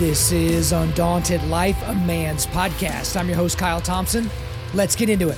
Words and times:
This 0.00 0.32
is 0.32 0.72
Undaunted 0.72 1.44
Life, 1.44 1.76
a 1.86 1.94
man's 1.94 2.46
podcast. 2.46 3.20
I'm 3.20 3.28
your 3.28 3.36
host, 3.36 3.58
Kyle 3.58 3.82
Thompson. 3.82 4.30
Let's 4.72 4.96
get 4.96 5.10
into 5.10 5.28
it. 5.28 5.36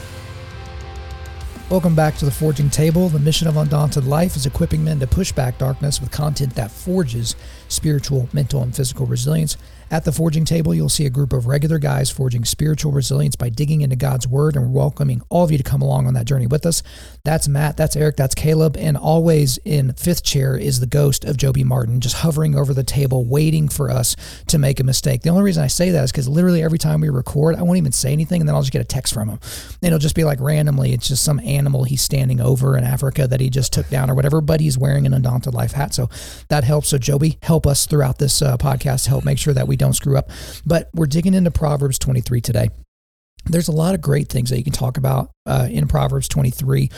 Welcome 1.69 1.96
back 1.96 2.15
to 2.19 2.25
the 2.25 2.31
Forging 2.31 2.71
Table. 2.71 3.09
The 3.09 3.19
mission 3.19 3.49
of 3.49 3.57
Undaunted 3.57 4.07
Life 4.07 4.37
is 4.37 4.46
equipping 4.46 4.85
men 4.85 5.01
to 5.01 5.09
push 5.09 5.33
back 5.33 5.59
darkness 5.59 6.01
with 6.01 6.13
content 6.13 6.55
that 6.55 6.71
forges 6.71 7.35
spiritual, 7.67 8.29
mental, 8.33 8.63
and 8.63 8.72
physical 8.72 9.05
resilience. 9.05 9.57
At 9.93 10.07
the 10.07 10.13
Forging 10.13 10.46
Table, 10.46 10.75
you'll 10.75 10.89
see 10.89 11.05
a 11.05 11.11
group 11.11 11.35
of 11.35 11.46
regular 11.46 11.79
guys 11.79 12.09
forging 12.09 12.46
spiritual 12.46 12.93
resilience 12.93 13.37
by 13.37 13.50
digging 13.50 13.83
into 13.83 13.95
God's 13.95 14.27
Word 14.27 14.57
and 14.57 14.73
welcoming 14.73 15.21
all 15.29 15.45
of 15.45 15.53
you 15.53 15.59
to 15.59 15.63
come 15.63 15.83
along 15.83 16.07
on 16.07 16.14
that 16.14 16.25
journey 16.25 16.46
with 16.46 16.64
us. 16.64 16.83
That's 17.25 17.46
Matt, 17.46 17.77
that's 17.77 17.95
Eric, 17.95 18.17
that's 18.17 18.35
Caleb, 18.35 18.75
and 18.79 18.97
always 18.97 19.59
in 19.67 19.93
fifth 19.93 20.25
chair 20.25 20.57
is 20.57 20.81
the 20.81 20.86
ghost 20.86 21.27
of 21.27 21.36
Joby 21.36 21.63
Martin, 21.63 22.00
just 22.00 22.17
hovering 22.17 22.55
over 22.55 22.73
the 22.73 22.83
table, 22.83 23.27
waiting 23.27 23.69
for 23.69 23.91
us 23.91 24.17
to 24.47 24.57
make 24.57 24.81
a 24.81 24.85
mistake. 24.85 25.21
The 25.21 25.29
only 25.29 25.43
reason 25.43 25.63
I 25.63 25.67
say 25.67 25.91
that 25.91 26.05
is 26.05 26.11
because 26.11 26.27
literally 26.27 26.63
every 26.63 26.79
time 26.79 27.03
we 27.03 27.11
record, 27.11 27.57
I 27.57 27.63
won't 27.63 27.77
even 27.77 27.93
say 27.93 28.14
anything, 28.14 28.41
and 28.41 28.49
then 28.49 28.55
I'll 28.55 28.63
just 28.63 28.72
get 28.72 28.81
a 28.81 28.85
text 28.85 29.13
from 29.13 29.29
him. 29.29 29.41
And 29.83 29.89
it'll 29.89 29.99
just 29.99 30.17
be 30.17 30.25
like 30.25 30.41
randomly, 30.41 30.95
it's 30.95 31.09
just 31.09 31.22
some 31.22 31.39
animal 31.41 31.85
he's 31.85 32.00
standing 32.00 32.41
over 32.41 32.78
in 32.78 32.84
Africa 32.84 33.27
that 33.27 33.42
he 33.42 33.50
just 33.50 33.75
took 33.75 33.91
down 33.91 34.11
or 34.11 34.14
whatever, 34.14 34.41
but 34.41 34.61
he's 34.61 34.78
wearing 34.78 35.05
an 35.05 35.12
Undaunted 35.12 35.53
Life 35.53 35.72
hat. 35.72 35.92
So 35.92 36.09
that 36.48 36.64
helps. 36.64 36.89
So, 36.89 36.97
Joby, 36.97 37.36
help 37.42 37.67
us 37.67 37.84
throughout 37.84 38.17
this 38.17 38.41
uh, 38.41 38.56
podcast, 38.56 39.09
help 39.09 39.27
make 39.27 39.38
sure 39.38 39.53
that 39.53 39.69
we 39.69 39.77
don't 39.83 39.94
screw 39.94 40.16
up. 40.16 40.30
But 40.64 40.88
we're 40.94 41.06
digging 41.06 41.34
into 41.34 41.50
Proverbs 41.50 41.98
23 41.98 42.41
today. 42.41 42.69
There's 43.44 43.69
a 43.69 43.72
lot 43.72 43.94
of 43.94 44.00
great 44.00 44.28
things 44.28 44.50
that 44.50 44.58
you 44.58 44.64
can 44.64 44.72
talk 44.72 44.97
about 44.97 45.30
uh, 45.47 45.69
in 45.70 45.88
Proverbs 45.88 46.28
23, 46.28 46.91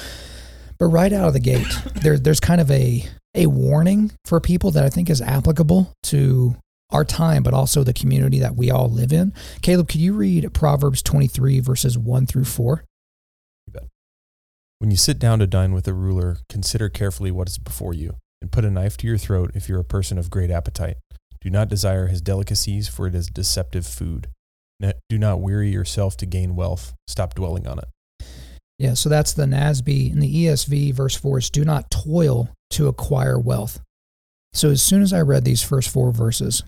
but 0.79 0.87
right 0.87 1.13
out 1.13 1.29
of 1.29 1.33
the 1.33 1.41
gate, 1.41 1.67
there, 1.95 2.19
there's 2.19 2.41
kind 2.41 2.61
of 2.61 2.71
a 2.71 3.09
a 3.35 3.47
warning 3.47 4.13
for 4.25 4.41
people 4.41 4.71
that 4.71 4.85
I 4.85 4.89
think 4.89 5.11
is 5.11 5.21
applicable 5.21 5.93
to 6.05 6.57
our 6.91 7.05
time, 7.05 7.43
but 7.43 7.55
also 7.55 7.83
the 7.83 7.93
community 7.93 8.39
that 8.39 8.57
we 8.57 8.71
all 8.71 8.89
live 8.89 9.13
in. 9.13 9.33
Caleb, 9.63 9.89
could 9.89 10.01
you 10.01 10.13
read 10.15 10.53
Proverbs 10.55 11.03
23 11.03 11.61
verses 11.61 11.99
1 11.99 12.27
through 12.27 12.45
4? 12.45 12.85
You 13.67 13.73
bet. 13.73 13.89
When 14.79 14.91
you 14.91 14.97
sit 14.97 15.19
down 15.19 15.41
to 15.41 15.47
dine 15.47 15.73
with 15.73 15.89
a 15.89 15.93
ruler, 15.93 16.39
consider 16.49 16.89
carefully 16.89 17.31
what 17.31 17.49
is 17.49 17.59
before 17.59 17.95
you, 17.95 18.17
and 18.41 18.53
put 18.53 18.65
a 18.65 18.71
knife 18.71 18.97
to 18.99 19.07
your 19.07 19.19
throat 19.19 19.51
if 19.55 19.69
you're 19.69 19.81
a 19.81 19.85
person 19.85 20.19
of 20.19 20.31
great 20.31 20.51
appetite. 20.51 20.97
Do 21.45 21.51
not 21.51 21.69
desire 21.69 22.07
his 22.07 22.23
delicacies, 22.23 22.89
for 22.89 23.07
it 23.07 23.15
is 23.15 23.29
deceptive 23.29 23.87
food. 23.87 24.29
Do 25.09 25.19
not 25.19 25.41
weary 25.41 25.71
yourself 25.71 26.17
to 26.19 26.27
gain 26.27 26.57
wealth. 26.57 26.95
Stop 27.07 27.35
dwelling 27.35 27.67
on 27.67 27.79
it. 27.79 28.27
Yeah, 28.79 28.95
so 28.95 29.09
that's 29.09 29.35
the 29.35 29.45
NASB. 29.45 30.11
In 30.11 30.21
the 30.21 30.47
ESV, 30.47 30.95
verse 30.95 31.15
4 31.15 31.39
is 31.39 31.51
do 31.51 31.65
not 31.65 31.91
toil 31.91 32.49
to 32.71 32.89
acquire 32.89 33.39
wealth. 33.39 33.81
So 34.53 34.71
as 34.71 34.83
soon 34.83 35.03
as 35.03 35.13
I 35.13 35.21
read 35.21 35.45
these 35.45 35.63
first 35.63 35.91
four 35.91 36.13
verses, 36.13 36.65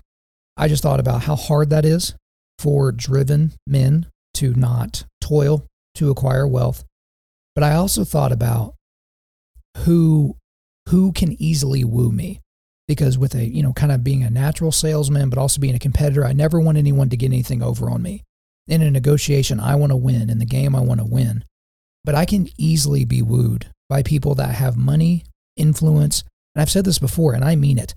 I 0.55 0.67
just 0.67 0.83
thought 0.83 0.99
about 0.99 1.23
how 1.23 1.35
hard 1.35 1.69
that 1.71 1.85
is 1.85 2.13
for 2.59 2.91
driven 2.91 3.53
men 3.65 4.07
to 4.35 4.53
not 4.53 5.05
toil 5.21 5.65
to 5.95 6.11
acquire 6.11 6.47
wealth. 6.47 6.83
But 7.55 7.63
I 7.63 7.73
also 7.73 8.03
thought 8.03 8.31
about 8.31 8.75
who 9.77 10.37
who 10.89 11.11
can 11.11 11.35
easily 11.41 11.83
woo 11.83 12.11
me 12.11 12.41
because 12.87 13.17
with 13.17 13.35
a 13.35 13.45
you 13.45 13.61
know 13.61 13.73
kind 13.73 13.91
of 13.91 14.03
being 14.03 14.23
a 14.23 14.29
natural 14.29 14.71
salesman 14.71 15.29
but 15.29 15.39
also 15.39 15.59
being 15.59 15.75
a 15.75 15.79
competitor 15.79 16.25
i 16.25 16.33
never 16.33 16.59
want 16.59 16.77
anyone 16.77 17.09
to 17.09 17.17
get 17.17 17.27
anything 17.27 17.61
over 17.61 17.89
on 17.89 18.01
me. 18.01 18.23
In 18.67 18.81
a 18.81 18.91
negotiation 18.91 19.59
i 19.59 19.75
want 19.75 19.91
to 19.91 19.97
win. 19.97 20.29
In 20.29 20.39
the 20.39 20.45
game 20.45 20.75
i 20.75 20.81
want 20.81 20.99
to 20.99 21.05
win. 21.05 21.43
But 22.03 22.15
i 22.15 22.25
can 22.25 22.49
easily 22.57 23.05
be 23.05 23.21
wooed 23.21 23.67
by 23.89 24.03
people 24.03 24.35
that 24.35 24.55
have 24.55 24.77
money 24.77 25.23
influence 25.55 26.23
and 26.55 26.61
i've 26.61 26.71
said 26.71 26.85
this 26.85 26.99
before 26.99 27.33
and 27.33 27.43
i 27.43 27.55
mean 27.55 27.77
it. 27.77 27.93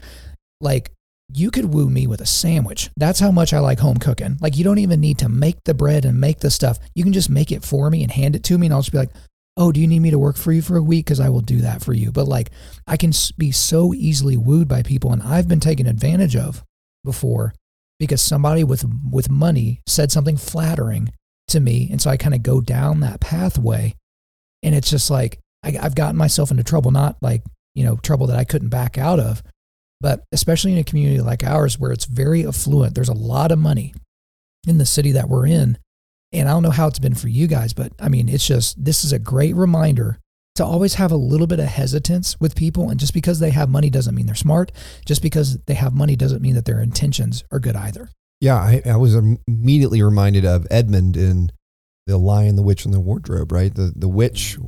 Like 0.61 0.91
you 1.33 1.51
could 1.53 1.73
woo 1.73 1.89
me 1.89 2.09
with 2.09 2.21
a 2.21 2.27
sandwich. 2.27 2.91
That's 2.97 3.21
how 3.21 3.31
much 3.31 3.53
i 3.53 3.61
like 3.61 3.79
home 3.79 3.99
cooking. 3.99 4.37
Like 4.41 4.57
you 4.57 4.65
don't 4.65 4.79
even 4.79 5.01
need 5.01 5.19
to 5.19 5.29
make 5.29 5.63
the 5.65 5.75
bread 5.75 6.05
and 6.05 6.21
make 6.21 6.41
the 6.41 6.51
stuff. 6.51 6.81
You 6.95 7.05
can 7.05 7.13
just 7.13 7.31
make 7.31 7.53
it 7.53 7.65
for 7.65 7.89
me 7.89 8.03
and 8.03 8.11
hand 8.11 8.35
it 8.35 8.43
to 8.45 8.59
me 8.59 8.67
and 8.67 8.75
i'll 8.75 8.81
just 8.81 8.93
be 8.93 8.99
like 8.99 9.13
oh, 9.57 9.73
do 9.73 9.81
you 9.81 9.87
need 9.87 10.01
me 10.01 10.11
to 10.11 10.19
work 10.19 10.37
for 10.37 10.53
you 10.53 10.63
for 10.63 10.77
a 10.77 10.83
week? 10.83 11.07
Because 11.07 11.21
I 11.21 11.29
will 11.29 11.41
do 11.41 11.59
that 11.59 11.83
for 11.83 11.93
you. 11.93 12.13
But 12.13 12.27
like, 12.27 12.51
I 12.87 12.97
can 12.97 13.13
be 13.37 13.53
so 13.53 13.93
easily 13.95 14.37
wooed 14.37 14.69
by 14.69 14.83
people, 14.83 15.13
and 15.13 15.23
I've 15.23 15.49
been 15.49 15.61
taken 15.61 15.87
advantage 15.87 16.37
of 16.37 16.65
before 17.05 17.55
because 17.99 18.23
somebody 18.23 18.65
with 18.65 18.85
with 19.11 19.31
money 19.31 19.81
said 19.87 20.11
something 20.11 20.37
flattering 20.37 21.13
to 21.49 21.61
me, 21.61 21.89
and 21.91 22.01
so 22.01 22.11
I 22.11 22.17
kind 22.17 22.35
of 22.35 22.43
go 22.43 22.61
down 22.61 23.01
that 23.01 23.21
pathway, 23.21 23.95
and 24.63 24.75
it's 24.75 24.91
just 24.91 25.11
like 25.11 25.39
I, 25.63 25.77
I've 25.81 25.95
gotten 25.95 26.17
myself 26.17 26.51
into 26.51 26.65
trouble, 26.65 26.91
not 26.91 27.17
like 27.21 27.43
you 27.75 27.85
know 27.85 27.97
trouble 27.97 28.29
that 28.29 28.39
I 28.39 28.45
couldn't 28.45 28.69
back 28.69 28.99
out 28.99 29.21
of, 29.21 29.43
but 30.01 30.25
especially 30.33 30.73
in 30.73 30.79
a 30.79 30.85
community 30.85 31.21
like 31.21 31.45
ours 31.45 31.79
where 31.79 31.93
it's 31.93 32.07
very 32.07 32.47
affluent. 32.47 32.95
There's 32.95 33.09
a 33.09 33.15
lot 33.15 33.53
of 33.53 33.59
money 33.59 33.95
in 34.67 34.79
the 34.79 34.87
city 34.87 35.13
that 35.13 35.29
we're 35.29 35.47
in 35.47 35.79
and 36.33 36.49
I 36.49 36.53
don't 36.53 36.63
know 36.63 36.71
how 36.71 36.87
it's 36.87 36.99
been 36.99 37.15
for 37.15 37.29
you 37.29 37.47
guys, 37.47 37.73
but 37.73 37.93
I 37.99 38.09
mean, 38.09 38.29
it's 38.29 38.47
just, 38.47 38.83
this 38.83 39.05
is 39.05 39.13
a 39.13 39.19
great 39.19 39.57
reminder 39.57 40.19
to 40.57 40.65
always 40.65 40.95
have 40.95 41.11
a 41.11 41.17
little 41.17 41.47
bit 41.47 41.61
of 41.61 41.67
hesitance 41.67 42.39
with 42.39 42.55
people. 42.55 42.91
And 42.91 43.01
just 43.01 43.15
because 43.15 43.41
they 43.41 43.51
have 43.51 43.69
money 43.69 43.91
doesn't 43.91 44.15
mean 44.15 44.27
they're 44.27 44.35
smart. 44.35 44.73
Just 45.07 45.23
because 45.23 45.59
they 45.67 45.75
have 45.75 45.95
money 45.95 46.17
doesn't 46.17 46.43
mean 46.43 46.55
that 46.55 46.65
their 46.65 46.81
intentions 46.81 47.45
are 47.51 47.59
good 47.59 47.77
either. 47.77 48.11
Yeah, 48.41 48.57
I, 48.57 48.83
I 48.87 48.97
was 48.97 49.15
immediately 49.15 50.03
reminded 50.03 50.45
of 50.45 50.67
Edmund 50.71 51.17
in 51.17 51.51
The 52.07 52.19
Lion, 52.19 52.57
the 52.57 52.63
Witch, 52.63 52.85
and 52.85 52.95
the 52.95 53.01
Wardrobe, 53.01 53.53
right? 53.53 53.75
The, 53.75 53.93
the 53.95 54.09
witch 54.09 54.59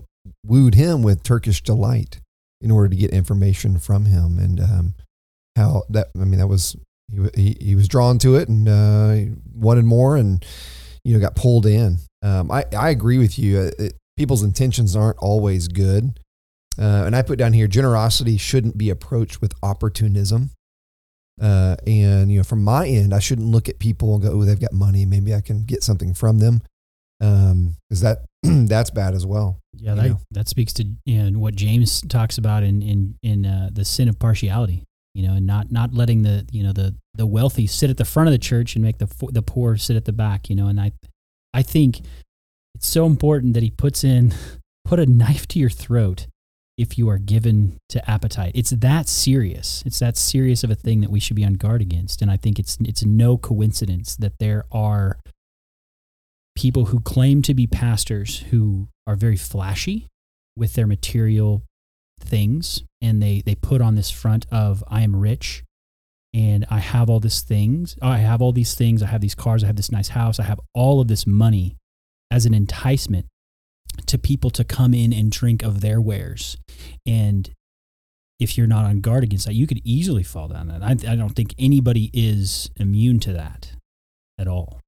wooed 0.44 0.74
him 0.74 1.02
with 1.02 1.22
Turkish 1.22 1.62
delight 1.62 2.20
in 2.60 2.70
order 2.70 2.88
to 2.88 2.96
get 2.96 3.10
information 3.10 3.78
from 3.78 4.06
him. 4.06 4.38
And 4.38 4.60
um, 4.60 4.94
how 5.56 5.82
that, 5.90 6.08
I 6.20 6.24
mean, 6.24 6.38
that 6.38 6.48
was, 6.48 6.76
he, 7.10 7.28
he, 7.34 7.56
he 7.60 7.74
was 7.74 7.88
drawn 7.88 8.18
to 8.20 8.36
it 8.36 8.48
and 8.48 8.68
uh, 8.68 9.34
wanted 9.54 9.84
more. 9.84 10.16
And, 10.16 10.44
you 11.04 11.14
know, 11.14 11.20
got 11.20 11.36
pulled 11.36 11.66
in. 11.66 11.98
Um, 12.22 12.50
I, 12.50 12.64
I 12.76 12.90
agree 12.90 13.18
with 13.18 13.38
you. 13.38 13.58
Uh, 13.60 13.70
it, 13.78 13.94
people's 14.16 14.42
intentions 14.42 14.94
aren't 14.94 15.18
always 15.18 15.68
good. 15.68 16.18
Uh, 16.78 17.04
and 17.04 17.14
I 17.14 17.22
put 17.22 17.38
down 17.38 17.52
here 17.52 17.66
generosity 17.66 18.36
shouldn't 18.36 18.78
be 18.78 18.90
approached 18.90 19.40
with 19.40 19.52
opportunism. 19.62 20.50
Uh, 21.40 21.76
and, 21.86 22.30
you 22.30 22.38
know, 22.38 22.44
from 22.44 22.62
my 22.62 22.86
end, 22.86 23.12
I 23.12 23.18
shouldn't 23.18 23.48
look 23.48 23.68
at 23.68 23.78
people 23.78 24.14
and 24.14 24.22
go, 24.22 24.30
oh, 24.30 24.44
they've 24.44 24.60
got 24.60 24.72
money. 24.72 25.04
Maybe 25.04 25.34
I 25.34 25.40
can 25.40 25.64
get 25.64 25.82
something 25.82 26.14
from 26.14 26.38
them. 26.38 26.62
Um, 27.20 27.76
cause 27.90 28.00
that, 28.00 28.24
that's 28.42 28.90
bad 28.90 29.14
as 29.14 29.26
well. 29.26 29.58
Yeah. 29.74 29.94
That, 29.94 30.18
that 30.30 30.48
speaks 30.48 30.72
to 30.74 30.86
you 31.04 31.30
know, 31.30 31.38
what 31.38 31.56
James 31.56 32.00
talks 32.02 32.38
about 32.38 32.62
in, 32.62 32.80
in, 32.82 33.18
in, 33.22 33.46
uh, 33.46 33.70
the 33.72 33.84
sin 33.84 34.08
of 34.08 34.18
partiality 34.18 34.84
you 35.14 35.26
know, 35.26 35.34
and 35.34 35.46
not 35.46 35.70
not 35.70 35.94
letting 35.94 36.22
the 36.22 36.46
you 36.50 36.62
know 36.62 36.72
the 36.72 36.96
the 37.14 37.26
wealthy 37.26 37.66
sit 37.66 37.90
at 37.90 37.96
the 37.96 38.04
front 38.04 38.28
of 38.28 38.32
the 38.32 38.38
church 38.38 38.74
and 38.74 38.84
make 38.84 38.98
the 38.98 39.08
the 39.30 39.42
poor 39.42 39.76
sit 39.76 39.96
at 39.96 40.04
the 40.04 40.12
back. 40.12 40.48
You 40.48 40.56
know, 40.56 40.68
and 40.68 40.80
I 40.80 40.92
I 41.52 41.62
think 41.62 42.00
it's 42.74 42.86
so 42.86 43.06
important 43.06 43.54
that 43.54 43.62
he 43.62 43.70
puts 43.70 44.04
in 44.04 44.34
put 44.84 44.98
a 44.98 45.06
knife 45.06 45.46
to 45.48 45.58
your 45.58 45.70
throat 45.70 46.26
if 46.78 46.96
you 46.96 47.08
are 47.08 47.18
given 47.18 47.78
to 47.90 48.10
appetite. 48.10 48.52
It's 48.54 48.70
that 48.70 49.08
serious. 49.08 49.82
It's 49.84 49.98
that 49.98 50.16
serious 50.16 50.64
of 50.64 50.70
a 50.70 50.74
thing 50.74 51.00
that 51.02 51.10
we 51.10 51.20
should 51.20 51.36
be 51.36 51.44
on 51.44 51.54
guard 51.54 51.82
against. 51.82 52.22
And 52.22 52.30
I 52.30 52.36
think 52.36 52.58
it's 52.58 52.78
it's 52.80 53.04
no 53.04 53.36
coincidence 53.36 54.16
that 54.16 54.38
there 54.38 54.64
are 54.72 55.18
people 56.54 56.86
who 56.86 57.00
claim 57.00 57.42
to 57.42 57.54
be 57.54 57.66
pastors 57.66 58.40
who 58.50 58.88
are 59.06 59.16
very 59.16 59.36
flashy 59.36 60.08
with 60.56 60.74
their 60.74 60.86
material 60.86 61.62
things 62.22 62.82
and 63.00 63.22
they 63.22 63.42
they 63.44 63.54
put 63.54 63.82
on 63.82 63.94
this 63.94 64.10
front 64.10 64.46
of 64.50 64.82
I 64.88 65.02
am 65.02 65.16
rich 65.16 65.64
and 66.34 66.64
I 66.70 66.78
have 66.78 67.10
all 67.10 67.20
these 67.20 67.42
things. 67.42 67.96
I 68.00 68.18
have 68.18 68.40
all 68.40 68.52
these 68.52 68.74
things. 68.74 69.02
I 69.02 69.06
have 69.06 69.20
these 69.20 69.34
cars. 69.34 69.62
I 69.62 69.66
have 69.66 69.76
this 69.76 69.92
nice 69.92 70.08
house. 70.08 70.40
I 70.40 70.44
have 70.44 70.60
all 70.74 71.00
of 71.00 71.08
this 71.08 71.26
money 71.26 71.76
as 72.30 72.46
an 72.46 72.54
enticement 72.54 73.26
to 74.06 74.18
people 74.18 74.50
to 74.50 74.64
come 74.64 74.94
in 74.94 75.12
and 75.12 75.30
drink 75.30 75.62
of 75.62 75.82
their 75.82 76.00
wares. 76.00 76.56
And 77.06 77.50
if 78.40 78.56
you're 78.56 78.66
not 78.66 78.86
on 78.86 79.00
guard 79.00 79.24
against 79.24 79.46
that, 79.46 79.54
you 79.54 79.66
could 79.66 79.82
easily 79.84 80.22
fall 80.22 80.48
down 80.48 80.68
that. 80.68 80.82
I, 80.82 81.12
I 81.12 81.16
don't 81.16 81.36
think 81.36 81.54
anybody 81.58 82.10
is 82.14 82.70
immune 82.76 83.20
to 83.20 83.32
that 83.34 83.72
at 84.38 84.48
all. 84.48 84.80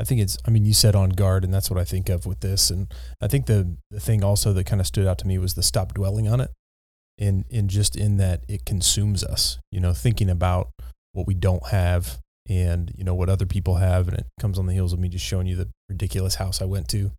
I 0.00 0.04
think 0.04 0.20
it's, 0.20 0.36
I 0.46 0.50
mean, 0.50 0.64
you 0.64 0.74
said 0.74 0.94
on 0.94 1.10
guard, 1.10 1.44
and 1.44 1.54
that's 1.54 1.70
what 1.70 1.80
I 1.80 1.84
think 1.84 2.08
of 2.08 2.26
with 2.26 2.40
this. 2.40 2.70
And 2.70 2.92
I 3.20 3.28
think 3.28 3.46
the, 3.46 3.76
the 3.90 4.00
thing 4.00 4.22
also 4.22 4.52
that 4.52 4.66
kind 4.66 4.80
of 4.80 4.86
stood 4.86 5.06
out 5.06 5.18
to 5.18 5.26
me 5.26 5.38
was 5.38 5.54
the 5.54 5.62
stop 5.62 5.94
dwelling 5.94 6.28
on 6.28 6.40
it. 6.40 6.50
And, 7.18 7.46
and 7.50 7.70
just 7.70 7.96
in 7.96 8.18
that 8.18 8.44
it 8.46 8.66
consumes 8.66 9.24
us, 9.24 9.58
you 9.72 9.80
know, 9.80 9.94
thinking 9.94 10.28
about 10.28 10.68
what 11.12 11.26
we 11.26 11.32
don't 11.32 11.66
have 11.68 12.18
and, 12.46 12.92
you 12.94 13.04
know, 13.04 13.14
what 13.14 13.30
other 13.30 13.46
people 13.46 13.76
have. 13.76 14.06
And 14.08 14.18
it 14.18 14.26
comes 14.38 14.58
on 14.58 14.66
the 14.66 14.74
heels 14.74 14.92
of 14.92 14.98
me 14.98 15.08
just 15.08 15.24
showing 15.24 15.46
you 15.46 15.56
the 15.56 15.68
ridiculous 15.88 16.34
house 16.34 16.60
I 16.60 16.66
went 16.66 16.88
to. 16.88 17.12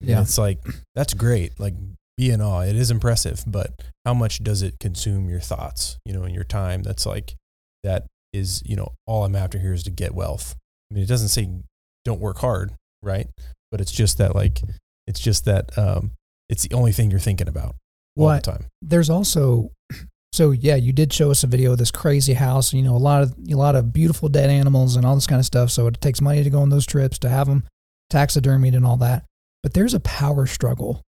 Yeah. 0.00 0.16
And 0.16 0.26
it's 0.26 0.38
like, 0.38 0.58
that's 0.96 1.14
great. 1.14 1.60
Like, 1.60 1.74
be 2.16 2.30
in 2.30 2.40
awe. 2.40 2.62
It 2.62 2.76
is 2.76 2.90
impressive, 2.90 3.44
but 3.46 3.80
how 4.04 4.14
much 4.14 4.42
does 4.42 4.62
it 4.62 4.80
consume 4.80 5.28
your 5.28 5.40
thoughts, 5.40 5.98
you 6.04 6.12
know, 6.12 6.24
and 6.24 6.34
your 6.34 6.44
time? 6.44 6.82
That's 6.82 7.06
like, 7.06 7.34
that 7.84 8.06
is, 8.32 8.62
you 8.66 8.74
know, 8.74 8.92
all 9.06 9.24
I'm 9.24 9.36
after 9.36 9.58
here 9.58 9.72
is 9.72 9.84
to 9.84 9.90
get 9.90 10.14
wealth. 10.14 10.56
I 10.90 10.94
mean, 10.94 11.04
it 11.04 11.08
doesn't 11.08 11.28
say 11.28 11.48
don't 12.04 12.20
work 12.20 12.38
hard, 12.38 12.72
right? 13.02 13.28
But 13.70 13.80
it's 13.80 13.92
just 13.92 14.18
that 14.18 14.34
like 14.34 14.60
it's 15.06 15.20
just 15.20 15.44
that 15.44 15.76
um, 15.78 16.12
it's 16.48 16.62
the 16.66 16.74
only 16.74 16.92
thing 16.92 17.10
you're 17.10 17.20
thinking 17.20 17.48
about 17.48 17.74
all 18.16 18.28
the 18.28 18.40
time. 18.40 18.66
There's 18.82 19.10
also 19.10 19.70
So 20.34 20.50
yeah, 20.50 20.74
you 20.74 20.92
did 20.92 21.12
show 21.12 21.30
us 21.30 21.44
a 21.44 21.46
video 21.46 21.70
of 21.70 21.78
this 21.78 21.92
crazy 21.92 22.32
house. 22.32 22.72
You 22.72 22.82
know, 22.82 22.96
a 22.96 22.98
lot 22.98 23.22
of 23.22 23.36
a 23.48 23.54
lot 23.54 23.76
of 23.76 23.92
beautiful 23.92 24.28
dead 24.28 24.50
animals 24.50 24.96
and 24.96 25.06
all 25.06 25.14
this 25.14 25.28
kind 25.28 25.38
of 25.38 25.46
stuff. 25.46 25.70
So 25.70 25.86
it 25.86 26.00
takes 26.00 26.20
money 26.20 26.42
to 26.42 26.50
go 26.50 26.60
on 26.60 26.70
those 26.70 26.86
trips 26.86 27.20
to 27.20 27.28
have 27.28 27.46
them 27.46 27.62
taxidermied 28.12 28.74
and 28.74 28.84
all 28.84 28.96
that. 28.96 29.24
But 29.62 29.74
there's 29.74 29.94
a 29.94 30.00
power 30.00 30.46
struggle 30.46 31.02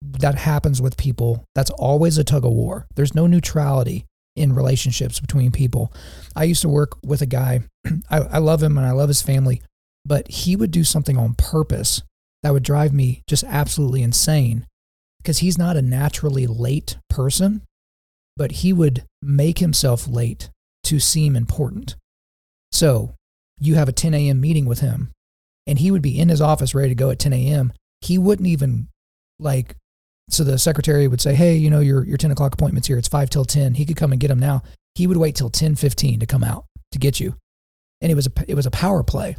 that 0.00 0.36
happens 0.36 0.80
with 0.80 0.96
people. 0.96 1.44
That's 1.56 1.70
always 1.70 2.18
a 2.18 2.24
tug 2.24 2.44
of 2.44 2.52
war. 2.52 2.86
There's 2.94 3.16
no 3.16 3.26
neutrality 3.26 4.06
in 4.36 4.54
relationships 4.54 5.18
between 5.18 5.50
people. 5.50 5.92
I 6.36 6.44
used 6.44 6.62
to 6.62 6.68
work 6.68 6.98
with 7.04 7.22
a 7.22 7.26
guy. 7.26 7.62
I, 8.10 8.18
I 8.18 8.38
love 8.38 8.62
him 8.62 8.78
and 8.78 8.86
I 8.86 8.92
love 8.92 9.08
his 9.08 9.22
family, 9.22 9.60
but 10.06 10.28
he 10.28 10.56
would 10.56 10.70
do 10.70 10.84
something 10.84 11.16
on 11.16 11.34
purpose 11.34 12.02
that 12.42 12.52
would 12.52 12.62
drive 12.62 12.92
me 12.92 13.22
just 13.26 13.44
absolutely 13.44 14.02
insane 14.02 14.66
because 15.18 15.38
he's 15.38 15.58
not 15.58 15.76
a 15.76 15.82
naturally 15.82 16.46
late 16.46 16.96
person 17.10 17.62
but 18.36 18.52
he 18.52 18.72
would 18.72 19.04
make 19.22 19.58
himself 19.58 20.06
late 20.06 20.50
to 20.84 21.00
seem 21.00 21.34
important. 21.34 21.96
So 22.70 23.14
you 23.58 23.76
have 23.76 23.88
a 23.88 23.92
10 23.92 24.14
a.m. 24.14 24.40
meeting 24.40 24.66
with 24.66 24.80
him, 24.80 25.10
and 25.66 25.78
he 25.78 25.90
would 25.90 26.02
be 26.02 26.18
in 26.18 26.28
his 26.28 26.40
office 26.40 26.74
ready 26.74 26.90
to 26.90 26.94
go 26.94 27.10
at 27.10 27.18
10 27.18 27.32
a.m. 27.32 27.72
He 28.02 28.18
wouldn't 28.18 28.46
even 28.46 28.88
like, 29.38 29.74
so 30.28 30.44
the 30.44 30.58
secretary 30.58 31.08
would 31.08 31.20
say, 31.20 31.34
Hey, 31.34 31.56
you 31.56 31.70
know, 31.70 31.80
your, 31.80 32.04
your 32.04 32.18
10 32.18 32.30
o'clock 32.30 32.54
appointment's 32.54 32.88
here. 32.88 32.98
It's 32.98 33.08
five 33.08 33.30
till 33.30 33.44
10. 33.44 33.74
He 33.74 33.86
could 33.86 33.96
come 33.96 34.12
and 34.12 34.20
get 34.20 34.30
him 34.30 34.38
now. 34.38 34.62
He 34.94 35.06
would 35.06 35.16
wait 35.16 35.34
till 35.34 35.50
10 35.50 35.76
15 35.76 36.20
to 36.20 36.26
come 36.26 36.44
out 36.44 36.66
to 36.92 36.98
get 36.98 37.18
you. 37.18 37.36
And 38.00 38.12
it 38.12 38.14
was 38.14 38.26
a, 38.26 38.30
it 38.46 38.54
was 38.54 38.66
a 38.66 38.70
power 38.70 39.02
play. 39.02 39.36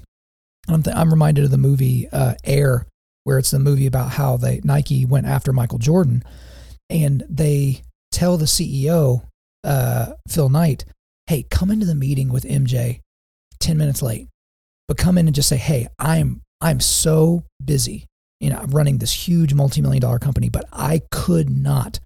I'm, 0.68 0.84
th- 0.84 0.96
I'm 0.96 1.10
reminded 1.10 1.46
of 1.46 1.52
the 1.52 1.58
movie 1.58 2.08
uh, 2.12 2.36
Air, 2.44 2.86
where 3.24 3.38
it's 3.38 3.52
the 3.52 3.60
movie 3.60 3.88
about 3.88 4.12
how 4.12 4.38
they 4.38 4.62
Nike 4.64 5.06
went 5.06 5.28
after 5.28 5.54
Michael 5.54 5.80
Jordan 5.80 6.24
and 6.90 7.24
they 7.30 7.82
tell 8.12 8.38
the 8.38 8.46
CEO, 8.46 9.24
uh, 9.64 10.14
Phil 10.28 10.50
Knight, 10.50 10.86
hey, 11.28 11.44
come 11.44 11.72
into 11.72 11.86
the 11.86 11.96
meeting 11.96 12.32
with 12.32 12.46
MJ 12.46 13.02
10 13.60 13.78
minutes 13.78 14.02
late, 14.02 14.28
but 14.88 14.98
come 14.98 15.18
in 15.18 15.28
and 15.28 15.36
just 15.36 15.50
say, 15.50 15.58
hey, 15.58 15.88
I'm, 16.00 16.42
I'm 16.62 16.80
so 16.80 17.44
busy. 17.64 18.06
You 18.40 18.52
know, 18.52 18.58
I'm 18.58 18.72
running 18.72 19.00
this 19.00 19.28
huge 19.28 19.54
multi-million 19.54 20.02
dollar 20.02 20.20
company, 20.20 20.50
but 20.50 20.66
I 20.72 21.02
could 21.12 21.50
not 21.50 22.00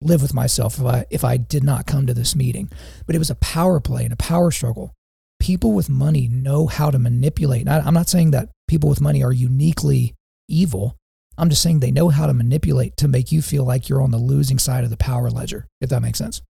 live 0.00 0.20
with 0.22 0.34
myself 0.34 0.78
if 0.78 0.84
I, 0.84 1.06
if 1.10 1.24
I 1.24 1.36
did 1.36 1.64
not 1.64 1.86
come 1.86 2.06
to 2.06 2.14
this 2.14 2.36
meeting. 2.36 2.70
But 3.06 3.16
it 3.16 3.18
was 3.18 3.30
a 3.30 3.36
power 3.36 3.80
play 3.80 4.04
and 4.04 4.12
a 4.12 4.16
power 4.16 4.50
struggle. 4.50 4.92
People 5.40 5.72
with 5.72 5.88
money 5.88 6.28
know 6.28 6.66
how 6.66 6.90
to 6.90 6.98
manipulate. 6.98 7.68
I'm 7.68 7.94
not 7.94 8.08
saying 8.08 8.30
that 8.30 8.48
people 8.68 8.88
with 8.88 9.00
money 9.00 9.22
are 9.22 9.32
uniquely 9.32 10.14
evil, 10.48 10.96
I'm 11.36 11.50
just 11.50 11.62
saying 11.62 11.80
they 11.80 11.90
know 11.90 12.08
how 12.08 12.26
to 12.26 12.34
manipulate 12.34 12.96
to 12.98 13.08
make 13.08 13.32
you 13.32 13.42
feel 13.42 13.64
like 13.64 13.88
you're 13.88 14.02
on 14.02 14.10
the 14.10 14.18
losing 14.18 14.58
side 14.58 14.84
of 14.84 14.90
the 14.90 14.96
power 14.96 15.30
ledger, 15.30 15.66
if 15.80 15.90
that 15.90 16.00
makes 16.00 16.18
sense. 16.18 16.42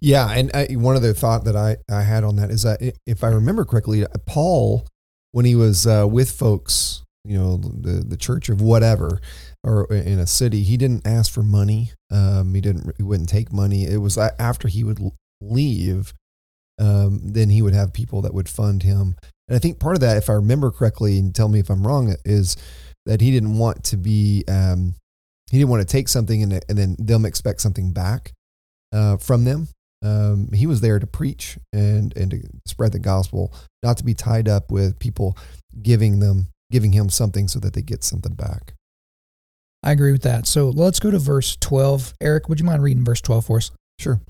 Yeah, 0.00 0.30
and 0.30 0.50
I, 0.52 0.66
one 0.74 0.96
other 0.96 1.14
thought 1.14 1.44
that 1.44 1.56
I, 1.56 1.78
I 1.90 2.02
had 2.02 2.24
on 2.24 2.36
that 2.36 2.50
is 2.50 2.62
that 2.62 2.80
if 3.06 3.24
I 3.24 3.28
remember 3.28 3.64
correctly, 3.64 4.04
Paul, 4.26 4.86
when 5.32 5.46
he 5.46 5.54
was 5.54 5.86
uh, 5.86 6.06
with 6.08 6.30
folks, 6.30 7.02
you 7.24 7.38
know, 7.38 7.56
the 7.56 8.04
the 8.06 8.16
church 8.16 8.48
of 8.48 8.60
whatever, 8.60 9.20
or 9.64 9.86
in 9.92 10.18
a 10.18 10.26
city, 10.26 10.62
he 10.62 10.76
didn't 10.76 11.06
ask 11.06 11.32
for 11.32 11.42
money. 11.42 11.92
Um, 12.10 12.54
he 12.54 12.60
didn't. 12.60 12.92
He 12.98 13.02
wouldn't 13.02 13.28
take 13.28 13.52
money. 13.52 13.84
It 13.84 13.98
was 13.98 14.18
after 14.18 14.68
he 14.68 14.84
would 14.84 14.98
leave, 15.40 16.12
um, 16.82 17.20
then 17.22 17.48
he 17.48 17.62
would 17.62 17.74
have 17.74 17.92
people 17.92 18.22
that 18.22 18.34
would 18.34 18.48
fund 18.48 18.82
him. 18.82 19.16
And 19.46 19.56
I 19.56 19.60
think 19.60 19.78
part 19.78 19.94
of 19.94 20.00
that, 20.00 20.16
if 20.16 20.28
I 20.28 20.34
remember 20.34 20.72
correctly, 20.72 21.18
and 21.18 21.34
tell 21.34 21.48
me 21.48 21.60
if 21.60 21.70
I'm 21.70 21.86
wrong, 21.86 22.14
is 22.24 22.56
that 23.06 23.20
he 23.20 23.30
didn't 23.30 23.56
want 23.56 23.84
to 23.84 23.96
be 23.96 24.44
um, 24.48 24.94
he 25.50 25.58
didn't 25.58 25.70
want 25.70 25.86
to 25.86 25.92
take 25.92 26.08
something 26.08 26.42
and, 26.42 26.52
and 26.68 26.78
then 26.78 26.96
them 26.98 27.24
expect 27.24 27.60
something 27.60 27.92
back 27.92 28.32
uh, 28.92 29.16
from 29.16 29.44
them. 29.44 29.68
Um, 30.04 30.48
he 30.52 30.66
was 30.66 30.80
there 30.80 30.98
to 30.98 31.06
preach 31.06 31.56
and 31.72 32.16
and 32.16 32.32
to 32.32 32.42
spread 32.66 32.92
the 32.92 32.98
gospel, 32.98 33.54
not 33.82 33.96
to 33.98 34.04
be 34.04 34.14
tied 34.14 34.48
up 34.48 34.72
with 34.72 34.98
people 34.98 35.36
giving 35.82 36.18
them 36.18 36.48
giving 36.72 36.92
him 36.92 37.08
something 37.08 37.46
so 37.46 37.60
that 37.60 37.74
they 37.74 37.82
get 37.82 38.02
something 38.02 38.34
back. 38.34 38.74
I 39.84 39.92
agree 39.92 40.12
with 40.12 40.22
that. 40.22 40.46
So 40.46 40.70
let's 40.70 41.00
go 41.00 41.10
to 41.10 41.18
verse 41.18 41.56
12. 41.60 42.14
Eric, 42.20 42.48
would 42.48 42.58
you 42.58 42.66
mind 42.66 42.82
reading 42.82 43.04
verse 43.04 43.20
12 43.20 43.46
for 43.46 43.56
us? 43.58 43.70
Sure. 43.98 44.20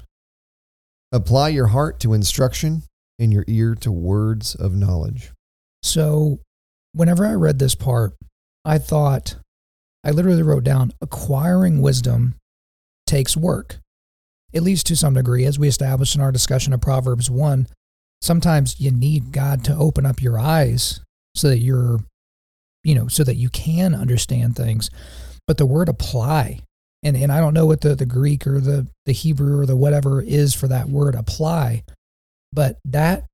Apply 1.12 1.50
your 1.50 1.67
heart 1.67 2.00
to 2.00 2.14
instruction 2.14 2.82
and 3.19 3.32
your 3.32 3.44
ear 3.47 3.75
to 3.76 3.93
words 3.93 4.55
of 4.55 4.75
knowledge. 4.75 5.32
So, 5.82 6.41
whenever 6.93 7.26
I 7.26 7.35
read 7.35 7.59
this 7.59 7.75
part, 7.75 8.14
I 8.64 8.79
thought, 8.79 9.37
I 10.05 10.11
literally 10.11 10.43
wrote 10.43 10.64
down 10.64 10.93
acquiring 11.00 11.82
wisdom 11.82 12.37
takes 13.06 13.37
work, 13.37 13.79
at 14.55 14.62
least 14.62 14.87
to 14.87 14.97
some 14.97 15.14
degree, 15.14 15.44
as 15.44 15.59
we 15.59 15.69
established 15.69 16.14
in 16.14 16.23
our 16.23 16.32
discussion 16.32 16.73
of 16.73 16.81
Proverbs 16.81 17.31
1. 17.31 17.67
Sometimes 18.23 18.81
you 18.81 18.91
need 18.91 19.32
God 19.32 19.64
to 19.64 19.76
open 19.76 20.06
up 20.06 20.23
your 20.23 20.38
eyes 20.38 21.00
so 21.35 21.49
that 21.49 21.59
you're, 21.59 22.00
you 22.85 22.94
know, 22.94 23.09
so 23.09 23.23
that 23.25 23.37
you 23.37 23.50
can 23.50 23.94
understand 23.94 24.56
things. 24.56 24.91
But 25.47 25.59
the 25.59 25.67
word 25.67 25.88
apply, 25.88 26.61
and, 27.02 27.16
and 27.16 27.32
I 27.32 27.40
don't 27.40 27.54
know 27.54 27.66
what 27.66 27.81
the, 27.81 27.94
the 27.94 28.06
Greek 28.06 28.46
or 28.46 28.60
the, 28.60 28.87
the 29.06 29.12
Hebrew 29.12 29.58
or 29.58 29.66
the 29.66 29.76
whatever 29.76 30.22
is 30.22 30.54
for 30.54 30.69
that 30.69 30.88
word 30.88 31.14
apply, 31.14 31.82
but 32.52 32.78
that 32.84 33.25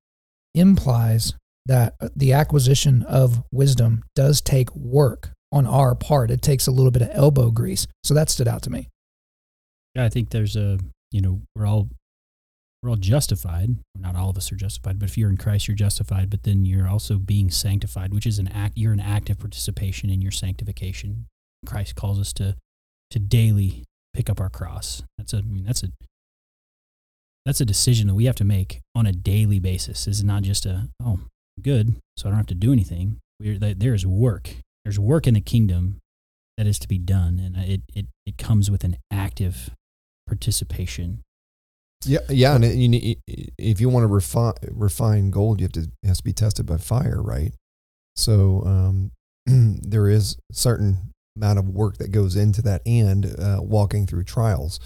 implies 0.55 1.33
that 1.65 1.93
the 2.15 2.33
acquisition 2.33 3.03
of 3.03 3.43
wisdom 3.51 4.03
does 4.15 4.41
take 4.41 4.75
work 4.75 5.31
on 5.51 5.67
our 5.67 5.93
part. 5.93 6.31
It 6.31 6.41
takes 6.41 6.67
a 6.67 6.71
little 6.71 6.91
bit 6.91 7.03
of 7.03 7.09
elbow 7.11 7.51
grease. 7.51 7.85
So 8.03 8.13
that 8.13 8.29
stood 8.29 8.47
out 8.47 8.63
to 8.63 8.69
me. 8.69 8.87
Yeah, 9.95 10.05
I 10.05 10.09
think 10.09 10.29
there's 10.29 10.55
a, 10.55 10.79
you 11.11 11.21
know, 11.21 11.41
we're 11.55 11.67
all 11.67 11.89
we're 12.81 12.91
all 12.91 12.95
justified. 12.95 13.71
Not 13.97 14.15
all 14.15 14.29
of 14.29 14.37
us 14.37 14.51
are 14.51 14.55
justified, 14.55 14.99
but 14.99 15.09
if 15.09 15.17
you're 15.17 15.29
in 15.29 15.37
Christ, 15.37 15.67
you're 15.67 15.75
justified. 15.75 16.29
But 16.29 16.43
then 16.43 16.65
you're 16.65 16.87
also 16.87 17.17
being 17.17 17.49
sanctified, 17.49 18.13
which 18.13 18.25
is 18.25 18.39
an 18.39 18.47
act. 18.47 18.77
You're 18.77 18.93
an 18.93 19.01
active 19.01 19.37
participation 19.37 20.09
in 20.09 20.21
your 20.21 20.31
sanctification. 20.31 21.25
Christ 21.65 21.95
calls 21.95 22.19
us 22.19 22.31
to 22.33 22.55
to 23.11 23.19
daily 23.19 23.83
pick 24.13 24.29
up 24.29 24.39
our 24.39 24.49
cross. 24.49 25.03
That's 25.17 25.33
a, 25.33 25.37
I 25.37 25.41
mean, 25.41 25.63
that's 25.63 25.83
a 25.83 25.87
that's 27.45 27.61
a 27.61 27.65
decision 27.65 28.07
that 28.07 28.15
we 28.15 28.25
have 28.25 28.35
to 28.35 28.45
make 28.45 28.81
on 28.93 29.05
a 29.05 29.11
daily 29.11 29.59
basis. 29.59 30.07
It's 30.07 30.23
not 30.23 30.43
just 30.43 30.65
a 30.65 30.89
oh 31.03 31.19
good, 31.61 31.95
so 32.17 32.27
I 32.27 32.31
don't 32.31 32.37
have 32.37 32.47
to 32.47 32.55
do 32.55 32.71
anything. 32.71 33.19
there 33.39 33.93
is 33.93 34.05
work. 34.05 34.49
There's 34.83 34.99
work 34.99 35.27
in 35.27 35.33
the 35.33 35.41
kingdom 35.41 35.99
that 36.57 36.67
is 36.67 36.79
to 36.79 36.87
be 36.87 36.97
done, 36.97 37.39
and 37.39 37.55
it 37.57 37.81
it 37.95 38.05
it 38.25 38.37
comes 38.37 38.69
with 38.69 38.83
an 38.83 38.97
active 39.11 39.71
participation. 40.27 41.21
Yeah, 42.05 42.19
yeah, 42.29 42.55
and 42.55 42.63
you, 42.63 42.87
need, 42.87 43.19
if 43.57 43.81
you 43.81 43.89
want 43.89 44.03
to 44.03 44.07
refine 44.07 44.53
refine 44.69 45.31
gold, 45.31 45.59
you 45.59 45.65
have 45.65 45.73
to 45.73 45.89
has 46.05 46.17
to 46.17 46.23
be 46.23 46.33
tested 46.33 46.65
by 46.65 46.77
fire, 46.77 47.21
right? 47.21 47.53
So 48.15 48.63
um, 48.65 49.11
there 49.45 50.07
is 50.07 50.37
certain 50.51 51.13
amount 51.35 51.59
of 51.59 51.69
work 51.69 51.97
that 51.97 52.11
goes 52.11 52.35
into 52.35 52.61
that, 52.63 52.81
and 52.85 53.25
uh, 53.39 53.59
walking 53.61 54.07
through 54.07 54.23
trials, 54.23 54.79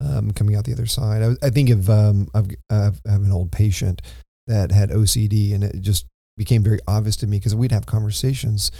um, 0.00 0.30
coming 0.32 0.56
out 0.56 0.64
the 0.64 0.72
other 0.72 0.86
side. 0.86 1.22
I, 1.22 1.46
I 1.46 1.50
think 1.50 1.70
of 1.70 1.88
um, 1.88 2.28
I've, 2.34 2.48
I've, 2.70 3.00
I 3.06 3.12
have 3.12 3.22
an 3.22 3.32
old 3.32 3.52
patient 3.52 4.02
that 4.46 4.72
had 4.72 4.90
OCD, 4.90 5.54
and 5.54 5.64
it 5.64 5.80
just 5.80 6.06
became 6.36 6.62
very 6.62 6.80
obvious 6.86 7.16
to 7.16 7.26
me 7.26 7.38
because 7.38 7.54
we'd 7.54 7.72
have 7.72 7.86
conversations 7.86 8.70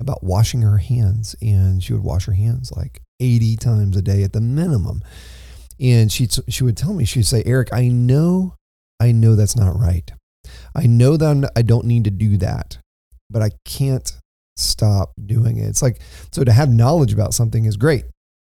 about 0.00 0.24
washing 0.24 0.62
her 0.62 0.78
hands, 0.78 1.36
and 1.40 1.82
she 1.82 1.92
would 1.92 2.02
wash 2.02 2.26
her 2.26 2.32
hands 2.32 2.72
like 2.76 3.00
80 3.20 3.56
times 3.56 3.96
a 3.96 4.02
day 4.02 4.22
at 4.22 4.32
the 4.32 4.40
minimum. 4.40 5.02
And 5.80 6.10
she 6.10 6.28
she 6.48 6.62
would 6.64 6.76
tell 6.76 6.94
me, 6.94 7.04
she'd 7.04 7.26
say, 7.26 7.42
Eric, 7.44 7.72
I 7.72 7.88
know, 7.88 8.54
I 9.00 9.12
know 9.12 9.34
that's 9.34 9.56
not 9.56 9.78
right. 9.78 10.10
I 10.74 10.86
know 10.86 11.16
that 11.16 11.52
I 11.56 11.62
don't 11.62 11.86
need 11.86 12.04
to 12.04 12.10
do 12.10 12.36
that, 12.38 12.78
but 13.30 13.42
I 13.42 13.50
can't 13.64 14.12
stop 14.56 15.12
doing 15.24 15.58
it. 15.58 15.66
It's 15.66 15.82
like 15.82 16.00
so 16.32 16.44
to 16.44 16.52
have 16.52 16.68
knowledge 16.68 17.12
about 17.12 17.34
something 17.34 17.64
is 17.64 17.76
great, 17.76 18.04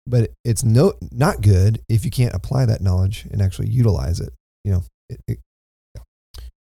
but 0.05 0.31
it's 0.43 0.63
no 0.63 0.93
not 1.11 1.41
good 1.41 1.81
if 1.89 2.05
you 2.05 2.11
can't 2.11 2.33
apply 2.33 2.65
that 2.65 2.81
knowledge 2.81 3.27
and 3.31 3.41
actually 3.41 3.69
utilize 3.69 4.19
it. 4.19 4.33
You 4.63 4.71
know, 4.73 4.83
it, 5.09 5.19
it, 5.27 5.39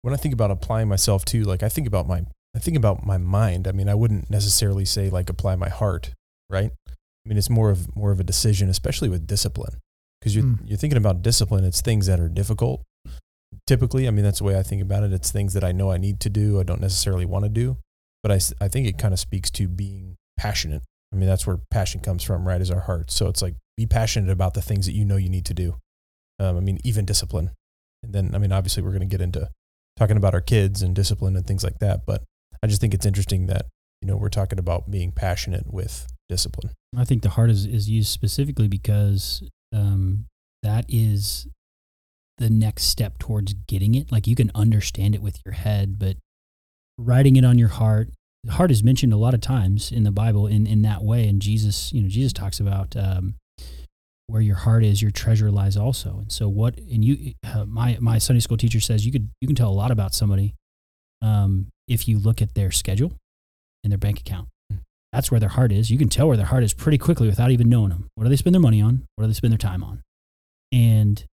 when 0.02 0.12
I 0.12 0.16
think 0.16 0.34
about 0.34 0.50
applying 0.50 0.88
myself 0.88 1.24
too, 1.24 1.44
like 1.44 1.62
I 1.62 1.68
think 1.68 1.86
about 1.86 2.06
my 2.06 2.24
I 2.54 2.58
think 2.58 2.76
about 2.76 3.04
my 3.04 3.18
mind. 3.18 3.66
I 3.66 3.72
mean, 3.72 3.88
I 3.88 3.94
wouldn't 3.94 4.30
necessarily 4.30 4.84
say 4.84 5.10
like 5.10 5.28
apply 5.28 5.56
my 5.56 5.68
heart, 5.68 6.12
right? 6.48 6.70
I 6.88 7.28
mean, 7.28 7.38
it's 7.38 7.50
more 7.50 7.70
of 7.70 7.94
more 7.96 8.12
of 8.12 8.20
a 8.20 8.24
decision, 8.24 8.68
especially 8.68 9.08
with 9.08 9.26
discipline, 9.26 9.80
because 10.20 10.36
you're 10.36 10.44
mm. 10.44 10.58
you're 10.64 10.78
thinking 10.78 10.98
about 10.98 11.22
discipline. 11.22 11.64
It's 11.64 11.80
things 11.80 12.06
that 12.06 12.20
are 12.20 12.28
difficult. 12.28 12.82
Typically, 13.66 14.06
I 14.06 14.10
mean, 14.10 14.24
that's 14.24 14.38
the 14.38 14.44
way 14.44 14.58
I 14.58 14.62
think 14.62 14.82
about 14.82 15.04
it. 15.04 15.12
It's 15.12 15.30
things 15.30 15.54
that 15.54 15.64
I 15.64 15.72
know 15.72 15.90
I 15.90 15.96
need 15.96 16.20
to 16.20 16.30
do. 16.30 16.60
I 16.60 16.64
don't 16.64 16.80
necessarily 16.80 17.24
want 17.24 17.44
to 17.44 17.48
do, 17.48 17.78
but 18.24 18.32
I 18.32 18.40
I 18.60 18.68
think 18.68 18.88
it 18.88 18.98
kind 18.98 19.12
of 19.12 19.20
speaks 19.20 19.50
to 19.52 19.68
being 19.68 20.16
passionate. 20.36 20.82
I 21.12 21.16
mean, 21.16 21.28
that's 21.28 21.46
where 21.46 21.58
passion 21.70 22.00
comes 22.00 22.24
from, 22.24 22.48
right? 22.48 22.60
Is 22.60 22.70
our 22.70 22.80
heart. 22.80 23.10
So 23.12 23.28
it's 23.28 23.42
like 23.42 23.54
be 23.76 23.86
passionate 23.86 24.30
about 24.30 24.54
the 24.54 24.62
things 24.62 24.86
that 24.86 24.92
you 24.92 25.04
know 25.04 25.16
you 25.16 25.28
need 25.28 25.44
to 25.44 25.54
do. 25.54 25.76
Um, 26.40 26.56
I 26.56 26.60
mean, 26.60 26.78
even 26.82 27.04
discipline. 27.04 27.50
And 28.02 28.12
then, 28.12 28.34
I 28.34 28.38
mean, 28.38 28.50
obviously, 28.50 28.82
we're 28.82 28.90
going 28.90 29.00
to 29.00 29.06
get 29.06 29.20
into 29.20 29.50
talking 29.96 30.16
about 30.16 30.34
our 30.34 30.40
kids 30.40 30.82
and 30.82 30.94
discipline 30.94 31.36
and 31.36 31.46
things 31.46 31.62
like 31.62 31.78
that. 31.78 32.06
But 32.06 32.24
I 32.62 32.66
just 32.66 32.80
think 32.80 32.94
it's 32.94 33.06
interesting 33.06 33.46
that, 33.46 33.66
you 34.00 34.08
know, 34.08 34.16
we're 34.16 34.30
talking 34.30 34.58
about 34.58 34.90
being 34.90 35.12
passionate 35.12 35.72
with 35.72 36.06
discipline. 36.28 36.72
I 36.96 37.04
think 37.04 37.22
the 37.22 37.30
heart 37.30 37.50
is, 37.50 37.66
is 37.66 37.88
used 37.88 38.08
specifically 38.08 38.68
because 38.68 39.42
um, 39.72 40.26
that 40.62 40.86
is 40.88 41.46
the 42.38 42.50
next 42.50 42.84
step 42.84 43.18
towards 43.18 43.54
getting 43.68 43.94
it. 43.94 44.10
Like 44.10 44.26
you 44.26 44.34
can 44.34 44.50
understand 44.54 45.14
it 45.14 45.22
with 45.22 45.38
your 45.44 45.54
head, 45.54 45.98
but 45.98 46.16
writing 46.98 47.36
it 47.36 47.44
on 47.44 47.58
your 47.58 47.68
heart. 47.68 48.08
The 48.44 48.52
heart 48.52 48.70
is 48.70 48.82
mentioned 48.82 49.12
a 49.12 49.16
lot 49.16 49.34
of 49.34 49.40
times 49.40 49.90
in 49.90 50.04
the 50.04 50.10
Bible 50.10 50.46
in, 50.46 50.66
in 50.66 50.82
that 50.82 51.02
way. 51.02 51.28
And 51.28 51.40
Jesus, 51.40 51.92
you 51.92 52.02
know, 52.02 52.08
Jesus 52.08 52.32
talks 52.32 52.60
about 52.60 52.94
um, 52.96 53.36
where 54.26 54.42
your 54.42 54.56
heart 54.56 54.84
is, 54.84 55.00
your 55.00 55.10
treasure 55.10 55.50
lies 55.50 55.76
also. 55.76 56.18
And 56.18 56.32
so 56.32 56.48
what, 56.48 56.76
and 56.78 57.04
you, 57.04 57.32
uh, 57.44 57.64
my, 57.64 57.96
my 58.00 58.18
Sunday 58.18 58.40
school 58.40 58.56
teacher 58.56 58.80
says 58.80 59.06
you 59.06 59.12
could, 59.12 59.30
you 59.40 59.48
can 59.48 59.56
tell 59.56 59.70
a 59.70 59.72
lot 59.72 59.90
about 59.90 60.14
somebody 60.14 60.54
um, 61.22 61.68
if 61.88 62.06
you 62.06 62.18
look 62.18 62.42
at 62.42 62.54
their 62.54 62.70
schedule 62.70 63.12
and 63.82 63.90
their 63.90 63.98
bank 63.98 64.20
account. 64.20 64.48
That's 65.12 65.30
where 65.30 65.38
their 65.38 65.50
heart 65.50 65.70
is. 65.70 65.90
You 65.90 65.98
can 65.98 66.08
tell 66.08 66.26
where 66.26 66.36
their 66.36 66.46
heart 66.46 66.64
is 66.64 66.74
pretty 66.74 66.98
quickly 66.98 67.28
without 67.28 67.52
even 67.52 67.68
knowing 67.68 67.90
them. 67.90 68.08
What 68.16 68.24
do 68.24 68.30
they 68.30 68.36
spend 68.36 68.52
their 68.52 68.60
money 68.60 68.82
on? 68.82 69.06
What 69.14 69.24
do 69.24 69.28
they 69.28 69.34
spend 69.34 69.52
their 69.52 69.58
time 69.58 69.84
on? 69.84 70.02
And 70.72 71.24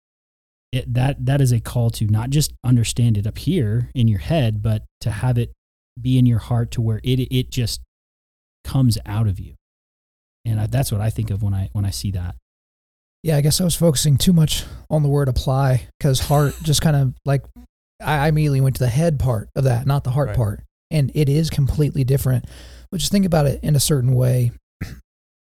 it, 0.71 0.93
that 0.93 1.25
that 1.25 1.41
is 1.41 1.51
a 1.51 1.59
call 1.59 1.89
to 1.91 2.05
not 2.07 2.29
just 2.29 2.53
understand 2.63 3.17
it 3.17 3.27
up 3.27 3.37
here 3.37 3.89
in 3.93 4.07
your 4.07 4.19
head, 4.19 4.61
but 4.63 4.83
to 5.01 5.11
have 5.11 5.37
it 5.37 5.51
be 5.99 6.17
in 6.17 6.25
your 6.25 6.39
heart 6.39 6.71
to 6.71 6.81
where 6.81 7.01
it 7.03 7.19
it 7.19 7.51
just 7.51 7.81
comes 8.63 8.97
out 9.05 9.27
of 9.27 9.39
you. 9.39 9.55
And 10.45 10.59
I, 10.59 10.67
that's 10.67 10.91
what 10.91 11.01
I 11.01 11.09
think 11.09 11.29
of 11.29 11.43
when 11.43 11.53
I 11.53 11.69
when 11.73 11.85
I 11.85 11.89
see 11.89 12.11
that. 12.11 12.35
Yeah, 13.23 13.37
I 13.37 13.41
guess 13.41 13.61
I 13.61 13.63
was 13.63 13.75
focusing 13.75 14.17
too 14.17 14.33
much 14.33 14.63
on 14.89 15.03
the 15.03 15.09
word 15.09 15.27
apply 15.27 15.87
because 15.99 16.21
heart 16.21 16.55
just 16.63 16.81
kind 16.81 16.95
of 16.95 17.13
like 17.25 17.43
I 18.03 18.27
immediately 18.29 18.61
went 18.61 18.77
to 18.77 18.83
the 18.83 18.89
head 18.89 19.19
part 19.19 19.49
of 19.55 19.65
that, 19.65 19.85
not 19.85 20.03
the 20.03 20.09
heart 20.11 20.29
Right. 20.29 20.37
part. 20.37 20.63
And 20.89 21.11
it 21.13 21.29
is 21.29 21.49
completely 21.51 22.03
different. 22.03 22.45
But 22.91 22.99
just 22.99 23.11
think 23.11 23.25
about 23.25 23.45
it 23.45 23.63
in 23.63 23.75
a 23.75 23.79
certain 23.79 24.13
way. 24.15 24.51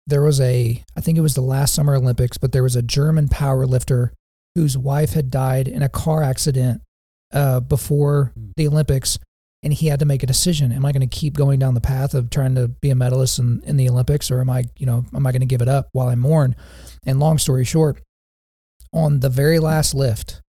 There 0.07 0.21
was 0.21 0.39
a, 0.39 0.83
I 0.95 1.01
think 1.01 1.17
it 1.17 1.21
was 1.21 1.33
the 1.33 1.41
last 1.41 1.73
Summer 1.73 1.95
Olympics, 1.95 2.37
but 2.37 2.51
there 2.51 2.61
was 2.61 2.75
a 2.75 2.83
German 2.83 3.27
power 3.27 3.65
lifter 3.65 4.13
whose 4.55 4.77
wife 4.77 5.13
had 5.13 5.29
died 5.29 5.67
in 5.67 5.83
a 5.83 5.89
car 5.89 6.23
accident 6.23 6.81
uh, 7.33 7.59
before 7.59 8.33
the 8.55 8.67
Olympics. 8.67 9.19
And 9.63 9.73
he 9.73 9.87
had 9.87 9.99
to 9.99 10.05
make 10.05 10.21
a 10.21 10.27
decision. 10.27 10.71
Am 10.71 10.85
I 10.85 10.91
going 10.91 11.07
to 11.07 11.19
keep 11.19 11.33
going 11.33 11.59
down 11.59 11.73
the 11.73 11.81
path 11.81 12.13
of 12.13 12.29
trying 12.29 12.53
to 12.55 12.67
be 12.67 12.91
a 12.91 12.95
medalist 12.95 13.39
in, 13.39 13.61
in 13.65 13.77
the 13.77 13.89
Olympics 13.89 14.29
or 14.29 14.39
am 14.39 14.49
I, 14.49 14.65
you 14.77 14.85
know, 14.85 15.05
am 15.13 15.25
I 15.25 15.31
going 15.31 15.41
to 15.41 15.47
give 15.47 15.63
it 15.63 15.67
up 15.67 15.89
while 15.91 16.07
I 16.07 16.15
mourn? 16.15 16.55
And 17.05 17.19
long 17.19 17.39
story 17.39 17.65
short, 17.65 18.01
on 18.93 19.21
the 19.21 19.29
very 19.29 19.59
last 19.59 19.95
lift, 19.95 20.41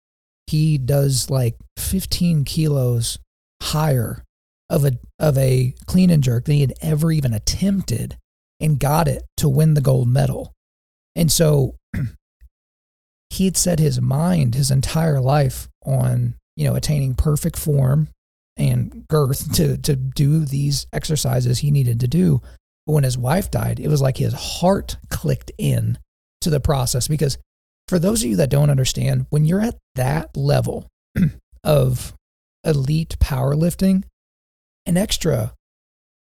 he 0.47 0.79
does 0.79 1.31
like 1.31 1.57
15 1.79 2.45
kilos 2.45 3.19
higher 3.63 4.23
of 4.69 4.85
a 4.85 4.93
of 5.19 5.39
a 5.39 5.75
clean 5.87 6.11
and 6.11 6.23
jerk 6.23 6.45
than 6.45 6.57
he 6.57 6.61
had 6.61 6.75
ever 6.83 7.11
even 7.11 7.33
attempted 7.33 8.17
and 8.61 8.79
got 8.79 9.09
it 9.09 9.25
to 9.39 9.49
win 9.49 9.75
the 9.75 9.81
gold 9.81 10.09
medal. 10.09 10.53
And 11.15 11.31
so 11.31 11.77
he 13.37 13.45
had 13.45 13.57
set 13.57 13.79
his 13.79 14.01
mind 14.01 14.55
his 14.55 14.71
entire 14.71 15.21
life 15.21 15.69
on, 15.85 16.35
you 16.57 16.65
know, 16.65 16.75
attaining 16.75 17.15
perfect 17.15 17.59
form 17.59 18.09
and 18.57 19.07
girth 19.09 19.53
to 19.55 19.77
to 19.79 19.95
do 19.95 20.45
these 20.45 20.87
exercises 20.93 21.59
he 21.59 21.71
needed 21.71 22.01
to 22.01 22.09
do. 22.09 22.41
But 22.87 22.95
when 22.95 23.05
his 23.05 23.19
wife 23.19 23.51
died, 23.51 23.81
it 23.81 23.89
was 23.89 24.01
like 24.01 24.17
his 24.17 24.33
heart 24.33 24.97
clicked 25.11 25.53
in 25.59 25.99
to 26.41 26.51
the 26.51 26.61
process 26.61 27.09
because 27.09 27.39
for 27.89 27.99
those 27.99 28.23
of 28.23 28.31
you 28.31 28.37
that 28.37 28.51
don't 28.51 28.71
understand, 28.71 29.27
when 29.31 29.45
you're 29.45 29.61
at 29.61 29.77
that 29.95 30.37
level 30.37 30.89
of 31.65 32.15
elite 32.65 33.17
powerlifting, 33.21 34.05
an 34.87 34.97
extra 34.97 35.53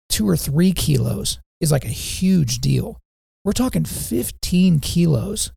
two 0.09 0.27
or 0.27 0.35
three 0.35 0.71
kilos 0.71 1.39
is 1.61 1.71
like 1.71 1.85
a 1.85 1.89
huge 1.89 2.59
deal. 2.59 2.97
We're 3.45 3.53
talking 3.53 3.85
15 3.85 4.79
kilos 4.79 5.51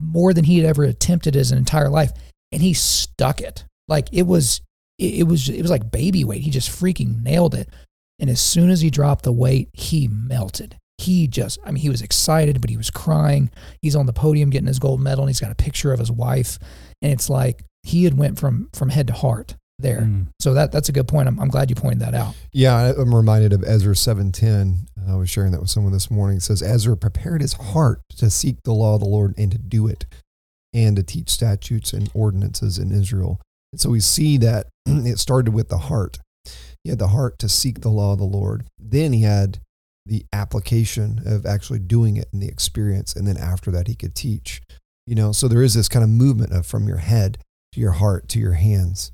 more 0.00 0.32
than 0.32 0.44
he 0.44 0.58
had 0.58 0.66
ever 0.66 0.84
attempted 0.84 1.34
his 1.34 1.52
entire 1.52 1.88
life. 1.88 2.12
And 2.52 2.62
he 2.62 2.74
stuck 2.74 3.40
it. 3.40 3.64
Like 3.88 4.08
it 4.12 4.22
was, 4.22 4.60
it, 4.98 5.20
it 5.20 5.22
was, 5.24 5.48
it 5.48 5.62
was 5.62 5.70
like 5.70 5.90
baby 5.90 6.24
weight. 6.24 6.42
He 6.42 6.50
just 6.50 6.70
freaking 6.70 7.22
nailed 7.22 7.54
it. 7.54 7.68
And 8.18 8.30
as 8.30 8.40
soon 8.40 8.70
as 8.70 8.80
he 8.80 8.90
dropped 8.90 9.24
the 9.24 9.32
weight, 9.32 9.68
he 9.72 10.08
melted. 10.08 10.76
He 10.98 11.28
just, 11.28 11.58
I 11.64 11.70
mean, 11.70 11.82
he 11.82 11.88
was 11.88 12.02
excited, 12.02 12.60
but 12.60 12.70
he 12.70 12.76
was 12.76 12.90
crying. 12.90 13.50
He's 13.80 13.94
on 13.94 14.06
the 14.06 14.12
podium 14.12 14.50
getting 14.50 14.66
his 14.66 14.80
gold 14.80 15.00
medal 15.00 15.24
and 15.24 15.30
he's 15.30 15.40
got 15.40 15.52
a 15.52 15.56
picture 15.56 15.92
of 15.92 16.00
his 16.00 16.10
wife. 16.10 16.58
And 17.00 17.12
it's 17.12 17.30
like 17.30 17.64
he 17.84 18.04
had 18.04 18.18
went 18.18 18.38
from, 18.38 18.68
from 18.72 18.88
head 18.88 19.06
to 19.06 19.12
heart 19.12 19.54
there. 19.78 20.00
Mm. 20.00 20.28
So 20.40 20.54
that, 20.54 20.72
that's 20.72 20.88
a 20.88 20.92
good 20.92 21.08
point. 21.08 21.28
I'm, 21.28 21.38
I'm 21.38 21.48
glad 21.48 21.70
you 21.70 21.76
pointed 21.76 22.00
that 22.00 22.14
out. 22.14 22.34
Yeah, 22.52 22.92
I'm 22.98 23.14
reminded 23.14 23.52
of 23.52 23.62
Ezra 23.64 23.94
7:10. 23.94 24.86
I 25.08 25.14
was 25.14 25.30
sharing 25.30 25.52
that 25.52 25.60
with 25.60 25.70
someone 25.70 25.92
this 25.92 26.10
morning. 26.10 26.38
It 26.38 26.42
says 26.42 26.62
Ezra 26.62 26.96
prepared 26.96 27.40
his 27.40 27.54
heart 27.54 28.00
to 28.16 28.30
seek 28.30 28.56
the 28.64 28.72
law 28.72 28.94
of 28.94 29.00
the 29.00 29.08
Lord 29.08 29.34
and 29.38 29.50
to 29.52 29.58
do 29.58 29.86
it, 29.86 30.06
and 30.72 30.96
to 30.96 31.02
teach 31.02 31.30
statutes 31.30 31.92
and 31.92 32.10
ordinances 32.14 32.78
in 32.78 32.92
Israel. 32.92 33.40
And 33.72 33.80
so 33.80 33.90
we 33.90 34.00
see 34.00 34.36
that 34.38 34.66
it 34.86 35.18
started 35.18 35.52
with 35.52 35.68
the 35.68 35.78
heart. 35.78 36.18
He 36.84 36.90
had 36.90 36.98
the 36.98 37.08
heart 37.08 37.38
to 37.40 37.48
seek 37.48 37.80
the 37.80 37.90
law 37.90 38.12
of 38.12 38.18
the 38.18 38.24
Lord. 38.24 38.64
Then 38.78 39.12
he 39.12 39.22
had 39.22 39.58
the 40.06 40.24
application 40.32 41.20
of 41.26 41.44
actually 41.44 41.80
doing 41.80 42.16
it 42.16 42.28
and 42.32 42.42
the 42.42 42.48
experience, 42.48 43.14
and 43.14 43.26
then 43.26 43.36
after 43.36 43.70
that 43.70 43.86
he 43.86 43.94
could 43.94 44.14
teach. 44.14 44.62
You 45.06 45.14
know, 45.14 45.32
so 45.32 45.48
there 45.48 45.62
is 45.62 45.74
this 45.74 45.88
kind 45.88 46.02
of 46.02 46.10
movement 46.10 46.52
of 46.52 46.66
from 46.66 46.88
your 46.88 46.98
head 46.98 47.38
to 47.72 47.80
your 47.80 47.92
heart 47.92 48.28
to 48.30 48.38
your 48.38 48.54
hands. 48.54 49.12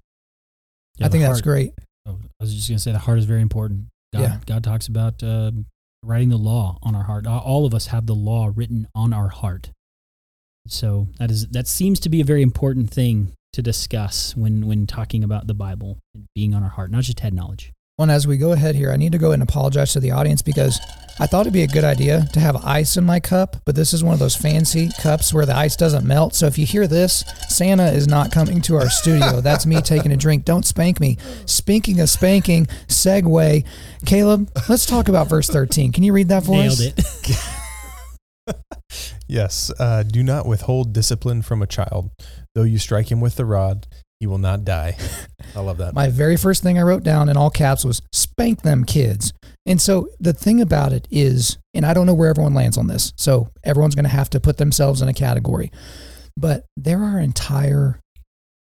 Yeah, 0.99 1.07
I 1.07 1.09
think 1.09 1.23
the 1.23 1.29
that's 1.29 1.41
great. 1.41 1.73
Oh, 2.07 2.19
I 2.41 2.45
was 2.45 2.55
just 2.55 2.69
going 2.69 2.77
to 2.77 2.83
say 2.83 2.93
the 2.93 2.99
heart 2.99 3.19
is 3.19 3.25
very 3.25 3.41
important. 3.43 3.87
God, 4.13 4.21
Yeah. 4.23 4.39
God 4.47 4.63
talks 4.65 4.87
about 4.89 5.23
um 5.23 5.67
writing 6.05 6.29
the 6.29 6.37
law 6.37 6.79
on 6.83 6.95
our 6.95 7.05
heart. 7.05 7.27
All- 7.27 7.41
All 7.41 7.67
of 7.67 7.75
us 7.75 7.87
have 7.87 8.07
the 8.07 8.15
law 8.15 8.51
written 8.55 8.87
on 8.95 9.13
our 9.13 9.29
heart. 9.29 9.71
So 10.67 11.09
that 11.19 11.31
is 11.31 11.49
that 11.49 11.67
seems 11.67 12.01
to 12.01 12.09
be 12.09 12.21
a 12.21 12.25
very 12.25 12.43
important 12.43 12.91
thing 12.91 13.33
to 13.53 13.63
discuss 13.63 14.35
when 14.37 14.67
when 14.67 14.87
talking 14.87 15.23
about 15.25 15.47
the 15.47 15.55
Bible 15.55 15.99
and 16.15 16.25
being 16.35 16.55
on 16.55 16.63
our 16.63 16.71
heart, 16.71 16.91
not 16.91 17.03
just 17.05 17.21
head 17.21 17.35
knowledge. 17.35 17.73
Well, 17.97 18.05
and 18.05 18.13
as 18.13 18.27
we 18.27 18.39
go 18.39 18.51
ahead 18.51 18.75
here, 18.75 18.91
I 18.91 18.97
need 18.97 19.13
to 19.13 19.19
go 19.19 19.31
and 19.31 19.41
apologize 19.41 19.93
to 19.93 20.01
the 20.01 20.11
audience 20.11 20.43
because 20.43 20.81
I 21.21 21.29
thought 21.29 21.43
it'd 21.43 21.53
be 21.53 21.63
a 21.63 21.69
good 21.69 21.85
idea 21.85 22.27
to 22.33 22.41
have 22.41 22.57
ice 22.65 22.97
in 22.97 23.05
my 23.05 23.21
cup, 23.21 23.57
but 23.65 23.77
this 23.77 23.93
is 23.93 24.03
one 24.03 24.15
of 24.15 24.19
those 24.19 24.35
fancy 24.35 24.91
cups 25.01 25.33
where 25.33 25.47
the 25.47 25.57
ice 25.57 25.77
doesn't 25.77 26.05
melt. 26.05 26.35
So 26.35 26.47
if 26.47 26.59
you 26.59 26.67
hear 26.67 26.89
this, 26.89 27.23
Santa 27.49 27.87
is 27.93 28.09
not 28.09 28.33
coming 28.33 28.61
to 28.63 28.75
our 28.75 28.91
studio. 28.91 29.41
That's 29.43 29.65
me 29.65 29.81
taking 29.81 30.11
a 30.11 30.17
drink. 30.17 30.45
Don't 30.45 30.67
spank 30.67 30.99
me. 30.99 31.19
Speaking 31.47 32.01
of 32.01 32.11
spanking, 32.11 32.67
segue. 32.89 33.65
Caleb, 34.05 34.51
let's 34.69 34.87
talk 34.87 35.09
about 35.09 35.29
verse 35.29 35.49
13. 35.49 35.93
Can 35.93 36.03
you 36.03 36.13
read 36.13 36.31
that 36.31 36.45
for 36.45 36.51
Nailed 36.51 36.73
us? 36.73 36.81
it. 36.81 37.39
Yes. 39.27 39.73
Uh, 39.81 40.03
do 40.03 40.23
not 40.23 40.47
withhold 40.47 40.93
discipline 40.93 41.41
from 41.43 41.63
a 41.63 41.67
child. 41.67 42.11
Though 42.55 42.63
you 42.63 42.79
strike 42.79 43.11
him 43.11 43.21
with 43.21 43.37
the 43.37 43.47
rod, 43.47 43.87
he 44.25 44.27
will 44.27 44.39
not 44.39 44.65
die. 44.65 44.97
I 45.55 45.61
love 45.61 45.77
that. 45.77 45.93
My 45.93 46.09
very 46.09 46.39
first 46.39 46.63
thing 46.63 46.79
I 46.79 46.83
wrote 46.83 47.03
down 47.03 47.29
in 47.29 47.37
all 47.37 47.51
caps 47.51 47.85
was 47.85 48.01
spank 48.11 48.63
them 48.63 48.87
kids. 48.87 49.35
And 49.67 49.79
so 49.79 50.09
the 50.19 50.33
thing 50.33 50.63
about 50.63 50.95
it 50.95 51.07
is, 51.11 51.59
and 51.75 51.85
I 51.85 51.93
don't 51.93 52.07
know 52.07 52.15
where 52.15 52.31
everyone 52.31 52.55
lands 52.55 52.79
on 52.79 52.87
this, 52.87 53.13
so 53.19 53.51
everyone's 53.65 53.95
going 53.95 54.07
to 54.07 54.09
have 54.09 54.31
to 54.31 54.41
put 54.41 54.57
themselves 54.57 55.03
in 55.03 55.09
a 55.09 55.13
category. 55.13 55.71
But 56.39 56.65
there 56.75 57.01
are 57.01 57.19
entire, 57.19 58.01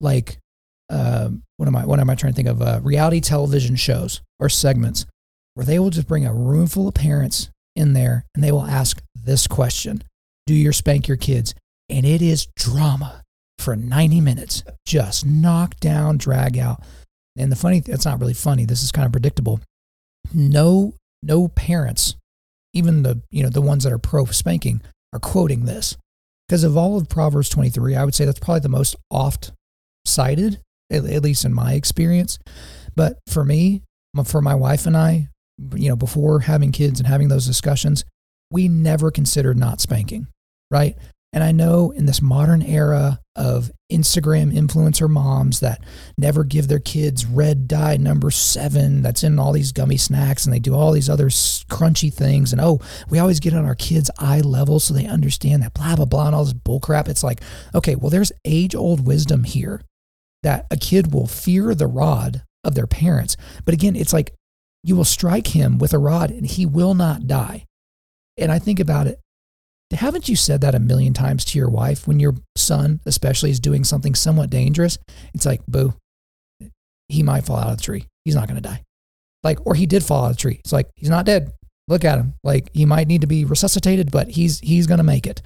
like, 0.00 0.38
uh, 0.88 1.30
what 1.56 1.66
am 1.66 1.74
I? 1.74 1.84
What 1.84 1.98
am 1.98 2.08
I 2.08 2.14
trying 2.14 2.32
to 2.32 2.36
think 2.36 2.48
of? 2.48 2.62
Uh, 2.62 2.78
reality 2.84 3.20
television 3.20 3.74
shows 3.74 4.20
or 4.38 4.48
segments 4.48 5.04
where 5.54 5.66
they 5.66 5.80
will 5.80 5.90
just 5.90 6.06
bring 6.06 6.26
a 6.26 6.32
room 6.32 6.68
full 6.68 6.86
of 6.86 6.94
parents 6.94 7.50
in 7.74 7.92
there 7.92 8.24
and 8.36 8.44
they 8.44 8.52
will 8.52 8.66
ask 8.66 9.02
this 9.16 9.48
question: 9.48 10.04
Do 10.46 10.54
you 10.54 10.72
spank 10.72 11.08
your 11.08 11.16
kids? 11.16 11.56
And 11.88 12.06
it 12.06 12.22
is 12.22 12.46
drama 12.54 13.19
for 13.60 13.76
90 13.76 14.20
minutes, 14.20 14.62
just 14.86 15.26
knock 15.26 15.78
down, 15.80 16.18
drag 16.18 16.58
out. 16.58 16.82
And 17.36 17.50
the 17.50 17.56
funny, 17.56 17.82
it's 17.86 18.04
not 18.04 18.20
really 18.20 18.34
funny. 18.34 18.64
This 18.64 18.82
is 18.82 18.92
kind 18.92 19.06
of 19.06 19.12
predictable. 19.12 19.60
No, 20.34 20.94
no 21.22 21.48
parents, 21.48 22.16
even 22.74 23.02
the 23.02 23.20
you 23.30 23.42
know 23.42 23.48
the 23.48 23.62
ones 23.62 23.84
that 23.84 23.92
are 23.92 23.98
pro 23.98 24.26
spanking, 24.26 24.82
are 25.12 25.18
quoting 25.18 25.64
this 25.64 25.96
because 26.48 26.64
of 26.64 26.76
all 26.76 26.96
of 26.96 27.08
Proverbs 27.08 27.48
23. 27.48 27.96
I 27.96 28.04
would 28.04 28.14
say 28.14 28.24
that's 28.24 28.38
probably 28.38 28.60
the 28.60 28.68
most 28.68 28.96
oft 29.10 29.52
cited, 30.04 30.60
at, 30.90 31.04
at 31.04 31.22
least 31.22 31.44
in 31.44 31.54
my 31.54 31.74
experience. 31.74 32.38
But 32.94 33.18
for 33.28 33.44
me, 33.44 33.82
for 34.24 34.40
my 34.40 34.54
wife 34.54 34.86
and 34.86 34.96
I, 34.96 35.28
you 35.74 35.88
know, 35.88 35.96
before 35.96 36.40
having 36.40 36.72
kids 36.72 37.00
and 37.00 37.06
having 37.06 37.28
those 37.28 37.46
discussions, 37.46 38.04
we 38.50 38.68
never 38.68 39.10
considered 39.10 39.58
not 39.58 39.80
spanking, 39.80 40.26
right? 40.70 40.96
And 41.32 41.44
I 41.44 41.52
know 41.52 41.92
in 41.92 42.06
this 42.06 42.20
modern 42.20 42.60
era 42.60 43.20
of 43.36 43.70
Instagram 43.90 44.52
influencer 44.52 45.08
moms 45.08 45.60
that 45.60 45.82
never 46.18 46.42
give 46.42 46.66
their 46.66 46.80
kids 46.80 47.24
red 47.24 47.68
dye 47.68 47.96
number 47.96 48.30
seven 48.30 49.00
that's 49.02 49.22
in 49.22 49.38
all 49.38 49.52
these 49.52 49.70
gummy 49.70 49.96
snacks 49.96 50.44
and 50.44 50.52
they 50.52 50.58
do 50.58 50.74
all 50.74 50.90
these 50.90 51.08
other 51.08 51.28
crunchy 51.28 52.12
things. 52.12 52.52
And 52.52 52.60
oh, 52.60 52.80
we 53.08 53.20
always 53.20 53.38
get 53.38 53.54
on 53.54 53.64
our 53.64 53.76
kids' 53.76 54.10
eye 54.18 54.40
level 54.40 54.80
so 54.80 54.92
they 54.92 55.06
understand 55.06 55.62
that 55.62 55.74
blah, 55.74 55.94
blah, 55.94 56.04
blah, 56.04 56.26
and 56.26 56.34
all 56.34 56.44
this 56.44 56.52
bullcrap. 56.52 57.08
It's 57.08 57.22
like, 57.22 57.40
okay, 57.74 57.94
well, 57.94 58.10
there's 58.10 58.32
age 58.44 58.74
old 58.74 59.06
wisdom 59.06 59.44
here 59.44 59.82
that 60.42 60.66
a 60.70 60.76
kid 60.76 61.14
will 61.14 61.26
fear 61.28 61.74
the 61.74 61.86
rod 61.86 62.42
of 62.64 62.74
their 62.74 62.88
parents. 62.88 63.36
But 63.64 63.74
again, 63.74 63.94
it's 63.94 64.12
like 64.12 64.34
you 64.82 64.96
will 64.96 65.04
strike 65.04 65.48
him 65.48 65.78
with 65.78 65.92
a 65.92 65.98
rod 65.98 66.30
and 66.30 66.46
he 66.46 66.66
will 66.66 66.94
not 66.94 67.26
die. 67.26 67.66
And 68.36 68.50
I 68.50 68.58
think 68.58 68.80
about 68.80 69.06
it 69.06 69.20
haven't 69.92 70.28
you 70.28 70.36
said 70.36 70.60
that 70.60 70.74
a 70.74 70.80
million 70.80 71.12
times 71.12 71.44
to 71.46 71.58
your 71.58 71.68
wife 71.68 72.06
when 72.06 72.20
your 72.20 72.34
son, 72.56 73.00
especially, 73.06 73.50
is 73.50 73.60
doing 73.60 73.84
something 73.84 74.14
somewhat 74.14 74.50
dangerous? 74.50 74.98
It's 75.34 75.46
like, 75.46 75.60
boo, 75.66 75.94
he 77.08 77.22
might 77.22 77.44
fall 77.44 77.56
out 77.56 77.72
of 77.72 77.78
the 77.78 77.82
tree. 77.82 78.06
He's 78.24 78.34
not 78.34 78.46
going 78.46 78.60
to 78.60 78.68
die. 78.68 78.82
Like, 79.42 79.66
or 79.66 79.74
he 79.74 79.86
did 79.86 80.04
fall 80.04 80.24
out 80.24 80.30
of 80.30 80.36
the 80.36 80.42
tree. 80.42 80.60
It's 80.60 80.72
like, 80.72 80.88
he's 80.94 81.08
not 81.10 81.26
dead. 81.26 81.52
Look 81.88 82.04
at 82.04 82.18
him. 82.18 82.34
Like, 82.44 82.70
he 82.72 82.86
might 82.86 83.08
need 83.08 83.22
to 83.22 83.26
be 83.26 83.44
resuscitated, 83.44 84.10
but 84.10 84.28
he's, 84.28 84.60
he's 84.60 84.86
going 84.86 84.98
to 84.98 85.04
make 85.04 85.26
it. 85.26 85.42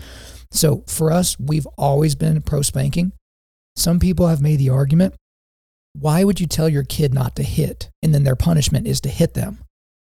So 0.51 0.85
for 0.89 1.11
us, 1.11 1.39
we've 1.39 1.67
always 1.79 2.15
been 2.15 2.43
pro 2.43 2.63
spanking. 2.63 3.13
Some 3.77 3.99
people 3.99 4.29
have 4.29 4.43
made 4.43 4.59
the 4.59 4.71
argument 4.71 5.15
why 5.95 6.25
would 6.25 6.41
you 6.41 6.47
tell 6.47 6.69
your 6.69 6.83
kid 6.83 7.15
not 7.15 7.37
to 7.37 7.43
hit 7.43 7.89
and 8.03 8.13
then 8.13 8.25
their 8.25 8.37
punishment 8.37 8.87
is 8.87 9.01
to 9.03 9.09
hit 9.09 9.35
them? 9.35 9.64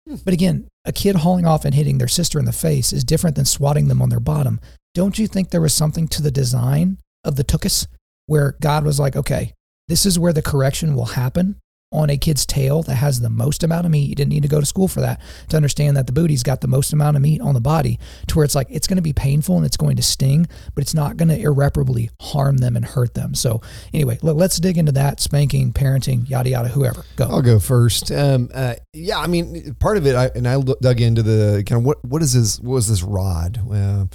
But 0.05 0.33
again, 0.33 0.67
a 0.85 0.91
kid 0.91 1.17
hauling 1.17 1.45
off 1.45 1.65
and 1.65 1.73
hitting 1.73 1.97
their 1.97 2.07
sister 2.07 2.39
in 2.39 2.45
the 2.45 2.51
face 2.51 2.91
is 2.91 3.03
different 3.03 3.35
than 3.35 3.45
swatting 3.45 3.87
them 3.87 4.01
on 4.01 4.09
their 4.09 4.19
bottom. 4.19 4.59
Don't 4.93 5.17
you 5.17 5.27
think 5.27 5.49
there 5.49 5.61
was 5.61 5.73
something 5.73 6.07
to 6.09 6.21
the 6.21 6.31
design 6.31 6.97
of 7.23 7.35
the 7.35 7.43
tuchus 7.43 7.87
where 8.27 8.55
God 8.61 8.83
was 8.83 8.99
like, 8.99 9.15
okay, 9.15 9.53
this 9.87 10.05
is 10.05 10.19
where 10.19 10.33
the 10.33 10.41
correction 10.41 10.95
will 10.95 11.05
happen 11.05 11.59
on 11.93 12.09
a 12.09 12.17
kid's 12.17 12.45
tail 12.45 12.81
that 12.83 12.95
has 12.95 13.21
the 13.21 13.29
most 13.29 13.63
amount 13.63 13.85
of 13.85 13.91
meat. 13.91 14.09
You 14.09 14.15
didn't 14.15 14.31
need 14.31 14.43
to 14.43 14.49
go 14.49 14.59
to 14.59 14.65
school 14.65 14.87
for 14.87 15.01
that 15.01 15.21
to 15.49 15.55
understand 15.55 15.95
that 15.95 16.07
the 16.07 16.11
booty's 16.11 16.43
got 16.43 16.61
the 16.61 16.67
most 16.67 16.91
amount 16.91 17.15
of 17.15 17.21
meat 17.21 17.39
on 17.39 17.53
the 17.53 17.61
body 17.61 17.99
to 18.27 18.35
where 18.35 18.43
it's 18.43 18.55
like 18.55 18.67
it's 18.69 18.87
going 18.87 18.97
to 18.97 19.03
be 19.03 19.13
painful 19.13 19.55
and 19.55 19.65
it's 19.65 19.77
going 19.77 19.95
to 19.95 20.03
sting, 20.03 20.47
but 20.73 20.81
it's 20.81 20.93
not 20.93 21.15
going 21.15 21.29
to 21.29 21.39
irreparably 21.39 22.09
harm 22.19 22.57
them 22.57 22.75
and 22.75 22.83
hurt 22.83 23.13
them. 23.13 23.35
So 23.35 23.61
anyway, 23.93 24.17
let, 24.21 24.35
us 24.37 24.57
dig 24.57 24.77
into 24.77 24.91
that 24.93 25.19
spanking, 25.19 25.71
parenting, 25.71 26.27
yada 26.27 26.49
yada, 26.49 26.69
whoever. 26.69 27.05
Go. 27.15 27.25
I'll 27.25 27.41
go 27.41 27.59
first. 27.59 28.11
Um, 28.11 28.49
uh, 28.53 28.75
yeah, 28.91 29.19
I 29.19 29.27
mean, 29.27 29.75
part 29.79 29.97
of 29.97 30.07
it, 30.07 30.15
I, 30.15 30.31
and 30.35 30.47
I 30.47 30.59
dug 30.59 30.99
into 30.99 31.21
the 31.21 31.63
kind 31.65 31.79
of 31.79 31.85
what 31.85 32.03
what 32.03 32.21
is 32.21 32.33
this? 32.33 32.59
What 32.59 32.77
is 32.77 32.87
this 32.87 33.03
rod? 33.03 33.59
Uh, 33.71 34.05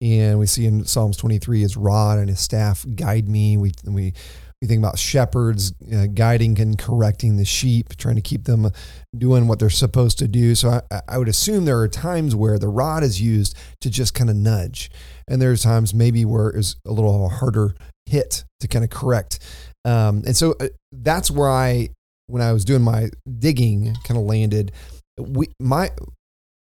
and 0.00 0.38
we 0.38 0.46
see 0.46 0.64
in 0.64 0.84
Psalms 0.84 1.16
23, 1.16 1.62
his 1.62 1.76
rod 1.76 2.18
and 2.18 2.28
his 2.28 2.38
staff 2.38 2.86
guide 2.94 3.28
me. 3.28 3.56
We 3.56 3.72
we 3.84 4.14
we 4.60 4.66
think 4.66 4.80
about 4.80 4.98
shepherds 4.98 5.72
uh, 5.94 6.06
guiding 6.06 6.60
and 6.60 6.78
correcting 6.78 7.36
the 7.36 7.44
sheep, 7.44 7.96
trying 7.96 8.16
to 8.16 8.20
keep 8.20 8.44
them 8.44 8.70
doing 9.16 9.46
what 9.46 9.58
they're 9.58 9.70
supposed 9.70 10.18
to 10.18 10.26
do. 10.26 10.54
So 10.54 10.80
I, 10.90 11.00
I 11.08 11.18
would 11.18 11.28
assume 11.28 11.64
there 11.64 11.78
are 11.78 11.88
times 11.88 12.34
where 12.34 12.58
the 12.58 12.68
rod 12.68 13.04
is 13.04 13.20
used 13.20 13.56
to 13.80 13.90
just 13.90 14.14
kind 14.14 14.28
of 14.30 14.36
nudge, 14.36 14.90
and 15.28 15.40
there's 15.40 15.62
times 15.62 15.94
maybe 15.94 16.24
where 16.24 16.48
it's 16.48 16.76
a 16.84 16.92
little 16.92 17.28
harder 17.28 17.74
hit 18.06 18.44
to 18.60 18.68
kind 18.68 18.84
of 18.84 18.90
correct. 18.90 19.38
Um, 19.84 20.22
and 20.26 20.36
so 20.36 20.54
uh, 20.60 20.68
that's 20.90 21.30
where 21.30 21.50
I, 21.50 21.90
when 22.26 22.42
I 22.42 22.52
was 22.52 22.64
doing 22.64 22.82
my 22.82 23.10
digging, 23.38 23.94
kind 24.04 24.18
of 24.18 24.24
landed. 24.24 24.72
We 25.18 25.48
my 25.60 25.90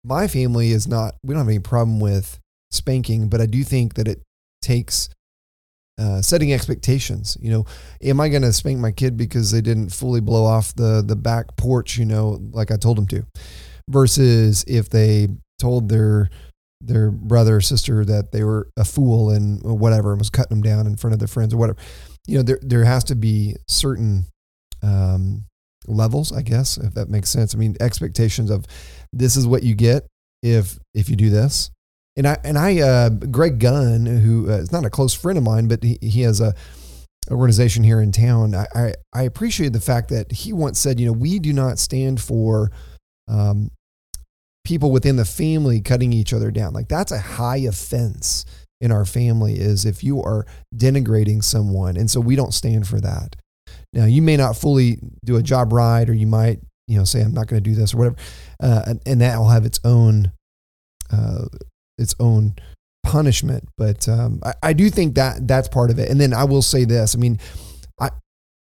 my 0.06 0.28
family 0.28 0.72
is 0.72 0.88
not. 0.88 1.16
We 1.24 1.34
don't 1.34 1.42
have 1.42 1.50
any 1.50 1.60
problem 1.60 2.00
with 2.00 2.40
spanking, 2.72 3.28
but 3.28 3.42
I 3.42 3.46
do 3.46 3.64
think 3.64 3.96
that 3.96 4.08
it 4.08 4.22
takes 4.62 5.10
uh, 5.98 6.22
setting 6.22 6.54
expectations. 6.54 7.38
You 7.42 7.52
know, 7.52 7.66
am 8.02 8.20
I 8.20 8.30
going 8.30 8.42
to 8.42 8.54
spank 8.54 8.80
my 8.80 8.92
kid 8.92 9.18
because 9.18 9.52
they 9.52 9.62
didn't 9.62 9.90
fully 9.90 10.22
blow 10.22 10.46
off 10.46 10.74
the 10.76 11.04
the 11.06 11.16
back 11.16 11.56
porch? 11.56 11.98
You 11.98 12.06
know, 12.06 12.40
like 12.52 12.72
I 12.72 12.78
told 12.78 12.98
them 12.98 13.08
to, 13.08 13.26
versus 13.90 14.64
if 14.68 14.90
they 14.90 15.28
told 15.60 15.90
their 15.90 16.30
their 16.82 17.12
brother 17.12 17.58
or 17.58 17.62
sister 17.62 18.04
that 18.04 18.32
they 18.32 18.44
were 18.44 18.70
a 18.76 18.84
fool 18.84 19.30
and 19.30 19.62
whatever 19.64 20.12
and 20.12 20.20
was 20.20 20.30
cutting 20.30 20.62
them 20.62 20.64
down 20.64 20.86
in 20.86 20.98
front 20.98 21.14
of 21.14 21.20
their 21.20 21.28
friends 21.28 21.54
or 21.54 21.58
whatever. 21.58 21.80
You 22.28 22.38
know, 22.38 22.44
there 22.44 22.60
there 22.62 22.86
has 22.86 23.04
to 23.06 23.16
be 23.16 23.56
certain 23.68 24.26
um, 24.82 25.46
levels, 25.88 26.32
I 26.32 26.42
guess, 26.42 26.78
if 26.78 26.96
that 26.96 27.10
makes 27.10 27.30
sense. 27.30 27.54
I 27.54 27.58
mean, 27.58 27.76
expectations 27.80 28.50
of 28.50 28.66
this 29.14 29.36
is 29.36 29.48
what 29.48 29.64
you 29.64 29.76
get 29.76 30.08
if 30.42 30.78
if 30.94 31.10
you 31.10 31.16
do 31.16 31.30
this 31.30 31.72
and 32.16 32.28
I 32.28 32.38
and 32.44 32.58
I 32.58 32.80
uh, 32.80 33.10
Greg 33.10 33.60
Gunn, 33.60 34.06
who 34.06 34.50
uh, 34.50 34.58
is 34.58 34.72
not 34.72 34.86
a 34.86 34.90
close 34.90 35.14
friend 35.14 35.38
of 35.38 35.44
mine, 35.44 35.68
but 35.68 35.84
he, 35.84 35.98
he 36.02 36.22
has 36.22 36.42
a 36.42 36.54
organization 37.32 37.84
here 37.84 38.02
in 38.02 38.12
town. 38.12 38.54
I, 38.54 38.68
I, 38.76 38.94
I 39.14 39.24
appreciate 39.24 39.74
the 39.74 39.80
fact 39.80 40.10
that 40.10 40.32
he 40.32 40.52
once 40.52 40.80
said, 40.80 41.00
you 41.00 41.06
know, 41.06 41.14
we 41.14 41.40
do 41.40 41.54
not 41.54 41.80
stand 41.80 42.22
for 42.22 42.72
um, 43.30 43.72
people 44.66 44.92
within 44.92 45.16
the 45.16 45.26
family 45.26 45.80
cutting 45.82 46.12
each 46.12 46.34
other 46.34 46.52
down. 46.52 46.74
Like 46.74 46.90
that's 46.90 47.12
a 47.12 47.20
high 47.20 47.58
offense 47.58 48.46
in 48.82 48.92
our 48.92 49.06
family 49.06 49.54
is 49.54 49.86
if 49.86 50.04
you 50.04 50.22
are 50.22 50.46
denigrating 50.76 51.44
someone, 51.44 51.96
and 51.98 52.12
so 52.12 52.20
we 52.20 52.36
don't 52.36 52.54
stand 52.54 52.88
for 52.88 53.00
that. 53.00 53.36
Now 53.94 54.06
you 54.06 54.22
may 54.22 54.38
not 54.38 54.58
fully 54.58 55.00
do 55.24 55.38
a 55.38 55.44
job 55.44 55.72
right, 55.72 56.08
or 56.08 56.14
you 56.14 56.28
might 56.28 56.60
you 56.88 56.98
know 56.98 57.06
say 57.06 57.22
I'm 57.22 57.34
not 57.34 57.48
going 57.48 57.64
to 57.64 57.70
do 57.70 57.76
this 57.76 57.94
or 57.94 57.98
whatever, 57.98 58.16
uh, 58.62 58.84
and, 58.88 59.02
and 59.06 59.22
that 59.22 59.38
will 59.38 59.50
have 59.50 59.66
its 59.66 59.80
own 59.86 60.32
uh, 61.12 61.46
its 61.98 62.16
own 62.20 62.56
punishment. 63.04 63.68
But 63.78 64.08
um, 64.08 64.42
I, 64.44 64.54
I 64.64 64.74
do 64.74 64.90
think 64.90 65.16
that 65.16 65.48
that's 65.48 65.68
part 65.68 65.92
of 65.92 66.00
it. 66.00 66.10
And 66.10 66.20
then 66.20 66.34
I 66.34 66.44
will 66.46 66.62
say 66.62 66.86
this: 66.86 67.16
I 67.16 67.20
mean, 67.20 67.40
I 68.00 68.10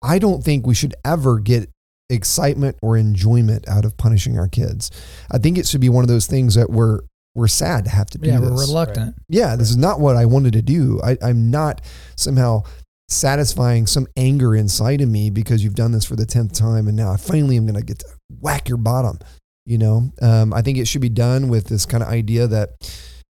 I 0.02 0.20
don't 0.20 0.44
think 0.44 0.66
we 0.66 0.76
should 0.76 0.96
ever 1.06 1.40
get 1.40 1.70
excitement 2.10 2.76
or 2.82 2.98
enjoyment 2.98 3.68
out 3.68 3.86
of 3.86 3.98
punishing 3.98 4.40
our 4.40 4.48
kids. 4.48 4.90
I 5.32 5.38
think 5.38 5.58
it 5.58 5.68
should 5.68 5.82
be 5.82 5.90
one 5.90 6.04
of 6.04 6.08
those 6.08 6.28
things 6.28 6.56
that 6.56 6.70
we're 6.70 7.02
we're 7.36 7.48
sad 7.48 7.86
to 7.86 7.92
have 7.92 8.10
to 8.12 8.18
do 8.18 8.30
yeah, 8.30 8.40
this. 8.40 8.50
we're 8.50 8.60
reluctant. 8.60 9.16
Right. 9.16 9.26
Yeah, 9.30 9.56
this 9.56 9.70
is 9.70 9.78
not 9.78 10.00
what 10.00 10.16
I 10.16 10.26
wanted 10.26 10.54
to 10.54 10.62
do. 10.62 11.00
I, 11.04 11.18
I'm 11.22 11.52
not 11.52 11.82
somehow 12.16 12.64
satisfying 13.08 13.88
some 13.88 14.08
anger 14.18 14.56
inside 14.56 15.02
of 15.02 15.10
me 15.10 15.30
because 15.30 15.64
you've 15.64 15.76
done 15.76 15.92
this 15.92 16.06
for 16.06 16.16
the 16.16 16.26
tenth 16.26 16.54
time, 16.54 16.88
and 16.88 16.98
now 16.98 17.12
I 17.12 17.18
finally 17.18 17.58
am 17.58 17.66
going 17.66 17.80
to 17.80 17.86
get 17.86 18.00
to 18.00 18.08
whack 18.40 18.68
your 18.68 18.78
bottom. 18.78 19.20
You 19.66 19.78
know, 19.78 20.12
um, 20.22 20.54
I 20.54 20.62
think 20.62 20.80
it 20.80 20.88
should 20.88 21.02
be 21.02 21.10
done 21.10 21.48
with 21.48 21.68
this 21.68 21.86
kind 21.86 22.02
of 22.02 22.10
idea 22.10 22.48
that 22.48 22.72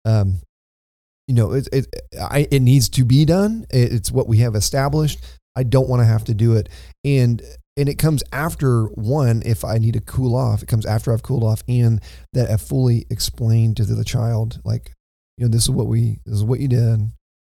um, 0.05 0.41
you 1.27 1.35
know, 1.35 1.53
it, 1.53 1.69
it, 1.73 1.87
I, 2.21 2.47
it 2.51 2.61
needs 2.61 2.89
to 2.91 3.05
be 3.05 3.25
done. 3.25 3.67
it's 3.71 4.11
what 4.11 4.29
we 4.29 4.39
have 4.39 4.55
established. 4.55 5.25
I 5.57 5.63
don't 5.63 5.89
want 5.89 6.01
to 6.01 6.07
have 6.07 6.25
to 6.25 6.35
do 6.35 6.55
it. 6.57 6.69
And, 7.05 7.41
and 7.77 7.89
it 7.89 7.99
comes 7.99 8.23
after 8.33 8.85
one, 8.87 9.43
if 9.45 9.65
I 9.65 9.79
need 9.79 9.95
to 9.95 10.01
cool 10.01 10.37
off, 10.37 10.63
it 10.63 10.69
comes 10.69 10.85
after 10.85 11.13
I've 11.13 11.23
cooled 11.23 11.45
off 11.45 11.63
and 11.69 12.01
that 12.33 12.51
I've 12.51 12.61
fully 12.61 13.07
explained 13.11 13.77
to 13.79 13.85
the 13.85 14.05
child, 14.05 14.61
like, 14.65 14.93
you 15.39 15.45
know, 15.45 15.51
this 15.51 15.63
is 15.63 15.71
what 15.71 15.87
we, 15.87 16.19
this 16.27 16.37
is 16.37 16.45
what 16.45 16.61
you 16.61 16.69
did, 16.69 17.11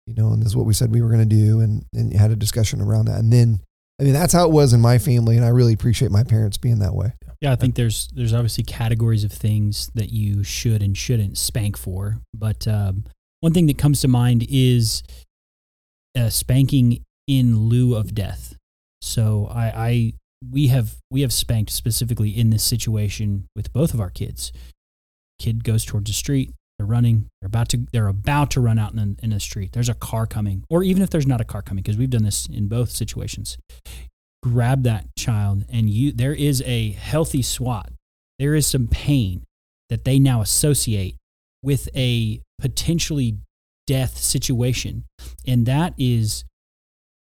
you 0.06 0.14
know, 0.14 0.32
and 0.32 0.42
this 0.42 0.48
is 0.48 0.56
what 0.56 0.66
we 0.66 0.74
said 0.74 0.90
we 0.90 1.02
were 1.02 1.08
going 1.08 1.28
to 1.28 1.36
do. 1.36 1.60
And, 1.60 1.84
and 1.94 2.12
you 2.12 2.18
had 2.18 2.30
a 2.30 2.36
discussion 2.36 2.80
around 2.80 3.06
that. 3.06 3.18
And 3.18 3.32
then, 3.32 3.60
I 4.00 4.04
mean, 4.04 4.14
that's 4.14 4.32
how 4.32 4.46
it 4.46 4.52
was 4.52 4.72
in 4.72 4.80
my 4.80 4.98
family. 4.98 5.36
And 5.36 5.44
I 5.44 5.48
really 5.48 5.74
appreciate 5.74 6.10
my 6.10 6.24
parents 6.24 6.56
being 6.56 6.80
that 6.80 6.94
way. 6.94 7.12
Yeah, 7.40 7.52
I 7.52 7.56
think 7.56 7.74
there's 7.74 8.08
there's 8.08 8.34
obviously 8.34 8.64
categories 8.64 9.24
of 9.24 9.32
things 9.32 9.90
that 9.94 10.12
you 10.12 10.44
should 10.44 10.82
and 10.82 10.96
shouldn't 10.96 11.38
spank 11.38 11.76
for, 11.78 12.18
but 12.34 12.68
um, 12.68 13.04
one 13.40 13.54
thing 13.54 13.66
that 13.66 13.78
comes 13.78 14.02
to 14.02 14.08
mind 14.08 14.46
is 14.48 15.02
uh, 16.16 16.28
spanking 16.28 17.02
in 17.26 17.68
lieu 17.68 17.94
of 17.96 18.14
death. 18.14 18.56
So 19.00 19.48
I, 19.50 19.72
I 19.74 20.12
we 20.52 20.68
have 20.68 20.96
we 21.10 21.22
have 21.22 21.32
spanked 21.32 21.70
specifically 21.70 22.28
in 22.28 22.50
this 22.50 22.62
situation 22.62 23.46
with 23.56 23.72
both 23.72 23.94
of 23.94 24.00
our 24.00 24.10
kids. 24.10 24.52
Kid 25.38 25.64
goes 25.64 25.86
towards 25.86 26.10
the 26.10 26.14
street. 26.14 26.52
They're 26.78 26.86
running. 26.86 27.28
They're 27.40 27.46
about 27.46 27.70
to. 27.70 27.86
They're 27.92 28.08
about 28.08 28.50
to 28.52 28.60
run 28.60 28.78
out 28.78 28.92
in, 28.92 29.16
in 29.22 29.30
the 29.30 29.40
street. 29.40 29.72
There's 29.72 29.88
a 29.88 29.94
car 29.94 30.26
coming, 30.26 30.64
or 30.68 30.82
even 30.82 31.02
if 31.02 31.08
there's 31.08 31.26
not 31.26 31.40
a 31.40 31.44
car 31.44 31.62
coming, 31.62 31.82
because 31.82 31.96
we've 31.96 32.10
done 32.10 32.24
this 32.24 32.46
in 32.46 32.68
both 32.68 32.90
situations 32.90 33.56
grab 34.42 34.82
that 34.84 35.04
child 35.16 35.64
and 35.68 35.90
you 35.90 36.12
there 36.12 36.34
is 36.34 36.62
a 36.66 36.92
healthy 36.92 37.42
swat. 37.42 37.90
There 38.38 38.54
is 38.54 38.66
some 38.66 38.88
pain 38.88 39.44
that 39.90 40.04
they 40.04 40.18
now 40.18 40.40
associate 40.40 41.16
with 41.62 41.88
a 41.94 42.40
potentially 42.58 43.38
death 43.86 44.16
situation. 44.16 45.04
And 45.46 45.66
that 45.66 45.94
is 45.98 46.44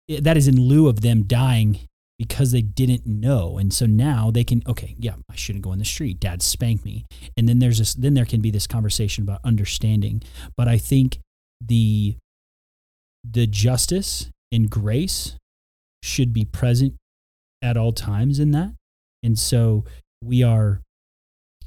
that 0.08 0.36
is 0.36 0.46
in 0.46 0.60
lieu 0.60 0.88
of 0.88 1.00
them 1.00 1.24
dying 1.24 1.80
because 2.18 2.52
they 2.52 2.62
didn't 2.62 3.06
know. 3.06 3.58
And 3.58 3.72
so 3.72 3.86
now 3.86 4.30
they 4.30 4.44
can 4.44 4.62
okay 4.66 4.94
yeah 4.98 5.14
i 5.30 5.34
shouldn't 5.34 5.64
go 5.64 5.72
in 5.72 5.78
the 5.78 5.84
street. 5.84 6.20
Dad 6.20 6.42
spanked 6.42 6.84
me. 6.84 7.04
And 7.36 7.48
then 7.48 7.58
there's 7.58 7.78
this 7.78 7.94
then 7.94 8.14
there 8.14 8.26
can 8.26 8.40
be 8.40 8.50
this 8.50 8.66
conversation 8.66 9.24
about 9.24 9.40
understanding. 9.44 10.22
But 10.56 10.68
i 10.68 10.78
think 10.78 11.18
the 11.60 12.16
the 13.24 13.46
justice 13.46 14.30
and 14.50 14.68
grace 14.68 15.36
should 16.02 16.32
be 16.32 16.44
present 16.44 16.94
at 17.62 17.76
all 17.76 17.92
times 17.92 18.38
in 18.38 18.50
that. 18.50 18.72
And 19.22 19.38
so 19.38 19.84
we 20.22 20.42
are 20.42 20.80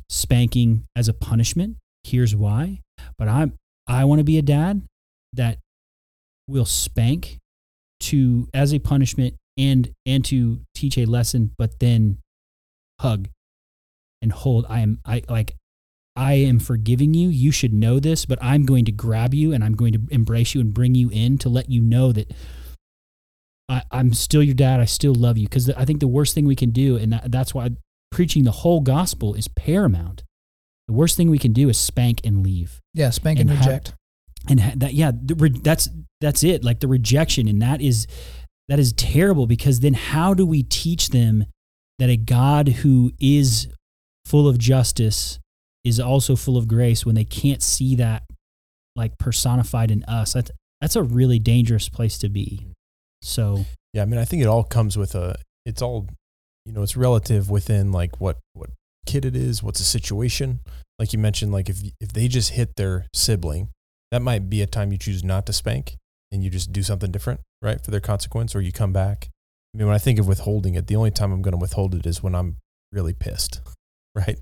spanking 0.10 0.86
as 0.96 1.08
a 1.08 1.14
punishment. 1.14 1.78
Here's 2.04 2.36
why. 2.36 2.82
But 3.18 3.28
I'm 3.28 3.54
I 3.88 4.06
want 4.06 4.20
to 4.20 4.24
be 4.24 4.38
a 4.38 4.42
dad 4.42 4.82
that 5.34 5.60
will 6.48 6.66
spank 6.66 7.38
to 8.02 8.48
as 8.54 8.74
a 8.74 8.80
punishment 8.80 9.36
and 9.58 9.92
and 10.06 10.24
to 10.26 10.62
teach 10.74 10.98
a 10.98 11.06
lesson, 11.06 11.52
but 11.58 11.80
then 11.80 12.18
hug 13.00 13.30
and 14.22 14.32
hold. 14.32 14.66
I 14.70 14.80
am 14.80 15.00
I 15.06 15.24
like 15.30 15.56
I 16.16 16.34
am 16.34 16.60
forgiving 16.60 17.14
you. 17.14 17.30
You 17.30 17.52
should 17.52 17.74
know 17.74 18.00
this, 18.00 18.26
but 18.26 18.40
I'm 18.42 18.66
going 18.66 18.86
to 18.86 18.92
grab 18.92 19.34
you 19.34 19.54
and 19.54 19.64
I'm 19.64 19.76
going 19.76 19.94
to 19.94 20.02
embrace 20.12 20.56
you 20.56 20.62
and 20.62 20.74
bring 20.74 20.96
you 20.96 21.10
in 21.10 21.38
to 21.40 21.50
let 21.50 21.70
you 21.70 21.82
know 21.82 22.12
that 22.12 22.32
I, 23.68 23.84
am 23.92 24.14
still 24.14 24.44
your 24.44 24.56
dad. 24.56 24.80
I 24.80 24.86
still 24.86 25.16
love 25.16 25.38
you. 25.38 25.48
Because 25.48 25.70
I 25.72 25.86
think 25.86 26.00
the 26.00 26.08
worst 26.08 26.36
thing 26.36 26.46
we 26.46 26.56
can 26.56 26.72
do, 26.72 26.98
and 26.98 27.14
that, 27.14 27.32
that's 27.32 27.54
why 27.54 27.70
preaching 28.12 28.44
the 28.44 28.52
whole 28.52 28.82
gospel 28.82 29.34
is 29.34 29.48
paramount. 29.48 30.24
The 30.88 30.94
worst 30.94 31.18
thing 31.18 31.30
we 31.30 31.40
can 31.40 31.52
do 31.52 31.68
is 31.70 31.78
spank 31.78 32.22
and 32.24 32.44
leave. 32.44 32.80
Yeah, 32.94 33.10
spank 33.10 33.40
and, 33.40 33.50
and 33.50 33.60
reject. 33.60 33.94
and 34.48 34.60
ha- 34.60 34.74
that 34.76 34.94
yeah 34.94 35.12
the 35.12 35.36
re- 35.36 35.50
that's 35.50 35.90
that's 36.22 36.44
it 36.44 36.64
like 36.64 36.80
the 36.80 36.88
rejection 36.88 37.48
and 37.48 37.62
that 37.62 37.82
is 37.82 38.08
that 38.68 38.80
is 38.80 38.94
terrible 38.94 39.48
because 39.48 39.80
then 39.80 39.94
how 39.96 40.34
do 40.34 40.46
we 40.46 40.62
teach 40.64 41.10
them 41.10 41.46
that 42.00 42.10
a 42.10 42.18
god 42.18 42.70
who 42.70 43.12
is 43.20 43.68
full 44.26 44.48
of 44.48 44.58
justice 44.60 45.40
is 45.84 46.00
also 46.00 46.36
full 46.36 46.58
of 46.58 46.68
grace 46.68 47.06
when 47.06 47.16
they 47.16 47.24
can't 47.24 47.62
see 47.62 47.96
that 47.96 48.24
like 48.96 49.18
personified 49.18 49.92
in 49.92 50.04
us 50.06 50.34
that's 50.34 50.52
that's 50.82 50.96
a 50.96 51.04
really 51.04 51.40
dangerous 51.40 51.90
place 51.90 52.18
to 52.20 52.30
be 52.30 52.66
so 53.26 53.66
Yeah, 53.94 54.04
I 54.04 54.06
mean, 54.06 54.20
I 54.20 54.26
think 54.26 54.42
it 54.42 54.48
all 54.48 54.64
comes 54.64 54.98
with 54.98 55.16
a. 55.16 55.36
It's 55.66 55.82
all, 55.82 56.08
you 56.66 56.74
know, 56.74 56.84
it's 56.84 56.96
relative 56.96 57.50
within 57.50 57.92
like 57.92 58.20
what 58.20 58.38
what 58.54 58.70
kid 59.06 59.26
it 59.26 59.36
is, 59.36 59.64
what's 59.64 59.80
the 59.80 59.86
situation. 59.86 60.60
Like 61.00 61.14
you 61.14 61.20
mentioned, 61.20 61.52
like 61.52 61.70
if 61.70 61.78
if 62.00 62.14
they 62.14 62.28
just 62.28 62.52
hit 62.52 62.76
their 62.76 63.08
sibling, 63.14 63.70
that 64.12 64.22
might 64.22 64.50
be 64.50 64.62
a 64.62 64.68
time 64.68 64.92
you 64.92 64.98
choose 64.98 65.24
not 65.24 65.46
to 65.48 65.54
spank 65.54 65.96
and 66.32 66.44
you 66.44 66.50
just 66.50 66.72
do 66.72 66.84
something 66.84 67.12
different, 67.12 67.40
right, 67.62 67.84
for 67.84 67.92
their 67.92 68.00
consequence, 68.00 68.56
or 68.56 68.62
you 68.62 68.72
come 68.72 68.94
back. 68.94 69.30
I 69.74 69.78
mean, 69.78 69.88
when 69.88 69.96
I 69.96 70.00
think 70.00 70.20
of 70.20 70.28
withholding 70.28 70.76
it, 70.76 70.88
the 70.88 70.96
only 70.96 71.12
time 71.12 71.32
I'm 71.32 71.42
going 71.42 71.54
to 71.54 71.58
withhold 71.58 71.96
it 71.96 72.06
is 72.06 72.22
when 72.22 72.36
I'm 72.36 72.58
really 72.92 73.14
pissed, 73.14 73.62
right? 74.16 74.40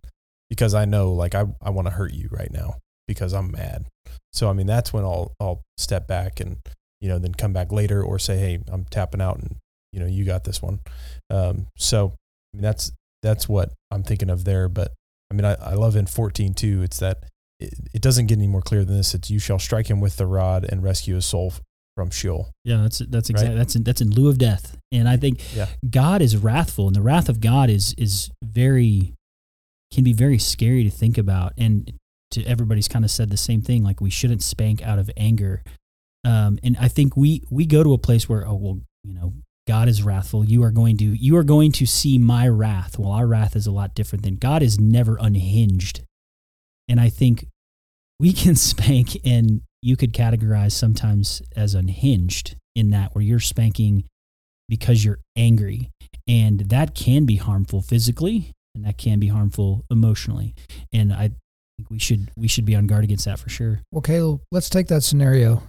Because 0.49 0.73
I 0.73 0.85
know, 0.85 1.13
like, 1.13 1.35
I 1.35 1.45
I 1.61 1.69
want 1.69 1.87
to 1.87 1.93
hurt 1.93 2.13
you 2.13 2.27
right 2.31 2.51
now 2.51 2.75
because 3.07 3.33
I'm 3.33 3.51
mad. 3.51 3.85
So 4.33 4.49
I 4.49 4.53
mean, 4.53 4.67
that's 4.67 4.91
when 4.91 5.03
I'll 5.03 5.33
I'll 5.39 5.61
step 5.77 6.07
back 6.07 6.39
and 6.39 6.57
you 7.03 7.09
know, 7.09 7.19
then 7.19 7.33
come 7.35 7.51
back 7.51 7.71
later 7.71 8.01
or 8.01 8.17
say, 8.17 8.37
Hey, 8.37 8.59
I'm 8.71 8.85
tapping 8.85 9.21
out 9.21 9.37
and, 9.37 9.57
you 9.91 9.99
know, 9.99 10.07
you 10.07 10.23
got 10.25 10.45
this 10.45 10.61
one. 10.61 10.79
Um, 11.29 11.67
so 11.77 12.13
I 12.53 12.57
mean, 12.57 12.63
that's, 12.63 12.91
that's 13.21 13.47
what 13.49 13.73
I'm 13.91 14.03
thinking 14.03 14.29
of 14.29 14.45
there. 14.45 14.69
But 14.69 14.93
I 15.29 15.33
mean, 15.35 15.43
I, 15.45 15.55
I 15.55 15.73
love 15.73 15.95
in 15.97 16.05
14 16.07 16.53
too. 16.53 16.81
It's 16.81 16.99
that 16.99 17.25
it, 17.59 17.73
it 17.93 18.01
doesn't 18.01 18.27
get 18.27 18.37
any 18.37 18.47
more 18.47 18.61
clear 18.61 18.85
than 18.85 18.95
this. 18.97 19.13
It's 19.13 19.29
you 19.29 19.39
shall 19.39 19.59
strike 19.59 19.87
him 19.89 19.99
with 19.99 20.15
the 20.15 20.25
rod 20.25 20.63
and 20.63 20.81
rescue 20.81 21.15
his 21.15 21.25
soul 21.25 21.53
from 21.95 22.09
Sheol. 22.09 22.49
yeah 22.63 22.81
that's 22.81 22.99
that's 23.09 23.29
exactly 23.29 23.53
Right. 23.55 23.57
that's 23.59 23.75
in, 23.75 23.83
that's 23.83 24.01
in 24.01 24.09
lieu 24.09 24.27
of 24.27 24.39
death 24.39 24.77
and 24.91 25.07
i 25.07 25.15
think 25.15 25.39
Yeah. 25.55 25.67
God 25.87 26.23
is 26.23 26.35
wrathful, 26.35 26.87
and 26.87 26.95
the 26.95 27.03
wrath 27.03 27.29
of 27.29 27.39
God 27.39 27.69
is 27.69 27.93
is 27.99 28.31
very 28.43 29.13
can 29.93 30.03
be 30.03 30.11
very 30.13 30.39
scary 30.39 30.83
to 30.85 30.89
think 30.89 31.19
about. 31.19 31.53
And 31.55 31.93
to 32.31 32.43
everybody's 32.45 32.87
kind 32.87 33.05
of 33.05 33.11
said 33.11 33.29
the 33.29 33.37
same 33.37 33.61
thing, 33.61 33.83
like 33.83 34.01
we 34.01 34.09
shouldn't 34.09 34.41
spank 34.41 34.81
out 34.81 34.97
of 34.97 35.11
anger. 35.15 35.61
Um, 36.25 36.59
and 36.63 36.77
I 36.79 36.87
think 36.87 37.17
we 37.17 37.43
we 37.49 37.65
go 37.65 37.83
to 37.83 37.93
a 37.93 37.97
place 37.97 38.29
where 38.29 38.47
oh 38.47 38.55
well, 38.55 38.79
you 39.03 39.13
know, 39.13 39.33
God 39.67 39.87
is 39.87 40.03
wrathful. 40.03 40.45
You 40.45 40.63
are 40.63 40.71
going 40.71 40.97
to 40.97 41.05
you 41.05 41.35
are 41.37 41.43
going 41.43 41.71
to 41.73 41.85
see 41.85 42.17
my 42.17 42.47
wrath. 42.47 42.97
Well, 42.97 43.11
our 43.11 43.27
wrath 43.27 43.55
is 43.55 43.67
a 43.67 43.71
lot 43.71 43.95
different 43.95 44.23
than 44.23 44.35
God 44.35 44.63
is 44.63 44.79
never 44.79 45.17
unhinged. 45.19 46.01
And 46.87 46.99
I 46.99 47.09
think 47.09 47.47
we 48.19 48.33
can 48.33 48.55
spank 48.69 49.17
and 49.25 49.61
you 49.81 49.97
could 49.97 50.13
categorize 50.13 50.71
sometimes 50.71 51.41
as 51.55 51.75
unhinged 51.75 52.55
in 52.75 52.89
that 52.91 53.13
where 53.13 53.23
you're 53.23 53.39
spanking 53.39 54.05
because 54.69 55.03
you're 55.03 55.19
angry 55.35 55.91
and 56.27 56.61
that 56.69 56.95
can 56.95 57.25
be 57.25 57.35
harmful 57.35 57.81
physically 57.81 58.51
and 58.73 58.85
that 58.85 58.97
can 58.97 59.19
be 59.19 59.27
harmful 59.27 59.83
emotionally 59.91 60.55
and 60.93 61.11
i 61.13 61.29
think 61.77 61.89
we 61.89 61.99
should 61.99 62.31
we 62.37 62.47
should 62.47 62.65
be 62.65 62.75
on 62.75 62.87
guard 62.87 63.03
against 63.03 63.25
that 63.25 63.37
for 63.37 63.49
sure 63.49 63.81
Well, 63.91 64.01
Caleb, 64.01 64.41
let's 64.51 64.69
take 64.69 64.87
that 64.87 65.03
scenario. 65.03 65.61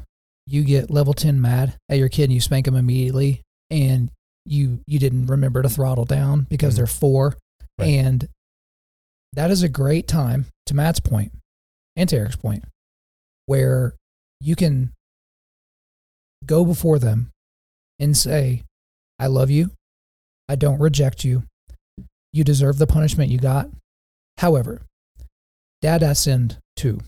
You 0.46 0.62
get 0.64 0.90
level 0.90 1.14
10 1.14 1.40
mad 1.40 1.76
at 1.88 1.98
your 1.98 2.08
kid 2.08 2.24
and 2.24 2.32
you 2.32 2.40
spank 2.40 2.66
them 2.66 2.74
immediately 2.76 3.40
and 3.70 4.10
you 4.44 4.80
you 4.86 4.98
didn't 4.98 5.26
remember 5.26 5.62
to 5.62 5.68
throttle 5.70 6.04
down 6.04 6.42
because 6.50 6.74
Mhm. 6.74 6.76
they're 6.76 6.86
4 6.86 7.36
Right. 7.78 7.88
and 7.88 8.28
that 9.32 9.50
is 9.50 9.62
a 9.62 9.68
great 9.68 10.06
time 10.06 10.46
to 10.66 10.74
Matt's 10.74 11.00
point 11.00 11.32
and 11.96 12.08
to 12.10 12.16
Eric's 12.16 12.36
point 12.36 12.64
where 13.46 13.94
you 14.40 14.54
can 14.54 14.92
go 16.44 16.64
before 16.64 16.98
them 16.98 17.30
and 17.98 18.16
say, 18.16 18.62
I 19.18 19.28
love 19.28 19.50
you. 19.50 19.70
I 20.48 20.56
don't 20.56 20.78
reject 20.78 21.24
you. 21.24 21.44
You 22.32 22.44
deserve 22.44 22.76
the 22.78 22.86
punishment 22.86 23.30
you 23.30 23.38
got. 23.38 23.70
However, 24.38 24.82
Dad, 25.80 26.02
I 26.02 26.12
sinned 26.12 26.58
too. 26.76 27.00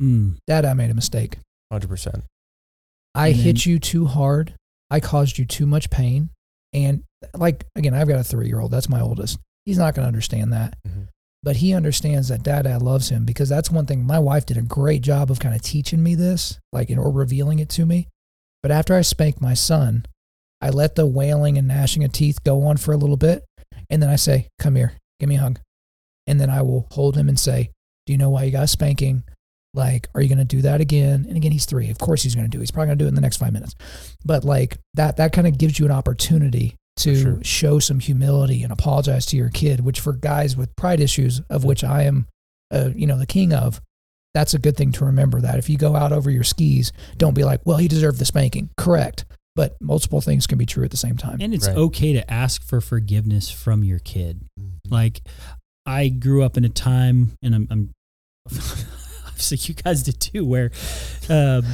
mm, 0.00 0.36
Dad, 0.46 0.64
I 0.64 0.72
made 0.74 0.90
a 0.90 0.94
mistake. 0.94 1.38
100%. 1.70 2.24
I 3.14 3.30
hit 3.32 3.66
you 3.66 3.78
too 3.78 4.06
hard. 4.06 4.54
I 4.90 5.00
caused 5.00 5.38
you 5.38 5.44
too 5.44 5.66
much 5.66 5.90
pain. 5.90 6.30
And 6.72 7.02
like, 7.34 7.64
again, 7.74 7.94
I've 7.94 8.08
got 8.08 8.20
a 8.20 8.24
three 8.24 8.46
year 8.46 8.60
old. 8.60 8.70
That's 8.70 8.88
my 8.88 9.00
oldest. 9.00 9.38
He's 9.64 9.78
not 9.78 9.94
going 9.94 10.04
to 10.04 10.08
understand 10.08 10.52
that. 10.52 10.76
Mhm. 10.86 11.08
But 11.42 11.56
he 11.56 11.72
understands 11.72 12.28
that 12.28 12.42
dad, 12.42 12.66
loves 12.82 13.10
him 13.10 13.24
because 13.24 13.48
that's 13.48 13.70
one 13.70 13.86
thing. 13.86 14.04
My 14.04 14.18
wife 14.18 14.44
did 14.46 14.56
a 14.56 14.62
great 14.62 15.02
job 15.02 15.30
of 15.30 15.38
kind 15.38 15.54
of 15.54 15.62
teaching 15.62 16.02
me 16.02 16.14
this, 16.14 16.58
like, 16.72 16.90
or 16.90 17.10
revealing 17.10 17.58
it 17.60 17.68
to 17.70 17.86
me. 17.86 18.08
But 18.62 18.72
after 18.72 18.94
I 18.94 19.02
spanked 19.02 19.40
my 19.40 19.54
son, 19.54 20.04
I 20.60 20.70
let 20.70 20.96
the 20.96 21.06
wailing 21.06 21.56
and 21.56 21.68
gnashing 21.68 22.02
of 22.02 22.10
teeth 22.12 22.42
go 22.42 22.64
on 22.66 22.76
for 22.76 22.92
a 22.92 22.96
little 22.96 23.16
bit. 23.16 23.44
And 23.88 24.02
then 24.02 24.10
I 24.10 24.16
say, 24.16 24.48
Come 24.58 24.74
here, 24.74 24.94
give 25.20 25.28
me 25.28 25.36
a 25.36 25.40
hug. 25.40 25.60
And 26.26 26.40
then 26.40 26.50
I 26.50 26.62
will 26.62 26.88
hold 26.90 27.16
him 27.16 27.28
and 27.28 27.38
say, 27.38 27.70
Do 28.06 28.12
you 28.12 28.18
know 28.18 28.30
why 28.30 28.42
you 28.44 28.50
got 28.50 28.64
a 28.64 28.68
spanking? 28.68 29.22
Like, 29.74 30.08
are 30.14 30.20
you 30.22 30.28
going 30.28 30.38
to 30.38 30.44
do 30.44 30.62
that 30.62 30.80
again? 30.80 31.26
And 31.28 31.36
again, 31.36 31.52
he's 31.52 31.66
three. 31.66 31.90
Of 31.90 31.98
course, 31.98 32.22
he's 32.22 32.34
going 32.34 32.46
to 32.46 32.50
do. 32.50 32.58
it. 32.58 32.62
He's 32.62 32.70
probably 32.70 32.88
going 32.88 32.98
to 32.98 33.02
do 33.04 33.06
it 33.06 33.10
in 33.10 33.14
the 33.14 33.20
next 33.20 33.36
five 33.36 33.52
minutes. 33.52 33.74
But 34.24 34.44
like 34.44 34.78
that, 34.94 35.16
that 35.18 35.32
kind 35.32 35.46
of 35.46 35.58
gives 35.58 35.78
you 35.78 35.84
an 35.84 35.92
opportunity 35.92 36.74
to 36.98 37.14
sure. 37.20 37.38
show 37.44 37.78
some 37.78 38.00
humility 38.00 38.62
and 38.62 38.72
apologize 38.72 39.26
to 39.26 39.36
your 39.36 39.50
kid. 39.50 39.80
Which 39.80 40.00
for 40.00 40.12
guys 40.14 40.56
with 40.56 40.74
pride 40.76 41.00
issues, 41.00 41.40
of 41.50 41.64
which 41.64 41.84
I 41.84 42.04
am, 42.04 42.26
uh, 42.72 42.90
you 42.96 43.06
know, 43.06 43.18
the 43.18 43.26
king 43.26 43.52
of, 43.52 43.80
that's 44.34 44.54
a 44.54 44.58
good 44.58 44.76
thing 44.76 44.90
to 44.92 45.04
remember. 45.04 45.40
That 45.40 45.58
if 45.58 45.68
you 45.70 45.76
go 45.78 45.94
out 45.96 46.12
over 46.12 46.30
your 46.30 46.44
skis, 46.44 46.92
don't 47.16 47.34
be 47.34 47.44
like, 47.44 47.60
well, 47.64 47.76
he 47.76 47.88
deserved 47.88 48.18
the 48.18 48.24
spanking. 48.24 48.70
Correct. 48.76 49.24
But 49.54 49.76
multiple 49.80 50.20
things 50.20 50.46
can 50.46 50.56
be 50.56 50.66
true 50.66 50.84
at 50.84 50.90
the 50.92 50.96
same 50.96 51.16
time. 51.16 51.38
and 51.40 51.52
it's 51.52 51.66
Right. 51.66 51.76
okay 51.76 52.12
to 52.14 52.32
ask 52.32 52.62
for 52.62 52.80
forgiveness 52.80 53.50
from 53.50 53.82
your 53.84 53.98
kid 53.98 54.40
Mm-hmm. 54.58 54.92
like 54.94 55.20
i 55.86 56.08
grew 56.08 56.42
up 56.44 56.56
in 56.56 56.64
a 56.64 56.68
time 56.68 57.32
and 57.42 57.54
i'm, 57.54 57.66
I'm 57.70 57.90
obviously 59.48 59.72
you 59.72 59.74
guys 59.74 60.02
did 60.02 60.20
too 60.20 60.44
where 60.44 60.70
um, 61.30 61.64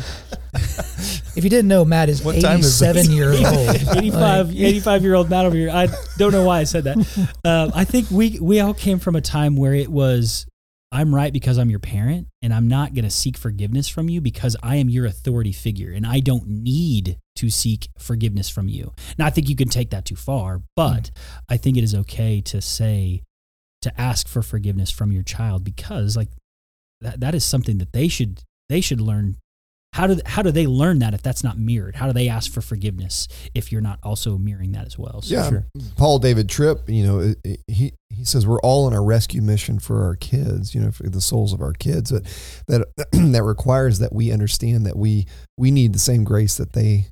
If 1.37 1.43
you 1.43 1.51
didn't 1.51 1.69
know, 1.69 1.85
Matt 1.85 2.09
is 2.09 2.23
What 2.23 2.41
time 2.41 2.61
is 2.61 2.81
it? 2.83 2.91
87 2.97 3.17
years 3.17 3.41
old. 3.45 3.97
85 3.97 4.49
Like, 4.49 4.57
85 4.57 5.03
year 5.03 5.15
old 5.15 5.31
Matt 5.31 5.47
over 5.47 5.57
here. 5.57 5.71
I 5.71 5.89
don't 6.19 6.33
know 6.33 6.45
why 6.45 6.61
I 6.61 6.65
said 6.65 6.85
that. 6.85 6.99
Um, 7.45 7.73
I 7.75 7.85
think 7.85 8.11
we 8.11 8.39
we 8.41 8.61
all 8.61 8.75
came 8.75 8.99
from 8.99 9.17
a 9.17 9.21
time 9.21 9.57
where 9.57 9.75
it 9.75 9.89
was 9.91 10.47
I'm 10.93 11.13
right 11.13 11.33
because 11.33 11.59
I'm 11.59 11.71
your 11.71 11.81
parent 11.81 12.29
and 12.41 12.55
I'm 12.55 12.69
not 12.69 12.95
going 12.95 13.05
to 13.05 13.11
seek 13.11 13.37
forgiveness 13.37 13.89
from 13.89 14.09
you 14.09 14.21
because 14.21 14.57
I 14.63 14.77
am 14.77 14.89
your 14.89 15.07
authority 15.07 15.51
figure 15.53 15.91
and 15.91 16.07
I 16.07 16.21
don't 16.21 16.47
need 16.47 17.19
to 17.37 17.51
seek 17.51 17.89
forgiveness 17.99 18.49
from 18.49 18.69
you. 18.69 18.93
Now 19.19 19.27
I 19.27 19.31
think 19.31 19.49
you 19.49 19.57
can 19.57 19.69
take 19.69 19.91
that 19.91 20.05
too 20.05 20.15
far, 20.15 20.63
but 20.77 21.11
I 21.49 21.57
think 21.57 21.77
it 21.77 21.83
is 21.83 21.95
okay 21.97 22.41
to 22.43 22.61
say 22.61 23.23
to 23.83 24.01
ask 24.01 24.29
for 24.29 24.41
forgiveness 24.41 24.91
from 24.91 25.11
your 25.11 25.25
child 25.25 25.65
because 25.65 26.17
like 26.17 26.29
that 27.01 27.21
that 27.21 27.35
is 27.35 27.45
something 27.45 27.79
that 27.79 27.93
they 27.93 28.09
should 28.09 28.41
they 28.69 28.81
should 28.81 29.01
learn 29.01 29.37
how 29.95 30.09
do 30.09 30.21
how 30.27 30.43
do 30.43 30.51
they 30.51 30.67
learn 30.67 30.99
that 30.99 31.15
if 31.15 31.23
that's 31.23 31.45
not 31.45 31.57
mirrored? 31.57 31.95
How 31.95 32.09
do 32.09 32.13
they 32.13 32.29
ask 32.29 32.51
for 32.51 32.61
forgiveness 32.61 33.29
if 33.55 33.71
you're 33.71 33.81
not 33.81 34.01
also 34.03 34.37
mirroring 34.37 34.73
that 34.73 34.87
as 34.87 34.99
well? 34.99 35.23
So 35.23 35.33
Yeah, 35.33 35.49
Sure. 35.49 35.67
Paul 35.97 36.19
David 36.19 36.49
Tripp, 36.49 36.89
you 36.89 37.07
know, 37.07 37.35
he 37.69 37.93
he 38.11 38.25
says 38.25 38.45
we're 38.45 38.61
all 38.61 38.87
on 38.87 38.93
a 38.93 39.01
rescue 39.01 39.41
mission 39.41 39.79
for 39.79 40.03
our 40.03 40.17
kids, 40.17 40.75
you 40.75 40.81
know, 40.81 40.91
for 40.91 41.09
the 41.09 41.21
souls 41.21 41.53
of 41.53 41.61
our 41.61 41.73
kids. 41.73 42.11
That 42.11 42.27
that 42.67 42.87
that 43.13 43.45
requires 43.45 44.01
that 44.01 44.13
we 44.13 44.33
understand 44.33 44.85
that 44.85 44.97
we 44.97 45.29
we 45.57 45.71
need 45.71 45.93
the 45.93 46.01
same 46.01 46.25
grace 46.25 46.57
that 46.57 46.73
they 46.73 47.07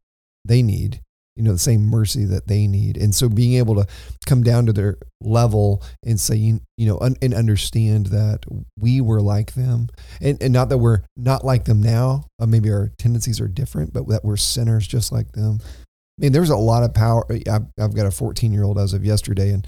they 0.45 0.61
need, 0.61 1.01
you 1.37 1.43
know, 1.43 1.53
the 1.53 1.59
same 1.59 1.87
mercy 1.87 2.25
that 2.27 2.47
they 2.47 2.67
need, 2.67 2.97
and 2.97 3.15
so 3.15 3.29
being 3.29 3.55
able 3.55 3.75
to 3.77 3.87
come 4.27 4.43
down 4.43 4.67
to 4.67 4.73
their 4.73 4.99
level 5.21 5.83
and 6.05 6.21
say, 6.21 6.37
you, 6.37 6.61
know, 6.79 6.99
un, 7.01 7.17
and 7.23 7.33
understand 7.33 8.07
that 8.07 8.45
we 8.79 9.01
were 9.01 9.21
like 9.21 9.55
them, 9.55 9.89
and 10.21 10.43
and 10.43 10.53
not 10.53 10.69
that 10.69 10.79
we're 10.79 11.01
not 11.17 11.45
like 11.45 11.65
them 11.65 11.83
now. 11.83 12.27
Uh, 12.39 12.47
maybe 12.47 12.71
our 12.71 12.93
tendencies 12.99 13.41
are 13.41 13.49
different, 13.49 13.93
but 13.93 14.07
that 14.09 14.25
we're 14.25 14.37
sinners 14.37 14.87
just 14.87 15.13
like 15.13 15.33
them. 15.33 15.59
I 15.63 16.23
mean, 16.23 16.33
there's 16.33 16.51
a 16.51 16.57
lot 16.57 16.83
of 16.83 16.93
power. 16.93 17.25
I've, 17.31 17.67
I've 17.81 17.95
got 17.95 18.07
a 18.07 18.11
14 18.11 18.53
year 18.53 18.65
old 18.65 18.79
as 18.79 18.93
of 18.93 19.05
yesterday, 19.05 19.51
and 19.51 19.67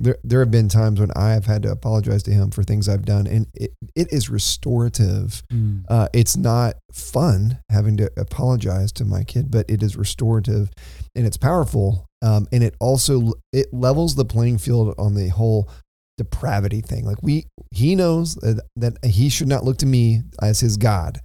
there 0.00 0.16
there 0.24 0.40
have 0.40 0.50
been 0.50 0.68
times 0.68 0.98
when 0.98 1.10
I 1.14 1.30
have 1.30 1.46
had 1.46 1.62
to 1.62 1.70
apologize 1.70 2.22
to 2.24 2.30
him 2.32 2.50
for 2.50 2.62
things 2.62 2.88
I've 2.88 3.04
done, 3.04 3.26
and 3.26 3.46
it, 3.54 3.72
it 3.94 4.12
is 4.12 4.30
restorative. 4.30 5.42
Mm. 5.52 5.84
Uh, 5.88 6.08
it's 6.12 6.36
not 6.36 6.76
fun 6.92 7.58
having 7.68 7.98
to 7.98 8.10
apologize 8.16 8.92
to 8.92 9.04
my 9.04 9.22
kid, 9.22 9.50
but 9.50 9.66
it 9.68 9.82
is 9.82 9.96
restorative, 9.96 10.70
and 11.14 11.26
it's 11.26 11.36
powerful. 11.36 12.06
Um, 12.22 12.48
and 12.50 12.64
it 12.64 12.74
also 12.80 13.34
it 13.52 13.68
levels 13.72 14.14
the 14.14 14.24
playing 14.24 14.58
field 14.58 14.94
on 14.98 15.14
the 15.14 15.28
whole 15.28 15.70
depravity 16.16 16.80
thing. 16.80 17.04
Like 17.04 17.22
we, 17.22 17.46
he 17.70 17.94
knows 17.94 18.34
that, 18.36 18.62
that 18.76 19.04
he 19.04 19.28
should 19.28 19.48
not 19.48 19.64
look 19.64 19.78
to 19.78 19.86
me 19.86 20.22
as 20.42 20.60
his 20.60 20.76
God, 20.76 21.20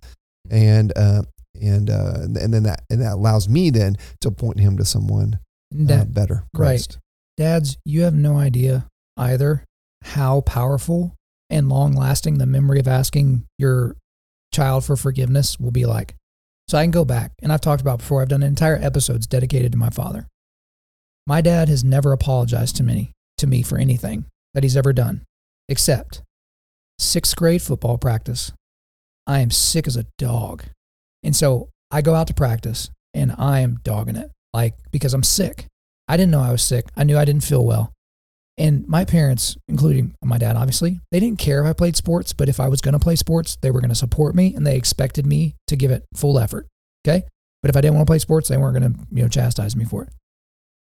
and 0.52 0.92
uh, 0.98 1.24
and 1.62 1.90
uh, 1.90 2.20
and 2.24 2.54
then 2.54 2.64
that 2.64 2.82
and 2.90 3.02
that 3.02 3.14
allows 3.14 3.48
me 3.48 3.70
then 3.70 3.96
to 4.22 4.32
point 4.32 4.60
him 4.60 4.78
to 4.78 4.86
someone 4.86 5.40
uh, 5.74 5.86
Dad, 5.86 6.14
better, 6.14 6.44
right. 6.54 6.98
Dads, 7.38 7.78
you 7.86 8.04
have 8.04 8.13
no 8.13 8.38
idea 8.38 8.88
either 9.17 9.63
how 10.04 10.41
powerful 10.41 11.15
and 11.50 11.69
long 11.69 11.93
lasting 11.93 12.38
the 12.38 12.45
memory 12.45 12.80
of 12.80 12.88
asking 12.88 13.45
your 13.58 13.95
child 14.54 14.86
for 14.86 14.95
forgiveness 14.95 15.60
will 15.60 15.71
be 15.71 15.86
like. 15.86 16.15
So 16.67 16.78
I 16.78 16.84
can 16.84 16.91
go 16.91 17.06
back, 17.06 17.34
and 17.41 17.52
I've 17.52 17.62
talked 17.62 17.82
about 17.82 18.00
before, 18.00 18.21
I've 18.21 18.30
done 18.30 18.41
entire 18.41 18.78
episodes 18.78 19.28
dedicated 19.28 19.71
to 19.74 19.78
my 19.78 19.89
father. 19.89 20.28
My 21.28 21.41
dad 21.41 21.69
has 21.69 21.84
never 21.84 22.12
apologized 22.12 22.76
to 22.78 22.84
me, 22.84 23.12
to 23.38 23.48
me 23.48 23.62
for 23.62 23.78
anything 23.78 24.26
that 24.54 24.63
he's 24.63 24.78
ever 24.78 24.93
done, 24.93 25.21
except 25.69 26.21
sixth 26.98 27.36
grade 27.36 27.62
football 27.62 27.98
practice. 27.98 28.52
I 29.28 29.39
am 29.39 29.52
sick 29.52 29.88
as 29.88 29.98
a 29.98 30.06
dog. 30.17 30.63
And 31.24 31.36
so 31.36 31.69
I 31.91 32.02
go 32.02 32.15
out 32.15 32.28
to 32.28 32.34
practice 32.34 32.89
and 33.13 33.34
I 33.38 33.60
am 33.60 33.80
dogging 33.84 34.15
it, 34.15 34.32
like 34.54 34.76
because 34.91 35.13
I'm 35.13 35.24
sick. 35.24 35.67
I 36.08 36.18
didn't 36.18 36.32
know 36.32 36.41
I 36.41 36.52
was 36.52 36.62
sick. 36.62 36.86
I 36.96 37.04
knew 37.04 37.18
I 37.18 37.26
didn't 37.26 37.44
feel 37.44 37.65
well. 37.65 37.91
And 38.58 38.88
my 38.88 39.04
parents, 39.04 39.58
including 39.68 40.15
my 40.24 40.38
dad, 40.38 40.56
obviously, 40.56 41.02
they 41.12 41.20
didn't 41.20 41.39
care 41.39 41.62
if 41.62 41.70
I 41.70 41.74
played 41.74 41.98
sports, 41.98 42.32
but 42.32 42.48
if 42.48 42.60
I 42.60 42.70
was 42.70 42.80
going 42.80 42.94
to 42.94 43.00
play 43.00 43.15
sports, 43.15 43.58
they 43.62 43.70
were 43.70 43.82
going 43.82 43.89
to 43.89 43.96
support 43.96 44.34
me 44.34 44.56
and 44.56 44.65
they 44.65 44.78
expected 44.78 45.26
me 45.26 45.56
to 45.68 45.76
give 45.76 45.91
it 45.91 46.06
full 46.15 46.39
effort. 46.39 46.68
Okay. 47.06 47.26
But 47.62 47.70
if 47.70 47.76
I 47.76 47.82
didn't 47.82 47.96
want 47.96 48.08
to 48.08 48.12
play 48.12 48.20
sports, 48.20 48.48
they 48.48 48.58
weren't 48.58 48.78
going 48.78 48.94
to, 48.94 49.00
you 49.12 49.24
know, 49.24 49.28
chastise 49.28 49.76
me 49.76 49.84
for 49.86 50.04
it. 50.04 50.10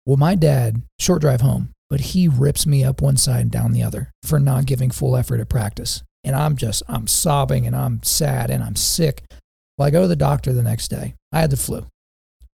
Well, 0.06 0.18
my 0.18 0.36
dad, 0.36 0.82
short 1.00 1.22
drive 1.22 1.42
home, 1.42 1.70
but 1.90 2.02
he 2.02 2.28
rips 2.28 2.68
me 2.68 2.84
up 2.84 3.02
one 3.02 3.18
side 3.18 3.42
and 3.42 3.52
down 3.52 3.72
the 3.72 3.84
other 3.84 4.12
for 4.24 4.40
not 4.40 4.66
giving 4.66 4.92
full 4.92 5.16
effort 5.16 5.40
at 5.40 5.50
practice. 5.50 6.04
And 6.24 6.36
I'm 6.36 6.58
just, 6.58 6.84
I'm 6.90 7.08
sobbing 7.08 7.66
and 7.66 7.76
I'm 7.76 8.04
sad 8.04 8.50
and 8.50 8.64
I'm 8.64 8.76
sick. 8.76 9.24
Well, 9.78 9.88
I 9.88 9.92
go 9.92 10.02
to 10.02 10.08
the 10.08 10.16
doctor 10.16 10.54
the 10.54 10.64
next 10.64 10.90
day. 10.90 11.14
I 11.32 11.40
had 11.40 11.52
the 11.52 11.58
flu, 11.58 11.86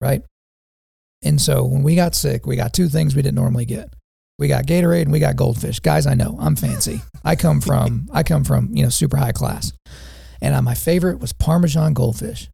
right? 0.01 0.23
And 1.23 1.41
so 1.41 1.63
when 1.65 1.83
we 1.83 1.95
got 1.95 2.15
sick, 2.15 2.45
we 2.45 2.55
got 2.55 2.73
two 2.73 2.87
things 2.89 3.15
we 3.15 3.21
didn't 3.21 3.35
normally 3.35 3.65
get. 3.65 3.91
We 4.39 4.47
got 4.47 4.65
Gatorade 4.67 5.03
and 5.03 5.11
we 5.11 5.19
got 5.19 5.35
goldfish. 5.35 5.79
Guys, 5.79 6.05
I 6.05 6.13
know 6.13 6.37
I'm 6.39 6.55
fancy. 6.55 7.01
I 7.23 7.35
come 7.35 7.59
from 7.59 8.07
I 8.13 8.23
come 8.23 8.43
from, 8.43 8.69
you 8.71 8.83
know, 8.83 8.89
super 8.89 9.17
high 9.17 9.31
class. 9.31 9.73
And 10.41 10.53
uh, 10.53 10.61
my 10.61 10.75
favorite 10.75 11.19
was 11.19 11.33
Parmesan 11.33 11.93
goldfish. 11.93 12.49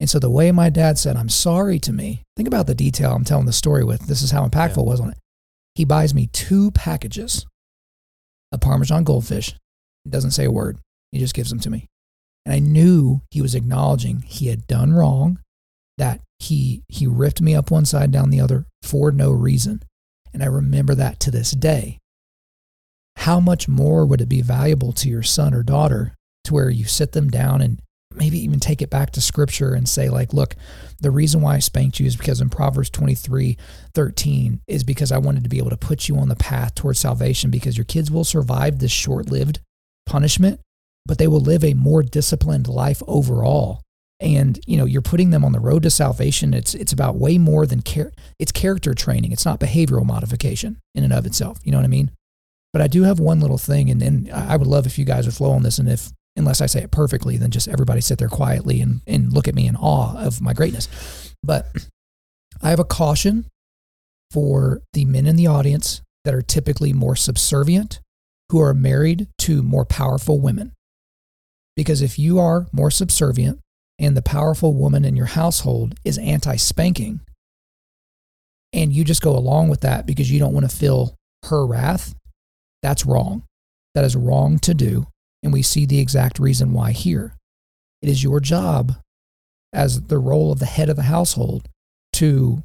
And 0.00 0.08
so 0.08 0.18
the 0.18 0.30
way 0.30 0.50
my 0.52 0.70
dad 0.70 0.98
said, 0.98 1.16
I'm 1.16 1.28
sorry 1.28 1.78
to 1.80 1.92
me, 1.92 2.22
think 2.36 2.46
about 2.48 2.66
the 2.66 2.74
detail 2.74 3.12
I'm 3.12 3.24
telling 3.24 3.46
the 3.46 3.52
story 3.52 3.84
with. 3.84 4.06
This 4.06 4.22
is 4.22 4.30
how 4.30 4.46
impactful 4.46 4.76
Yeah. 4.76 4.82
it 4.82 4.86
was 4.86 5.00
on 5.00 5.10
it. 5.10 5.18
He 5.74 5.84
buys 5.84 6.14
me 6.14 6.28
two 6.32 6.70
packages 6.70 7.44
of 8.52 8.60
Parmesan 8.60 9.04
goldfish. 9.04 9.54
He 10.04 10.10
doesn't 10.10 10.30
say 10.30 10.44
a 10.46 10.50
word. 10.50 10.78
He 11.12 11.18
just 11.18 11.34
gives 11.34 11.50
them 11.50 11.60
to 11.60 11.70
me. 11.70 11.86
And 12.46 12.54
I 12.54 12.58
knew 12.58 13.20
he 13.30 13.42
was 13.42 13.54
acknowledging 13.54 14.20
he 14.22 14.46
had 14.48 14.66
done 14.66 14.92
wrong, 14.92 15.40
that 15.98 16.20
he 16.38 16.82
he 16.88 17.06
ripped 17.06 17.40
me 17.40 17.54
up 17.54 17.70
one 17.70 17.84
side 17.84 18.10
down 18.10 18.30
the 18.30 18.40
other 18.40 18.66
for 18.82 19.10
no 19.10 19.30
reason. 19.30 19.82
And 20.32 20.42
I 20.42 20.46
remember 20.46 20.94
that 20.94 21.20
to 21.20 21.30
this 21.30 21.52
day. 21.52 21.98
How 23.16 23.40
much 23.40 23.68
more 23.68 24.04
would 24.04 24.20
it 24.20 24.28
be 24.28 24.42
valuable 24.42 24.92
to 24.92 25.08
your 25.08 25.22
son 25.22 25.54
or 25.54 25.62
daughter 25.62 26.14
to 26.44 26.54
where 26.54 26.68
you 26.68 26.84
sit 26.84 27.12
them 27.12 27.30
down 27.30 27.62
and 27.62 27.80
maybe 28.14 28.38
even 28.38 28.60
take 28.60 28.82
it 28.82 28.90
back 28.90 29.10
to 29.12 29.20
scripture 29.20 29.74
and 29.74 29.88
say, 29.88 30.08
like, 30.08 30.32
look, 30.32 30.56
the 31.00 31.10
reason 31.10 31.40
why 31.40 31.56
I 31.56 31.58
spanked 31.58 32.00
you 32.00 32.06
is 32.06 32.16
because 32.16 32.40
in 32.40 32.50
Proverbs 32.50 32.90
23 32.90 33.56
13 33.94 34.60
is 34.66 34.84
because 34.84 35.12
I 35.12 35.18
wanted 35.18 35.42
to 35.44 35.50
be 35.50 35.58
able 35.58 35.70
to 35.70 35.76
put 35.76 36.08
you 36.08 36.16
on 36.18 36.28
the 36.28 36.36
path 36.36 36.74
towards 36.74 36.98
salvation 36.98 37.50
because 37.50 37.76
your 37.76 37.84
kids 37.84 38.10
will 38.10 38.24
survive 38.24 38.78
this 38.78 38.92
short 38.92 39.30
lived 39.30 39.60
punishment, 40.06 40.60
but 41.04 41.18
they 41.18 41.28
will 41.28 41.40
live 41.40 41.64
a 41.64 41.74
more 41.74 42.02
disciplined 42.02 42.68
life 42.68 43.02
overall. 43.06 43.82
And 44.18 44.58
you 44.66 44.78
know 44.78 44.86
you're 44.86 45.02
putting 45.02 45.30
them 45.30 45.44
on 45.44 45.52
the 45.52 45.60
road 45.60 45.82
to 45.82 45.90
salvation. 45.90 46.54
It's 46.54 46.74
it's 46.74 46.92
about 46.92 47.16
way 47.16 47.36
more 47.36 47.66
than 47.66 47.82
care. 47.82 48.12
It's 48.38 48.52
character 48.52 48.94
training. 48.94 49.32
It's 49.32 49.44
not 49.44 49.60
behavioral 49.60 50.06
modification 50.06 50.78
in 50.94 51.04
and 51.04 51.12
of 51.12 51.26
itself. 51.26 51.58
You 51.64 51.72
know 51.72 51.78
what 51.78 51.84
I 51.84 51.88
mean? 51.88 52.10
But 52.72 52.82
I 52.82 52.88
do 52.88 53.02
have 53.02 53.20
one 53.20 53.40
little 53.40 53.58
thing, 53.58 53.90
and, 53.90 54.02
and 54.02 54.30
I 54.30 54.56
would 54.56 54.66
love 54.66 54.86
if 54.86 54.98
you 54.98 55.04
guys 55.04 55.26
would 55.26 55.34
flow 55.34 55.50
on 55.50 55.62
this. 55.62 55.78
And 55.78 55.88
if 55.88 56.10
unless 56.34 56.60
I 56.60 56.66
say 56.66 56.82
it 56.82 56.90
perfectly, 56.90 57.36
then 57.36 57.50
just 57.50 57.68
everybody 57.68 58.00
sit 58.00 58.18
there 58.18 58.28
quietly 58.28 58.80
and 58.80 59.02
and 59.06 59.32
look 59.32 59.48
at 59.48 59.54
me 59.54 59.66
in 59.66 59.76
awe 59.76 60.16
of 60.16 60.40
my 60.40 60.54
greatness. 60.54 61.34
But 61.42 61.66
I 62.62 62.70
have 62.70 62.80
a 62.80 62.84
caution 62.84 63.46
for 64.30 64.80
the 64.92 65.04
men 65.04 65.26
in 65.26 65.36
the 65.36 65.46
audience 65.46 66.00
that 66.24 66.34
are 66.34 66.42
typically 66.42 66.92
more 66.92 67.16
subservient, 67.16 68.00
who 68.50 68.60
are 68.60 68.74
married 68.74 69.28
to 69.38 69.62
more 69.62 69.84
powerful 69.84 70.40
women. 70.40 70.72
Because 71.76 72.02
if 72.02 72.18
you 72.18 72.38
are 72.38 72.66
more 72.72 72.90
subservient 72.90 73.60
and 73.98 74.16
the 74.16 74.22
powerful 74.22 74.74
woman 74.74 75.04
in 75.04 75.16
your 75.16 75.26
household 75.26 75.94
is 76.04 76.18
anti 76.18 76.56
spanking, 76.56 77.20
and 78.72 78.92
you 78.92 79.04
just 79.04 79.22
go 79.22 79.36
along 79.36 79.68
with 79.68 79.80
that 79.80 80.06
because 80.06 80.30
you 80.30 80.38
don't 80.38 80.52
want 80.54 80.68
to 80.68 80.76
feel 80.76 81.14
her 81.44 81.66
wrath, 81.66 82.14
that's 82.82 83.06
wrong. 83.06 83.44
That 83.94 84.04
is 84.04 84.16
wrong 84.16 84.58
to 84.60 84.74
do. 84.74 85.06
And 85.42 85.52
we 85.52 85.62
see 85.62 85.86
the 85.86 86.00
exact 86.00 86.38
reason 86.38 86.72
why 86.72 86.92
here. 86.92 87.34
It 88.02 88.08
is 88.08 88.22
your 88.22 88.40
job 88.40 88.96
as 89.72 90.02
the 90.02 90.18
role 90.18 90.52
of 90.52 90.58
the 90.58 90.66
head 90.66 90.88
of 90.88 90.96
the 90.96 91.02
household 91.02 91.68
to 92.14 92.62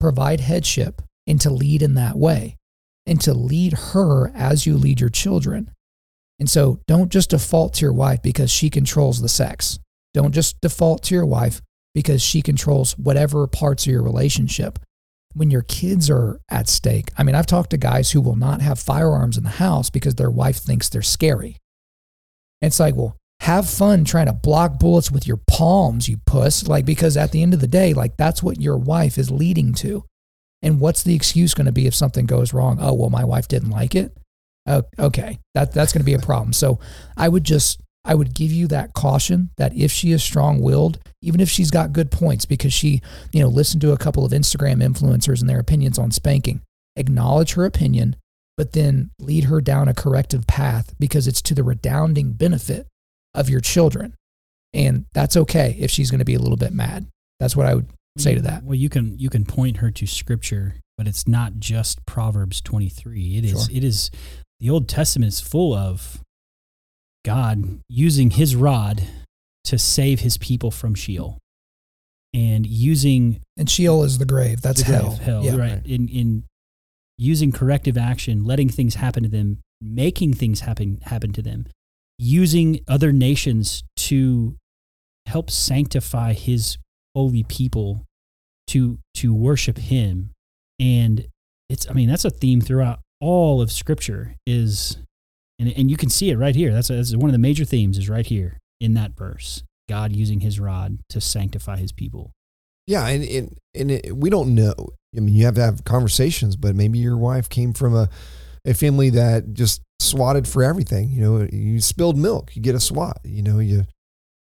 provide 0.00 0.40
headship 0.40 1.02
and 1.26 1.40
to 1.40 1.50
lead 1.50 1.82
in 1.82 1.94
that 1.94 2.16
way 2.16 2.56
and 3.06 3.20
to 3.20 3.34
lead 3.34 3.72
her 3.72 4.32
as 4.34 4.66
you 4.66 4.76
lead 4.76 5.00
your 5.00 5.10
children. 5.10 5.70
And 6.38 6.50
so 6.50 6.80
don't 6.86 7.12
just 7.12 7.30
default 7.30 7.74
to 7.74 7.82
your 7.82 7.92
wife 7.92 8.22
because 8.22 8.50
she 8.50 8.70
controls 8.70 9.20
the 9.20 9.28
sex. 9.28 9.78
Don't 10.14 10.32
just 10.32 10.60
default 10.60 11.02
to 11.04 11.14
your 11.14 11.26
wife 11.26 11.60
because 11.94 12.22
she 12.22 12.42
controls 12.42 12.96
whatever 12.98 13.46
parts 13.46 13.86
of 13.86 13.92
your 13.92 14.02
relationship. 14.02 14.78
When 15.34 15.50
your 15.50 15.62
kids 15.62 16.10
are 16.10 16.40
at 16.50 16.68
stake, 16.68 17.10
I 17.16 17.22
mean, 17.22 17.34
I've 17.34 17.46
talked 17.46 17.70
to 17.70 17.78
guys 17.78 18.10
who 18.10 18.20
will 18.20 18.36
not 18.36 18.60
have 18.60 18.78
firearms 18.78 19.38
in 19.38 19.44
the 19.44 19.50
house 19.50 19.88
because 19.88 20.16
their 20.16 20.30
wife 20.30 20.58
thinks 20.58 20.88
they're 20.88 21.00
scary. 21.00 21.56
It's 22.60 22.78
like, 22.78 22.94
well, 22.94 23.16
have 23.40 23.68
fun 23.68 24.04
trying 24.04 24.26
to 24.26 24.32
block 24.32 24.78
bullets 24.78 25.10
with 25.10 25.26
your 25.26 25.40
palms, 25.48 26.08
you 26.08 26.18
puss. 26.26 26.68
Like, 26.68 26.84
because 26.84 27.16
at 27.16 27.32
the 27.32 27.42
end 27.42 27.54
of 27.54 27.60
the 27.60 27.66
day, 27.66 27.94
like, 27.94 28.16
that's 28.16 28.42
what 28.42 28.60
your 28.60 28.76
wife 28.76 29.18
is 29.18 29.30
leading 29.30 29.72
to. 29.74 30.04
And 30.60 30.78
what's 30.78 31.02
the 31.02 31.14
excuse 31.14 31.54
going 31.54 31.66
to 31.66 31.72
be 31.72 31.86
if 31.86 31.94
something 31.94 32.26
goes 32.26 32.52
wrong? 32.52 32.78
Oh, 32.80 32.94
well, 32.94 33.10
my 33.10 33.24
wife 33.24 33.48
didn't 33.48 33.70
like 33.70 33.94
it. 33.94 34.16
Oh, 34.66 34.84
okay, 34.96 35.40
that 35.54 35.72
that's 35.72 35.92
going 35.92 36.02
to 36.02 36.06
be 36.06 36.14
a 36.14 36.20
problem. 36.20 36.52
So 36.52 36.78
I 37.16 37.28
would 37.28 37.42
just 37.42 37.80
I 38.04 38.14
would 38.14 38.34
give 38.34 38.50
you 38.50 38.66
that 38.68 38.94
caution 38.94 39.50
that 39.58 39.74
if 39.76 39.92
she 39.92 40.10
is 40.10 40.22
strong-willed, 40.24 40.98
even 41.22 41.40
if 41.40 41.48
she's 41.48 41.70
got 41.70 41.92
good 41.92 42.10
points 42.10 42.44
because 42.44 42.72
she, 42.72 43.00
you 43.32 43.40
know, 43.40 43.48
listened 43.48 43.80
to 43.82 43.92
a 43.92 43.98
couple 43.98 44.24
of 44.24 44.32
Instagram 44.32 44.82
influencers 44.82 45.40
and 45.40 45.48
their 45.48 45.60
opinions 45.60 45.98
on 45.98 46.10
spanking, 46.10 46.62
acknowledge 46.96 47.54
her 47.54 47.64
opinion, 47.64 48.16
but 48.56 48.72
then 48.72 49.10
lead 49.20 49.44
her 49.44 49.60
down 49.60 49.86
a 49.88 49.94
corrective 49.94 50.46
path 50.48 50.94
because 50.98 51.28
it's 51.28 51.40
to 51.42 51.54
the 51.54 51.62
redounding 51.62 52.32
benefit 52.32 52.88
of 53.34 53.48
your 53.48 53.60
children. 53.60 54.14
And 54.74 55.06
that's 55.14 55.36
okay 55.36 55.76
if 55.78 55.90
she's 55.90 56.10
going 56.10 56.18
to 56.18 56.24
be 56.24 56.34
a 56.34 56.40
little 56.40 56.56
bit 56.56 56.72
mad. 56.72 57.06
That's 57.38 57.54
what 57.54 57.66
I 57.66 57.74
would 57.74 57.88
say 58.18 58.34
to 58.34 58.42
that. 58.42 58.64
Well, 58.64 58.74
you 58.74 58.88
can 58.88 59.18
you 59.18 59.30
can 59.30 59.44
point 59.44 59.78
her 59.78 59.90
to 59.92 60.06
scripture, 60.06 60.76
but 60.98 61.06
it's 61.06 61.28
not 61.28 61.54
just 61.58 62.04
Proverbs 62.04 62.60
23. 62.60 63.36
It 63.36 63.44
is 63.44 63.50
Sure. 63.50 63.76
it 63.76 63.84
is 63.84 64.10
the 64.60 64.70
Old 64.70 64.88
Testament 64.88 65.28
is 65.32 65.40
full 65.40 65.72
of 65.74 66.20
God 67.24 67.80
using 67.88 68.30
his 68.30 68.56
rod 68.56 69.02
to 69.64 69.78
save 69.78 70.20
his 70.20 70.38
people 70.38 70.70
from 70.70 70.94
Sheol. 70.94 71.38
And 72.34 72.66
using 72.66 73.40
And 73.56 73.68
Sheol 73.68 74.04
is 74.04 74.18
the 74.18 74.24
grave. 74.24 74.62
That's 74.62 74.82
the 74.82 74.90
grave, 74.90 75.02
hell. 75.02 75.42
hell 75.42 75.44
yeah. 75.44 75.56
right. 75.56 75.86
In 75.86 76.08
in 76.08 76.44
using 77.18 77.52
corrective 77.52 77.98
action, 77.98 78.44
letting 78.44 78.70
things 78.70 78.94
happen 78.94 79.22
to 79.22 79.28
them, 79.28 79.58
making 79.80 80.34
things 80.34 80.60
happen 80.60 80.98
happen 81.02 81.32
to 81.34 81.42
them, 81.42 81.66
using 82.18 82.80
other 82.88 83.12
nations 83.12 83.84
to 83.96 84.56
help 85.26 85.50
sanctify 85.50 86.32
his 86.32 86.78
holy 87.14 87.42
people 87.42 88.06
to 88.68 88.98
to 89.14 89.34
worship 89.34 89.76
him. 89.76 90.30
And 90.80 91.26
it's 91.68 91.88
I 91.88 91.92
mean, 91.92 92.08
that's 92.08 92.24
a 92.24 92.30
theme 92.30 92.62
throughout 92.62 93.00
all 93.20 93.60
of 93.60 93.70
scripture 93.70 94.36
is 94.46 94.96
and 95.62 95.72
and 95.76 95.90
you 95.90 95.96
can 95.96 96.10
see 96.10 96.30
it 96.30 96.36
right 96.36 96.54
here. 96.54 96.72
That's, 96.72 96.88
that's 96.88 97.16
one 97.16 97.30
of 97.30 97.32
the 97.32 97.38
major 97.38 97.64
themes 97.64 97.98
is 97.98 98.08
right 98.08 98.26
here 98.26 98.58
in 98.80 98.94
that 98.94 99.16
verse. 99.16 99.62
God 99.88 100.12
using 100.12 100.40
his 100.40 100.58
rod 100.58 100.98
to 101.10 101.20
sanctify 101.20 101.76
his 101.76 101.92
people. 101.92 102.32
Yeah, 102.86 103.06
and 103.06 103.24
and, 103.24 103.58
and 103.74 103.90
it, 103.90 104.16
we 104.16 104.30
don't 104.30 104.54
know. 104.54 104.74
I 105.16 105.20
mean, 105.20 105.34
you 105.34 105.44
have 105.44 105.54
to 105.56 105.62
have 105.62 105.84
conversations, 105.84 106.56
but 106.56 106.74
maybe 106.74 106.98
your 106.98 107.16
wife 107.16 107.48
came 107.48 107.72
from 107.72 107.94
a 107.94 108.08
a 108.64 108.74
family 108.74 109.10
that 109.10 109.54
just 109.54 109.82
swatted 110.00 110.48
for 110.48 110.62
everything. 110.62 111.10
You 111.10 111.20
know, 111.20 111.48
you 111.52 111.80
spilled 111.80 112.16
milk, 112.16 112.56
you 112.56 112.62
get 112.62 112.74
a 112.74 112.80
swat. 112.80 113.18
You 113.24 113.42
know, 113.42 113.58
you 113.58 113.84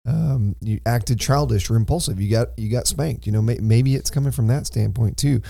um, 0.07 0.55
you 0.61 0.81
acted 0.85 1.18
childish 1.18 1.70
or 1.70 1.77
impulsive, 1.77 2.20
you 2.20 2.31
got 2.31 2.48
you 2.59 2.70
got 2.70 2.87
spanked. 2.87 3.27
You 3.27 3.33
know, 3.33 3.42
may, 3.42 3.59
maybe 3.61 3.94
it's 3.94 4.11
coming 4.11 4.33
from 4.33 4.48
that 4.48 4.66
standpoint 4.66 5.16
too. 5.16 5.40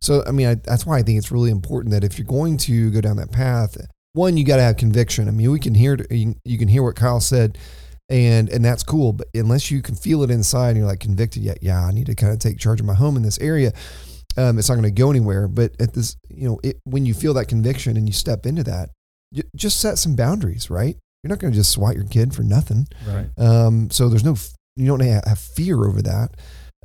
So, 0.00 0.24
I 0.26 0.32
mean, 0.32 0.48
I, 0.48 0.54
that's 0.56 0.84
why 0.84 0.98
I 0.98 1.02
think 1.02 1.18
it's 1.18 1.30
really 1.30 1.50
important 1.50 1.92
that 1.92 2.02
if 2.04 2.18
you're 2.18 2.26
going 2.26 2.56
to 2.58 2.90
go 2.90 3.00
down 3.00 3.16
that 3.16 3.30
path, 3.30 3.76
one, 4.12 4.36
you 4.36 4.44
got 4.44 4.56
to 4.56 4.62
have 4.62 4.76
conviction. 4.76 5.28
I 5.28 5.30
mean, 5.30 5.50
we 5.50 5.60
can 5.60 5.74
hear 5.74 5.98
you, 6.10 6.34
you 6.44 6.58
can 6.58 6.68
hear 6.68 6.82
what 6.82 6.96
Kyle 6.96 7.20
said, 7.20 7.58
and 8.08 8.48
and 8.48 8.64
that's 8.64 8.82
cool. 8.82 9.12
But 9.12 9.28
unless 9.34 9.70
you 9.70 9.82
can 9.82 9.94
feel 9.94 10.22
it 10.22 10.30
inside, 10.30 10.70
and 10.70 10.78
you're 10.78 10.86
like 10.86 11.00
convicted, 11.00 11.42
yet, 11.42 11.58
yeah, 11.62 11.84
I 11.84 11.92
need 11.92 12.06
to 12.06 12.14
kind 12.14 12.32
of 12.32 12.38
take 12.38 12.58
charge 12.58 12.80
of 12.80 12.86
my 12.86 12.94
home 12.94 13.16
in 13.16 13.22
this 13.22 13.38
area. 13.38 13.72
Um, 14.36 14.58
it's 14.58 14.68
not 14.68 14.76
going 14.76 14.84
to 14.84 14.90
go 14.90 15.10
anywhere. 15.10 15.48
But 15.48 15.72
at 15.80 15.92
this, 15.92 16.16
you 16.30 16.48
know, 16.48 16.60
it, 16.62 16.78
when 16.84 17.04
you 17.06 17.14
feel 17.14 17.34
that 17.34 17.48
conviction 17.48 17.96
and 17.96 18.08
you 18.08 18.12
step 18.12 18.46
into 18.46 18.64
that, 18.64 18.90
you, 19.30 19.42
just 19.54 19.80
set 19.80 19.98
some 19.98 20.16
boundaries, 20.16 20.70
right? 20.70 20.96
you're 21.22 21.28
not 21.28 21.38
going 21.38 21.52
to 21.52 21.56
just 21.56 21.70
swat 21.70 21.94
your 21.94 22.04
kid 22.04 22.34
for 22.34 22.42
nothing. 22.42 22.86
Right. 23.06 23.26
Um, 23.38 23.90
so 23.90 24.08
there's 24.08 24.24
no, 24.24 24.34
you 24.76 24.86
don't 24.86 25.00
have 25.00 25.38
fear 25.38 25.84
over 25.84 26.02
that. 26.02 26.30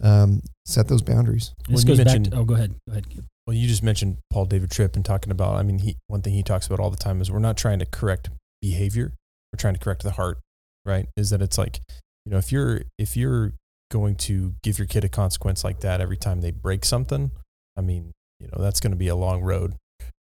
Um, 0.02 0.42
set 0.66 0.88
those 0.88 1.02
boundaries. 1.02 1.54
This 1.68 1.84
When 1.84 1.98
you 1.98 2.04
goes 2.04 2.14
back. 2.14 2.24
To, 2.24 2.38
oh, 2.38 2.44
go 2.44 2.54
ahead. 2.54 2.76
Go 2.88 2.92
ahead. 2.92 3.06
Well, 3.48 3.56
you 3.56 3.66
just 3.68 3.82
mentioned 3.82 4.18
Paul 4.30 4.46
David 4.46 4.70
Tripp 4.70 4.98
and 4.98 5.06
talking 5.06 5.32
about. 5.32 5.56
I 5.56 5.64
mean, 5.64 5.80
he 5.80 5.96
one 6.08 6.22
thing 6.22 6.34
he 6.34 6.44
talks 6.44 6.68
about 6.68 6.82
all 6.82 6.90
the 6.90 6.98
time 6.98 7.22
is 7.22 7.32
we're 7.32 7.40
not 7.40 7.56
trying 7.56 7.80
to 7.80 7.86
correct 7.86 8.30
behavior. 8.62 9.14
We're 9.54 9.58
trying 9.58 9.74
to 9.76 9.80
correct 9.80 10.04
the 10.04 10.12
heart. 10.12 10.40
Right? 10.86 11.08
Is 11.16 11.30
that 11.30 11.42
it's 11.42 11.58
like, 11.58 11.80
you 12.26 12.32
know, 12.34 12.38
if 12.38 12.52
you're 12.52 12.82
if 12.98 13.16
you're 13.16 13.54
going 13.90 14.16
to 14.16 14.54
give 14.64 14.78
your 14.78 14.88
kid 14.88 15.06
a 15.06 15.10
consequence 15.10 15.64
like 15.64 15.80
that 15.80 16.02
every 16.02 16.18
time 16.18 16.42
they 16.42 16.52
break 16.52 16.84
something, 16.84 17.32
I 17.78 17.82
mean, 17.82 18.12
you 18.42 18.48
know, 18.48 18.62
that's 18.62 18.82
going 18.82 18.92
to 18.92 18.98
be 18.98 19.08
a 19.08 19.16
long 19.16 19.42
road, 19.42 19.76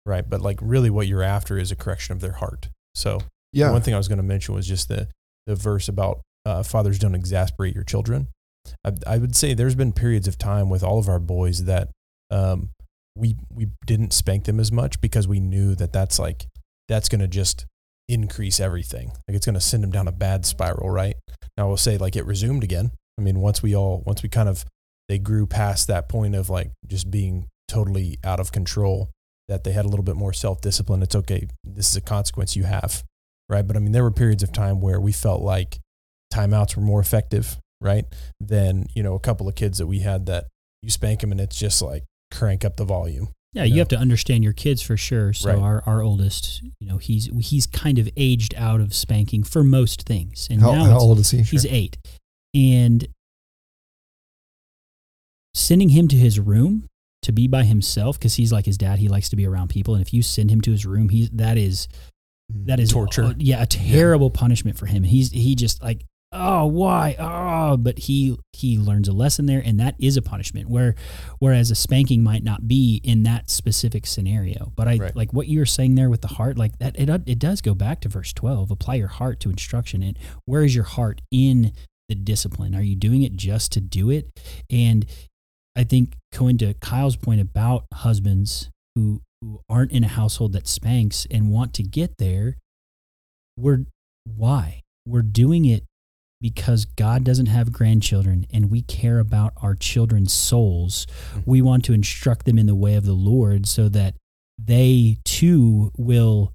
right? 0.05 0.27
But 0.27 0.41
like, 0.41 0.59
really, 0.61 0.89
what 0.89 1.07
you're 1.07 1.21
after 1.23 1.57
is 1.57 1.69
a 1.69 1.75
correction 1.75 2.13
of 2.13 2.21
their 2.21 2.33
heart. 2.33 2.69
So 2.95 3.19
Yeah. 3.51 3.71
one 3.71 3.81
thing 3.81 3.93
I 3.93 3.97
was 3.97 4.07
going 4.07 4.17
to 4.17 4.23
mention 4.23 4.55
was 4.55 4.65
just 4.67 4.87
the 4.87 5.09
the 5.47 5.55
verse 5.55 5.89
about 5.89 6.21
uh, 6.45 6.63
fathers 6.63 6.97
don't 6.97 7.15
exasperate 7.15 7.75
your 7.75 7.83
children. 7.83 8.27
I, 8.85 8.93
I 9.05 9.17
would 9.17 9.35
say 9.35 9.53
there's 9.53 9.75
been 9.75 9.91
periods 9.93 10.27
of 10.29 10.37
time 10.37 10.69
with 10.69 10.83
all 10.83 10.97
of 10.99 11.09
our 11.09 11.19
boys 11.19 11.65
that 11.65 11.89
um, 12.31 12.69
we 13.17 13.35
we 13.53 13.67
didn't 13.85 14.13
spank 14.13 14.45
them 14.45 14.59
as 14.59 14.71
much 14.71 15.01
because 15.01 15.27
we 15.27 15.39
knew 15.39 15.75
that 15.75 15.93
that's 15.93 16.19
like 16.19 16.47
that's 16.87 17.09
going 17.09 17.21
to 17.21 17.27
just 17.27 17.65
increase 18.07 18.59
everything. 18.59 19.09
Like 19.27 19.35
it's 19.35 19.45
going 19.45 19.55
to 19.55 19.61
send 19.61 19.83
them 19.83 19.91
down 19.91 20.07
a 20.07 20.11
bad 20.11 20.45
spiral, 20.45 20.89
right? 20.89 21.15
Now 21.57 21.67
we'll 21.67 21.77
say 21.77 21.97
like 21.97 22.15
it 22.15 22.25
resumed 22.25 22.63
again. 22.63 22.91
I 23.17 23.21
mean, 23.21 23.39
once 23.39 23.61
we 23.61 23.75
all 23.75 24.03
once 24.05 24.23
we 24.23 24.29
kind 24.29 24.49
of 24.49 24.65
they 25.09 25.17
grew 25.17 25.47
past 25.47 25.87
that 25.87 26.09
point 26.09 26.35
of 26.35 26.49
like 26.49 26.71
just 26.85 27.09
being 27.09 27.47
totally 27.67 28.17
out 28.23 28.39
of 28.39 28.51
control, 28.51 29.09
that 29.47 29.63
they 29.63 29.71
had 29.71 29.85
a 29.85 29.89
little 29.89 30.03
bit 30.03 30.15
more 30.15 30.33
self 30.33 30.61
discipline. 30.61 31.01
It's 31.01 31.15
okay. 31.15 31.47
This 31.63 31.89
is 31.89 31.95
a 31.95 32.01
consequence 32.01 32.55
you 32.55 32.63
have, 32.63 33.03
right? 33.49 33.65
But 33.65 33.75
I 33.75 33.79
mean, 33.79 33.91
there 33.91 34.03
were 34.03 34.11
periods 34.11 34.43
of 34.43 34.51
time 34.51 34.81
where 34.81 34.99
we 34.99 35.11
felt 35.11 35.41
like 35.41 35.79
timeouts 36.33 36.75
were 36.75 36.83
more 36.83 36.99
effective, 36.99 37.57
right? 37.81 38.05
Than 38.39 38.87
you 38.93 39.03
know 39.03 39.15
a 39.15 39.19
couple 39.19 39.47
of 39.47 39.55
kids 39.55 39.77
that 39.79 39.87
we 39.87 39.99
had 39.99 40.25
that 40.27 40.45
you 40.81 40.89
spank 40.89 41.21
them 41.21 41.31
and 41.31 41.41
it's 41.41 41.57
just 41.57 41.81
like 41.81 42.03
crank 42.31 42.63
up 42.65 42.77
the 42.77 42.85
volume. 42.85 43.29
Yeah, 43.53 43.63
you 43.63 43.75
Yeah. 43.75 43.79
have 43.79 43.87
to 43.89 43.97
understand 43.97 44.43
your 44.43 44.53
kids 44.53 44.81
for 44.81 44.97
sure. 44.97 45.33
So 45.33 45.49
Right. 45.49 45.57
our, 45.59 45.83
our 45.85 46.01
oldest, 46.03 46.61
you 46.79 46.87
know, 46.87 46.97
he's 46.97 47.29
he's 47.39 47.65
kind 47.65 47.97
of 47.97 48.07
aged 48.17 48.53
out 48.55 48.81
of 48.81 48.93
spanking 48.93 49.43
for 49.43 49.63
most 49.63 50.03
things, 50.03 50.47
and 50.51 50.61
How, 50.61 50.73
now 50.73 50.85
how 50.85 50.99
old 50.99 51.19
is 51.19 51.31
he? 51.31 51.41
he's 51.41 51.65
eight, 51.65 51.97
and 52.53 53.07
sending 55.53 55.89
him 55.89 56.07
to 56.09 56.15
his 56.15 56.39
room 56.39 56.85
to 57.23 57.31
be 57.31 57.47
by 57.47 57.63
himself 57.63 58.19
because 58.19 58.35
he's 58.35 58.51
like 58.51 58.65
his 58.65 58.77
dad. 58.77 58.99
He 58.99 59.07
likes 59.07 59.29
to 59.29 59.35
be 59.35 59.45
around 59.47 59.69
people, 59.69 59.95
and 59.95 60.01
if 60.05 60.13
you 60.13 60.21
send 60.21 60.51
him 60.51 60.61
to 60.61 60.71
his 60.71 60.85
room, 60.85 61.09
he 61.09 61.29
that 61.33 61.57
is 61.57 61.87
that 62.49 62.79
is 62.79 62.91
Torture. 62.91 63.23
uh, 63.23 63.33
yeah, 63.37 63.61
a 63.61 63.65
terrible 63.65 64.29
punishment 64.29 64.77
for 64.77 64.85
him. 64.85 65.03
He's 65.03 65.31
he 65.31 65.55
just 65.55 65.81
like 65.81 66.03
oh 66.31 66.65
why 66.65 67.15
oh, 67.17 67.77
but 67.77 67.99
he 67.99 68.37
he 68.53 68.77
learns 68.77 69.07
a 69.07 69.13
lesson 69.13 69.45
there, 69.45 69.61
and 69.63 69.79
that 69.79 69.95
is 69.99 70.17
a 70.17 70.21
punishment. 70.21 70.69
Where 70.69 70.95
whereas 71.39 71.71
a 71.71 71.75
spanking 71.75 72.23
might 72.23 72.43
not 72.43 72.67
be 72.67 72.99
in 73.03 73.23
that 73.23 73.49
specific 73.49 74.05
scenario. 74.05 74.71
But 74.75 74.87
I 74.87 74.97
Right. 74.97 75.15
like 75.15 75.33
what 75.33 75.47
you 75.47 75.59
were 75.59 75.65
saying 75.65 75.95
there 75.95 76.09
with 76.09 76.21
the 76.21 76.27
heart, 76.27 76.57
like 76.57 76.77
that. 76.79 76.97
It 76.99 77.09
it 77.27 77.39
does 77.39 77.61
go 77.61 77.73
back 77.73 78.01
to 78.01 78.09
verse 78.09 78.33
twelve. 78.33 78.71
Apply 78.71 78.95
your 78.95 79.07
heart 79.07 79.39
to 79.41 79.49
instruction, 79.49 80.03
and 80.03 80.17
where 80.45 80.63
is 80.63 80.75
your 80.75 80.83
heart 80.85 81.21
in 81.31 81.73
the 82.09 82.15
discipline? 82.15 82.73
Are 82.75 82.81
you 82.81 82.95
doing 82.95 83.23
it 83.23 83.35
just 83.35 83.71
to 83.73 83.81
do 83.81 84.09
it? 84.09 84.29
And 84.69 85.05
I 85.75 85.83
think 85.83 86.13
going 86.33 86.57
to 86.59 86.73
Kyle's 86.75 87.15
point 87.15 87.41
about 87.41 87.85
husbands 87.93 88.69
who 88.95 89.21
who 89.41 89.61
aren't 89.69 89.91
in 89.91 90.03
a 90.03 90.07
household 90.07 90.53
that 90.53 90.67
spanks 90.67 91.27
and 91.29 91.51
want 91.51 91.73
to 91.75 91.83
get 91.83 92.17
there, 92.17 92.57
we're 93.55 93.85
why? 94.25 94.81
We're 95.05 95.21
doing 95.21 95.65
it 95.65 95.83
because 96.39 96.85
God 96.85 97.23
doesn't 97.23 97.47
have 97.47 97.71
grandchildren 97.71 98.45
and 98.51 98.69
we 98.69 98.81
care 98.83 99.19
about 99.19 99.53
our 99.61 99.75
children's 99.75 100.31
souls. 100.33 101.07
We 101.45 101.61
want 101.61 101.83
to 101.85 101.93
instruct 101.93 102.45
them 102.45 102.59
in 102.59 102.67
the 102.67 102.75
way 102.75 102.95
of 102.95 103.05
the 103.05 103.13
Lord 103.13 103.67
so 103.67 103.89
that 103.89 104.15
they 104.59 105.17
too 105.25 105.91
will 105.97 106.53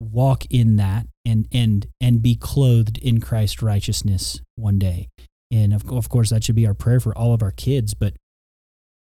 walk 0.00 0.44
in 0.50 0.76
that 0.76 1.06
and 1.24 1.46
and 1.52 1.86
and 2.00 2.20
be 2.22 2.34
clothed 2.34 2.98
in 2.98 3.20
Christ's 3.20 3.62
righteousness 3.62 4.40
one 4.56 4.78
day. 4.78 5.08
And 5.50 5.72
of, 5.72 5.90
of 5.90 6.08
course 6.08 6.30
that 6.30 6.44
should 6.44 6.56
be 6.56 6.66
our 6.66 6.74
prayer 6.74 7.00
for 7.00 7.16
all 7.16 7.32
of 7.32 7.42
our 7.42 7.52
kids, 7.52 7.94
but 7.94 8.14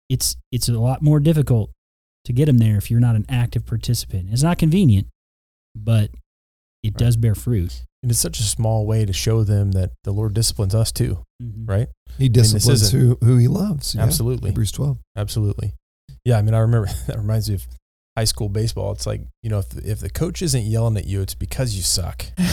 it's 0.09 0.35
it's 0.51 0.67
a 0.67 0.73
lot 0.73 1.01
more 1.01 1.19
difficult 1.19 1.71
to 2.25 2.33
get 2.33 2.45
them 2.45 2.57
there 2.59 2.77
if 2.77 2.91
you're 2.91 2.99
not 2.99 3.15
an 3.15 3.25
active 3.29 3.65
participant. 3.65 4.29
It's 4.31 4.43
not 4.43 4.57
convenient, 4.59 5.07
but 5.75 6.11
it 6.83 6.93
Right. 6.93 6.97
does 6.97 7.15
bear 7.15 7.35
fruit. 7.35 7.83
And 8.03 8.09
it's 8.11 8.19
such 8.19 8.39
a 8.39 8.43
small 8.43 8.85
way 8.87 9.05
to 9.05 9.13
show 9.13 9.43
them 9.43 9.73
that 9.73 9.91
the 10.03 10.11
Lord 10.11 10.33
disciplines 10.33 10.73
us 10.73 10.91
too, 10.91 11.19
mm-hmm. 11.41 11.65
right? 11.65 11.87
He 12.17 12.29
disciplines 12.29 12.81
isn't- 12.81 12.99
who, 12.99 13.17
who 13.23 13.37
he 13.37 13.47
loves. 13.47 13.93
Yeah. 13.95 14.01
Absolutely. 14.01 14.49
Hebrews 14.49 14.71
12. 14.71 14.97
Absolutely. 15.15 15.73
Yeah, 16.25 16.37
I 16.37 16.41
mean, 16.41 16.53
I 16.53 16.59
remember 16.59 16.87
that 17.07 17.17
reminds 17.17 17.49
me 17.49 17.55
of 17.55 17.67
high 18.17 18.25
school 18.25 18.49
baseball. 18.49 18.91
It's 18.91 19.05
like 19.07 19.21
you 19.43 19.49
know, 19.49 19.59
if 19.59 19.69
the, 19.69 19.89
if 19.89 19.99
the 19.99 20.09
coach 20.09 20.41
isn't 20.41 20.63
yelling 20.63 20.97
at 20.97 21.05
you, 21.05 21.21
it's 21.21 21.35
because 21.35 21.75
you 21.75 21.81
suck. 21.83 22.25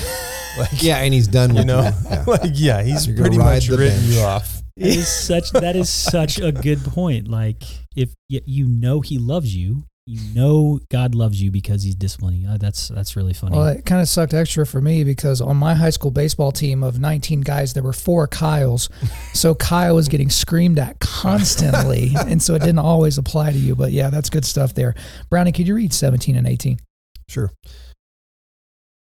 Like, 0.58 0.82
Yeah, 0.82 0.96
and 0.96 1.14
he's 1.14 1.28
done 1.28 1.50
you 1.50 1.56
with 1.58 1.66
know, 1.66 1.92
Yeah. 2.10 2.24
like 2.26 2.50
yeah, 2.54 2.82
he's 2.82 3.06
You're 3.06 3.18
pretty 3.18 3.38
much 3.38 3.68
written 3.68 3.90
bench. 4.00 4.02
you 4.02 4.20
off. 4.22 4.62
It 4.76 4.96
is 4.96 5.06
such 5.08 5.52
that 5.52 5.76
is 5.76 5.88
such 5.88 6.40
a 6.40 6.50
good 6.50 6.82
point. 6.82 7.28
Like 7.28 7.62
if 7.94 8.12
you 8.28 8.66
know 8.66 9.00
he 9.00 9.18
loves 9.18 9.54
you, 9.54 9.84
you 10.08 10.34
know 10.34 10.80
God 10.90 11.14
loves 11.14 11.40
you 11.40 11.50
because 11.50 11.82
he's 11.82 11.94
disciplining. 11.94 12.40
you. 12.40 12.48
Uh, 12.48 12.56
that's 12.56 12.88
that's 12.88 13.14
really 13.14 13.34
funny. 13.34 13.54
Well, 13.54 13.66
it 13.66 13.84
kind 13.84 14.00
of 14.00 14.08
sucked 14.08 14.32
extra 14.32 14.66
for 14.66 14.80
me 14.80 15.04
because 15.04 15.42
on 15.42 15.58
my 15.58 15.74
high 15.74 15.90
school 15.90 16.10
baseball 16.10 16.50
team 16.50 16.82
of 16.82 16.98
19 16.98 17.42
guys, 17.42 17.74
there 17.74 17.82
were 17.82 17.92
four 17.92 18.26
Kyles. 18.26 18.88
So 19.34 19.54
Kyle 19.54 19.94
was 19.94 20.08
getting 20.08 20.30
screamed 20.30 20.80
at 20.80 20.98
constantly. 20.98 22.12
and 22.26 22.42
so 22.42 22.54
it 22.54 22.60
didn't 22.60 22.80
always 22.80 23.18
apply 23.18 23.52
to 23.52 23.58
you. 23.58 23.76
But 23.76 23.92
yeah, 23.92 24.10
that's 24.10 24.30
good 24.30 24.44
stuff 24.44 24.74
there. 24.74 24.96
Brownie, 25.30 25.52
could 25.52 25.68
you 25.68 25.76
read 25.76 25.92
17 25.92 26.34
and 26.34 26.46
18? 26.46 26.80
Sure. 27.28 27.52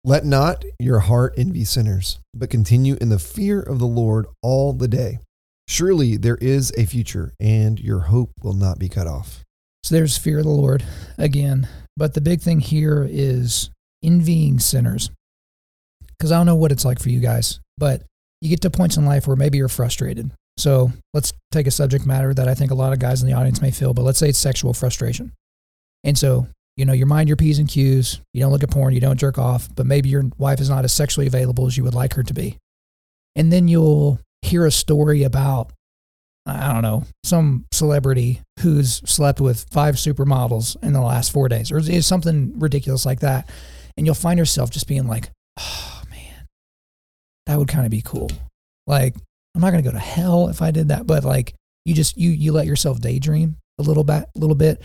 Let 0.04 0.26
not 0.26 0.64
your 0.78 0.98
heart 1.00 1.34
envy 1.38 1.64
sinners, 1.64 2.18
but 2.34 2.50
continue 2.50 2.98
in 3.00 3.08
the 3.08 3.18
fear 3.18 3.60
of 3.60 3.78
the 3.78 3.86
Lord 3.86 4.26
all 4.42 4.74
the 4.74 4.88
day. 4.88 5.20
Surely 5.66 6.16
there 6.18 6.38
is 6.40 6.72
a 6.76 6.84
future, 6.84 7.32
and 7.40 7.80
your 7.80 8.00
hope 8.00 8.32
will 8.42 8.54
not 8.54 8.78
be 8.78 8.88
cut 8.88 9.06
off. 9.06 9.44
So 9.88 9.94
there's 9.94 10.18
fear 10.18 10.40
of 10.40 10.44
the 10.44 10.50
Lord 10.50 10.84
again. 11.16 11.66
But 11.96 12.12
the 12.12 12.20
big 12.20 12.42
thing 12.42 12.60
here 12.60 13.06
is 13.08 13.70
envying 14.04 14.58
sinners. 14.58 15.10
Because 16.08 16.30
I 16.30 16.36
don't 16.36 16.44
know 16.44 16.56
what 16.56 16.72
it's 16.72 16.84
like 16.84 16.98
for 16.98 17.08
you 17.08 17.20
guys, 17.20 17.58
but 17.78 18.02
you 18.42 18.50
get 18.50 18.60
to 18.60 18.70
points 18.70 18.98
in 18.98 19.06
life 19.06 19.26
where 19.26 19.34
maybe 19.34 19.56
you're 19.56 19.66
frustrated. 19.66 20.30
So 20.58 20.92
let's 21.14 21.32
take 21.52 21.66
a 21.66 21.70
subject 21.70 22.04
matter 22.04 22.34
that 22.34 22.48
I 22.48 22.54
think 22.54 22.70
a 22.70 22.74
lot 22.74 22.92
of 22.92 22.98
guys 22.98 23.22
in 23.22 23.28
the 23.28 23.34
audience 23.34 23.62
may 23.62 23.70
feel, 23.70 23.94
but 23.94 24.02
let's 24.02 24.18
say 24.18 24.28
it's 24.28 24.38
sexual 24.38 24.74
frustration. 24.74 25.32
And 26.04 26.18
so, 26.18 26.48
you 26.76 26.84
know, 26.84 26.92
you 26.92 27.06
mind 27.06 27.30
your 27.30 27.38
P's 27.38 27.58
and 27.58 27.66
Q's, 27.66 28.20
you 28.34 28.42
don't 28.42 28.52
look 28.52 28.62
at 28.62 28.70
porn, 28.70 28.92
you 28.92 29.00
don't 29.00 29.18
jerk 29.18 29.38
off, 29.38 29.74
but 29.74 29.86
maybe 29.86 30.10
your 30.10 30.24
wife 30.36 30.60
is 30.60 30.68
not 30.68 30.84
as 30.84 30.92
sexually 30.92 31.26
available 31.26 31.66
as 31.66 31.78
you 31.78 31.84
would 31.84 31.94
like 31.94 32.12
her 32.12 32.22
to 32.24 32.34
be. 32.34 32.58
And 33.36 33.50
then 33.50 33.68
you'll 33.68 34.20
hear 34.42 34.66
a 34.66 34.70
story 34.70 35.22
about 35.22 35.72
I 36.46 36.72
don't 36.72 36.82
know, 36.82 37.04
some 37.24 37.66
celebrity 37.72 38.40
who's 38.60 39.02
slept 39.08 39.40
with 39.40 39.66
five 39.70 39.96
supermodels 39.96 40.82
in 40.82 40.94
the 40.94 41.00
last 41.00 41.30
four 41.30 41.48
days, 41.48 41.70
or 41.70 41.78
is 41.78 42.06
something 42.06 42.58
ridiculous 42.58 43.04
like 43.04 43.20
that. 43.20 43.50
And 43.96 44.06
you'll 44.06 44.14
find 44.14 44.38
yourself 44.38 44.70
just 44.70 44.88
being 44.88 45.06
like, 45.06 45.30
oh 45.58 46.02
man, 46.10 46.46
that 47.46 47.58
would 47.58 47.68
kind 47.68 47.84
of 47.84 47.90
be 47.90 48.02
cool. 48.02 48.30
Like, 48.86 49.14
I'm 49.54 49.60
not 49.60 49.72
going 49.72 49.82
to 49.82 49.90
go 49.90 49.94
to 49.94 50.02
hell 50.02 50.48
if 50.48 50.62
I 50.62 50.70
did 50.70 50.88
that, 50.88 51.06
but 51.06 51.24
like, 51.24 51.54
you 51.84 51.94
just, 51.94 52.16
you, 52.16 52.30
you 52.30 52.52
let 52.52 52.66
yourself 52.66 53.00
daydream 53.00 53.56
a 53.78 53.82
little 53.82 54.04
bit, 54.04 54.24
a 54.34 54.38
little 54.38 54.56
bit. 54.56 54.82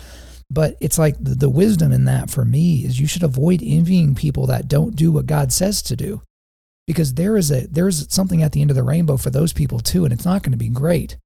But 0.49 0.75
it's 0.81 0.99
like 0.99 1.15
the, 1.19 1.35
the 1.35 1.49
wisdom 1.49 1.91
in 1.91 2.05
that 2.05 2.29
for 2.29 2.43
me 2.45 2.85
is 2.85 2.99
you 2.99 3.07
should 3.07 3.23
avoid 3.23 3.61
envying 3.63 4.15
people 4.15 4.47
that 4.47 4.67
don't 4.67 4.95
do 4.95 5.11
what 5.11 5.25
God 5.25 5.51
says 5.51 5.81
to 5.83 5.95
do 5.95 6.21
because 6.87 7.13
there 7.13 7.37
is 7.37 7.51
a, 7.51 7.67
there's 7.67 8.13
something 8.13 8.43
at 8.43 8.51
the 8.51 8.61
end 8.61 8.69
of 8.69 8.75
the 8.75 8.83
rainbow 8.83 9.17
for 9.17 9.29
those 9.29 9.53
people 9.53 9.79
too. 9.79 10.03
And 10.03 10.13
it's 10.13 10.25
not 10.25 10.43
going 10.43 10.51
to 10.51 10.57
be 10.57 10.69
great 10.69 11.17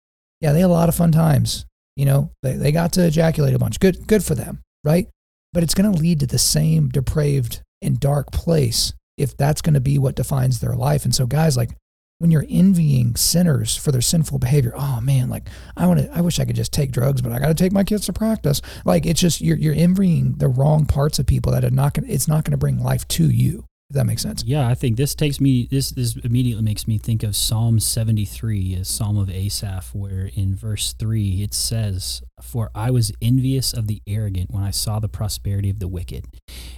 yeah, 0.41 0.53
they 0.53 0.61
had 0.61 0.67
a 0.67 0.73
lot 0.73 0.89
of 0.89 0.95
fun 0.95 1.11
times. 1.11 1.65
You 1.95 2.05
know, 2.05 2.31
they, 2.43 2.53
they 2.53 2.71
got 2.71 2.93
to 2.93 3.07
ejaculate 3.07 3.55
a 3.55 3.59
bunch. 3.59 3.79
Good, 3.79 4.07
good 4.07 4.23
for 4.23 4.35
them, 4.35 4.61
right? 4.83 5.07
But 5.53 5.63
it's 5.63 5.73
going 5.73 5.91
to 5.91 5.99
lead 5.99 6.19
to 6.19 6.27
the 6.27 6.37
same 6.37 6.89
depraved 6.89 7.61
and 7.81 7.99
dark 7.99 8.31
place 8.31 8.93
if 9.17 9.35
that's 9.35 9.61
going 9.61 9.73
to 9.73 9.79
be 9.79 9.97
what 9.97 10.15
defines 10.15 10.59
their 10.59 10.75
life. 10.75 11.05
And 11.05 11.15
so, 11.15 11.25
guys, 11.25 11.57
like 11.57 11.71
when 12.19 12.31
you're 12.31 12.45
envying 12.49 13.15
sinners 13.15 13.75
for 13.75 13.91
their 13.91 14.01
sinful 14.01 14.39
behavior, 14.39 14.73
oh 14.75 14.99
man, 15.01 15.29
like 15.29 15.49
I 15.75 15.87
want 15.87 15.99
to, 16.01 16.11
I 16.11 16.21
wish 16.21 16.39
I 16.39 16.45
could 16.45 16.55
just 16.55 16.73
take 16.73 16.91
drugs, 16.91 17.21
but 17.21 17.31
I 17.31 17.39
got 17.39 17.47
to 17.47 17.53
take 17.53 17.71
my 17.71 17.83
kids 17.83 18.05
to 18.05 18.13
practice. 18.13 18.61
Like 18.85 19.05
it's 19.05 19.19
just 19.19 19.41
you're 19.41 19.57
you're 19.57 19.73
envying 19.75 20.33
the 20.37 20.47
wrong 20.47 20.85
parts 20.85 21.19
of 21.19 21.25
people 21.25 21.51
that 21.51 21.65
are 21.65 21.71
not 21.71 21.93
going. 21.93 22.09
It's 22.09 22.27
not 22.27 22.43
going 22.43 22.51
to 22.51 22.57
bring 22.57 22.79
life 22.79 23.07
to 23.09 23.29
you. 23.29 23.65
If 23.89 23.95
that 23.95 24.05
makes 24.05 24.21
sense. 24.21 24.43
Yeah, 24.45 24.67
I 24.67 24.75
think 24.75 24.97
this 24.97 25.15
takes 25.15 25.39
me 25.39 25.65
this 25.71 25.91
this 25.91 26.17
immediately 26.17 26.61
makes 26.63 26.89
me 26.89 26.97
think 26.97 27.23
of 27.23 27.37
Psalm 27.37 27.79
73, 27.79 28.75
a 28.75 28.83
psalm 28.83 29.17
of 29.17 29.29
Asaph 29.29 29.95
where 29.95 30.29
in 30.35 30.55
verse 30.55 30.91
3 30.91 31.41
it 31.41 31.53
says, 31.53 32.21
"For 32.41 32.69
I 32.75 32.91
was 32.91 33.13
envious 33.21 33.73
of 33.73 33.87
the 33.87 34.01
arrogant 34.05 34.51
when 34.51 34.63
I 34.63 34.71
saw 34.71 34.99
the 34.99 35.07
prosperity 35.07 35.69
of 35.69 35.79
the 35.79 35.87
wicked." 35.87 36.25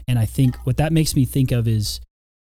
And 0.08 0.20
I 0.20 0.26
think 0.26 0.56
what 0.68 0.78
that 0.78 0.94
makes 0.94 1.16
me 1.16 1.26
think 1.26 1.52
of 1.52 1.68
is 1.68 2.00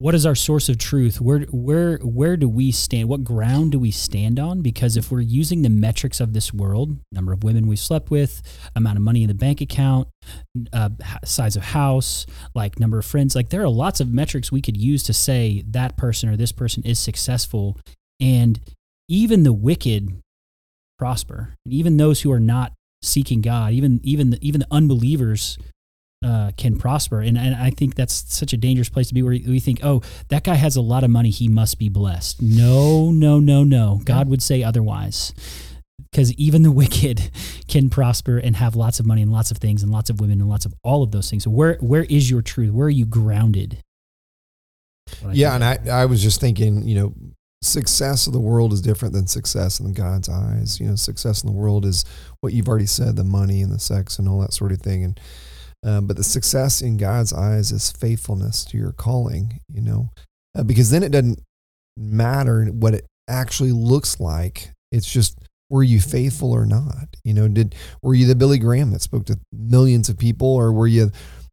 what 0.00 0.14
is 0.14 0.24
our 0.24 0.36
source 0.36 0.68
of 0.68 0.78
truth? 0.78 1.20
Where 1.20 1.40
where 1.50 1.98
where 1.98 2.36
do 2.36 2.48
we 2.48 2.70
stand? 2.70 3.08
What 3.08 3.24
ground 3.24 3.72
do 3.72 3.80
we 3.80 3.90
stand 3.90 4.38
on? 4.38 4.62
Because 4.62 4.96
if 4.96 5.10
we're 5.10 5.20
using 5.20 5.62
the 5.62 5.68
metrics 5.68 6.20
of 6.20 6.32
this 6.32 6.54
world, 6.54 6.96
number 7.10 7.32
of 7.32 7.42
women 7.42 7.66
we've 7.66 7.80
slept 7.80 8.08
with, 8.08 8.40
amount 8.76 8.96
of 8.96 9.02
money 9.02 9.22
in 9.22 9.28
the 9.28 9.34
bank 9.34 9.60
account, 9.60 10.06
uh, 10.72 10.90
size 11.24 11.56
of 11.56 11.64
house, 11.64 12.26
like 12.54 12.78
number 12.78 13.00
of 13.00 13.06
friends, 13.06 13.34
like 13.34 13.48
there 13.48 13.62
are 13.62 13.68
lots 13.68 14.00
of 14.00 14.12
metrics 14.12 14.52
we 14.52 14.62
could 14.62 14.76
use 14.76 15.02
to 15.02 15.12
say 15.12 15.64
that 15.68 15.96
person 15.96 16.28
or 16.28 16.36
this 16.36 16.52
person 16.52 16.84
is 16.84 17.00
successful, 17.00 17.76
and 18.20 18.60
even 19.08 19.42
the 19.42 19.52
wicked 19.52 20.20
prosper, 20.96 21.56
and 21.64 21.74
even 21.74 21.96
those 21.96 22.20
who 22.20 22.30
are 22.30 22.40
not 22.40 22.72
seeking 23.02 23.40
God, 23.40 23.72
even 23.72 23.98
even 24.04 24.30
the, 24.30 24.38
even 24.40 24.60
the 24.60 24.68
unbelievers 24.70 25.58
uh, 26.24 26.50
can 26.56 26.78
prosper. 26.78 27.20
And, 27.20 27.38
and 27.38 27.54
I 27.54 27.70
think 27.70 27.94
that's 27.94 28.34
such 28.34 28.52
a 28.52 28.56
dangerous 28.56 28.88
place 28.88 29.08
to 29.08 29.14
be 29.14 29.22
where 29.22 29.32
we 29.32 29.60
think, 29.60 29.80
oh, 29.82 30.02
that 30.28 30.44
guy 30.44 30.54
has 30.54 30.76
a 30.76 30.80
lot 30.80 31.04
of 31.04 31.10
money. 31.10 31.30
He 31.30 31.48
must 31.48 31.78
be 31.78 31.88
blessed. 31.88 32.42
No, 32.42 33.10
no, 33.10 33.38
no, 33.38 33.64
no. 33.64 34.00
God 34.04 34.28
would 34.28 34.42
say 34.42 34.62
otherwise. 34.62 35.32
Because 36.10 36.32
even 36.34 36.62
the 36.62 36.72
wicked 36.82 37.30
can 37.68 37.90
prosper 37.90 38.38
and 38.38 38.56
have 38.56 38.74
lots 38.74 38.98
of 39.00 39.06
money 39.06 39.22
and 39.22 39.32
lots 39.32 39.50
of 39.50 39.58
things 39.58 39.82
and 39.82 39.92
lots 39.92 40.10
of 40.10 40.20
women 40.20 40.40
and 40.40 40.48
lots 40.48 40.66
of 40.66 40.74
all 40.82 41.02
of 41.02 41.10
those 41.10 41.30
things. 41.30 41.44
So 41.44 41.50
where 41.50 41.74
where 41.80 42.04
is 42.04 42.30
your 42.30 42.42
truth? 42.42 42.72
Where 42.72 42.86
are 42.86 42.90
you 42.90 43.06
grounded? 43.06 43.82
Yeah, 45.32 45.54
and 45.54 45.64
I, 45.64 45.78
I 45.90 46.04
was 46.04 46.22
just 46.22 46.40
thinking, 46.40 46.86
you 46.86 46.94
know, 46.94 47.14
success 47.62 48.26
of 48.26 48.32
the 48.32 48.40
world 48.40 48.72
is 48.72 48.80
different 48.80 49.14
than 49.14 49.26
success 49.26 49.80
in 49.80 49.92
God's 49.92 50.28
eyes. 50.28 50.78
You 50.80 50.88
know, 50.88 50.96
success 50.96 51.42
in 51.42 51.48
the 51.48 51.56
world 51.56 51.84
is 51.84 52.04
what 52.40 52.52
you've 52.52 52.68
already 52.68 52.86
said, 52.86 53.16
the 53.16 53.24
money 53.24 53.62
and 53.62 53.72
the 53.72 53.78
sex 53.78 54.18
and 54.18 54.28
all 54.28 54.40
that 54.40 54.52
sort 54.52 54.72
of 54.72 54.80
thing. 54.80 55.04
And 55.04 55.20
um, 55.84 56.06
but 56.06 56.16
the 56.16 56.24
success 56.24 56.80
in 56.82 56.96
God's 56.96 57.32
eyes 57.32 57.70
is 57.70 57.92
faithfulness 57.92 58.64
to 58.66 58.76
your 58.76 58.92
calling, 58.92 59.60
you 59.72 59.80
know, 59.80 60.10
uh, 60.56 60.64
because 60.64 60.90
then 60.90 61.02
it 61.02 61.12
doesn't 61.12 61.40
matter 61.96 62.64
what 62.66 62.94
it 62.94 63.06
actually 63.28 63.72
looks 63.72 64.18
like. 64.18 64.72
It's 64.90 65.10
just, 65.10 65.38
were 65.70 65.82
you 65.82 66.00
faithful 66.00 66.52
or 66.52 66.66
not? 66.66 67.08
You 67.24 67.34
know, 67.34 67.46
did, 67.46 67.74
were 68.02 68.14
you 68.14 68.26
the 68.26 68.34
Billy 68.34 68.58
Graham 68.58 68.90
that 68.92 69.02
spoke 69.02 69.26
to 69.26 69.38
millions 69.52 70.08
of 70.08 70.18
people 70.18 70.48
or 70.48 70.72
were 70.72 70.86
you 70.86 71.10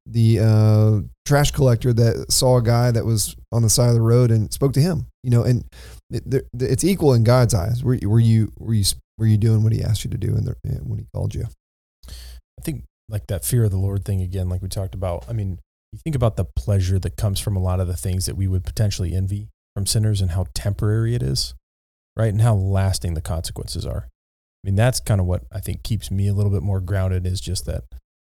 the 0.08 0.40
uh, 0.40 1.00
trash 1.26 1.52
collector 1.52 1.92
that 1.94 2.32
saw 2.32 2.58
a 2.58 2.64
guy 2.64 2.92
that 2.92 3.06
was 3.06 3.36
on 3.52 3.62
the 3.62 3.70
side 3.70 3.90
of 3.90 3.96
the 3.96 4.02
road 4.02 4.32
and 4.32 4.52
spoke 4.54 4.74
to 4.74 4.82
him? 4.82 5.08
You 5.24 5.32
know, 5.32 5.44
and 5.44 5.66
it, 6.10 6.48
it's 6.60 6.84
equal 6.84 7.14
in 7.14 7.24
God's 7.24 7.54
eyes. 7.54 7.84
Were, 7.84 7.98
were 8.04 8.20
you, 8.20 8.52
were 8.58 8.74
you, 8.74 8.86
were 9.18 9.28
you 9.28 9.38
doing 9.38 9.64
what 9.64 9.74
he 9.74 9.84
asked 9.84 10.04
you 10.04 10.12
to 10.12 10.18
do 10.18 10.36
in 10.36 10.46
the, 10.46 10.56
when 10.84 11.00
he 11.00 11.06
called 11.14 11.36
you? 11.36 11.46
I 12.08 12.62
think 12.64 12.86
like 13.10 13.28
that 13.28 13.46
fear 13.46 13.66
of 13.66 13.72
the 13.72 13.78
Lord 13.78 14.06
thing 14.06 14.22
again, 14.22 14.50
like 14.50 14.62
we 14.62 14.70
talked 14.70 14.96
about. 14.96 15.26
I 15.30 15.34
mean, 15.34 15.60
you 15.92 16.00
think 16.04 16.16
about 16.16 16.36
the 16.36 16.46
pleasure 16.46 17.00
that 17.00 17.18
comes 17.18 17.40
from 17.40 17.56
a 17.56 17.62
lot 17.62 17.80
of 17.80 17.88
the 17.88 17.98
things 17.98 18.26
that 18.26 18.36
we 18.36 18.48
would 18.48 18.66
potentially 18.66 19.14
envy 19.14 19.50
from 19.76 19.86
sinners 19.86 20.22
and 20.22 20.32
how 20.32 20.48
temporary 20.54 21.16
it 21.16 21.24
is, 21.24 21.54
right? 22.16 22.30
And 22.30 22.42
how 22.42 22.56
lasting 22.56 23.14
the 23.14 23.22
consequences 23.22 23.86
are. 23.86 24.08
I 24.08 24.64
mean, 24.64 24.76
that's 24.76 25.00
kind 25.00 25.22
of 25.22 25.28
what 25.28 25.44
I 25.52 25.60
think 25.60 25.84
keeps 25.84 26.10
me 26.10 26.28
a 26.28 26.34
little 26.34 26.52
bit 26.52 26.64
more 26.64 26.82
grounded 26.82 27.28
is 27.28 27.40
just 27.40 27.66
that. 27.66 27.84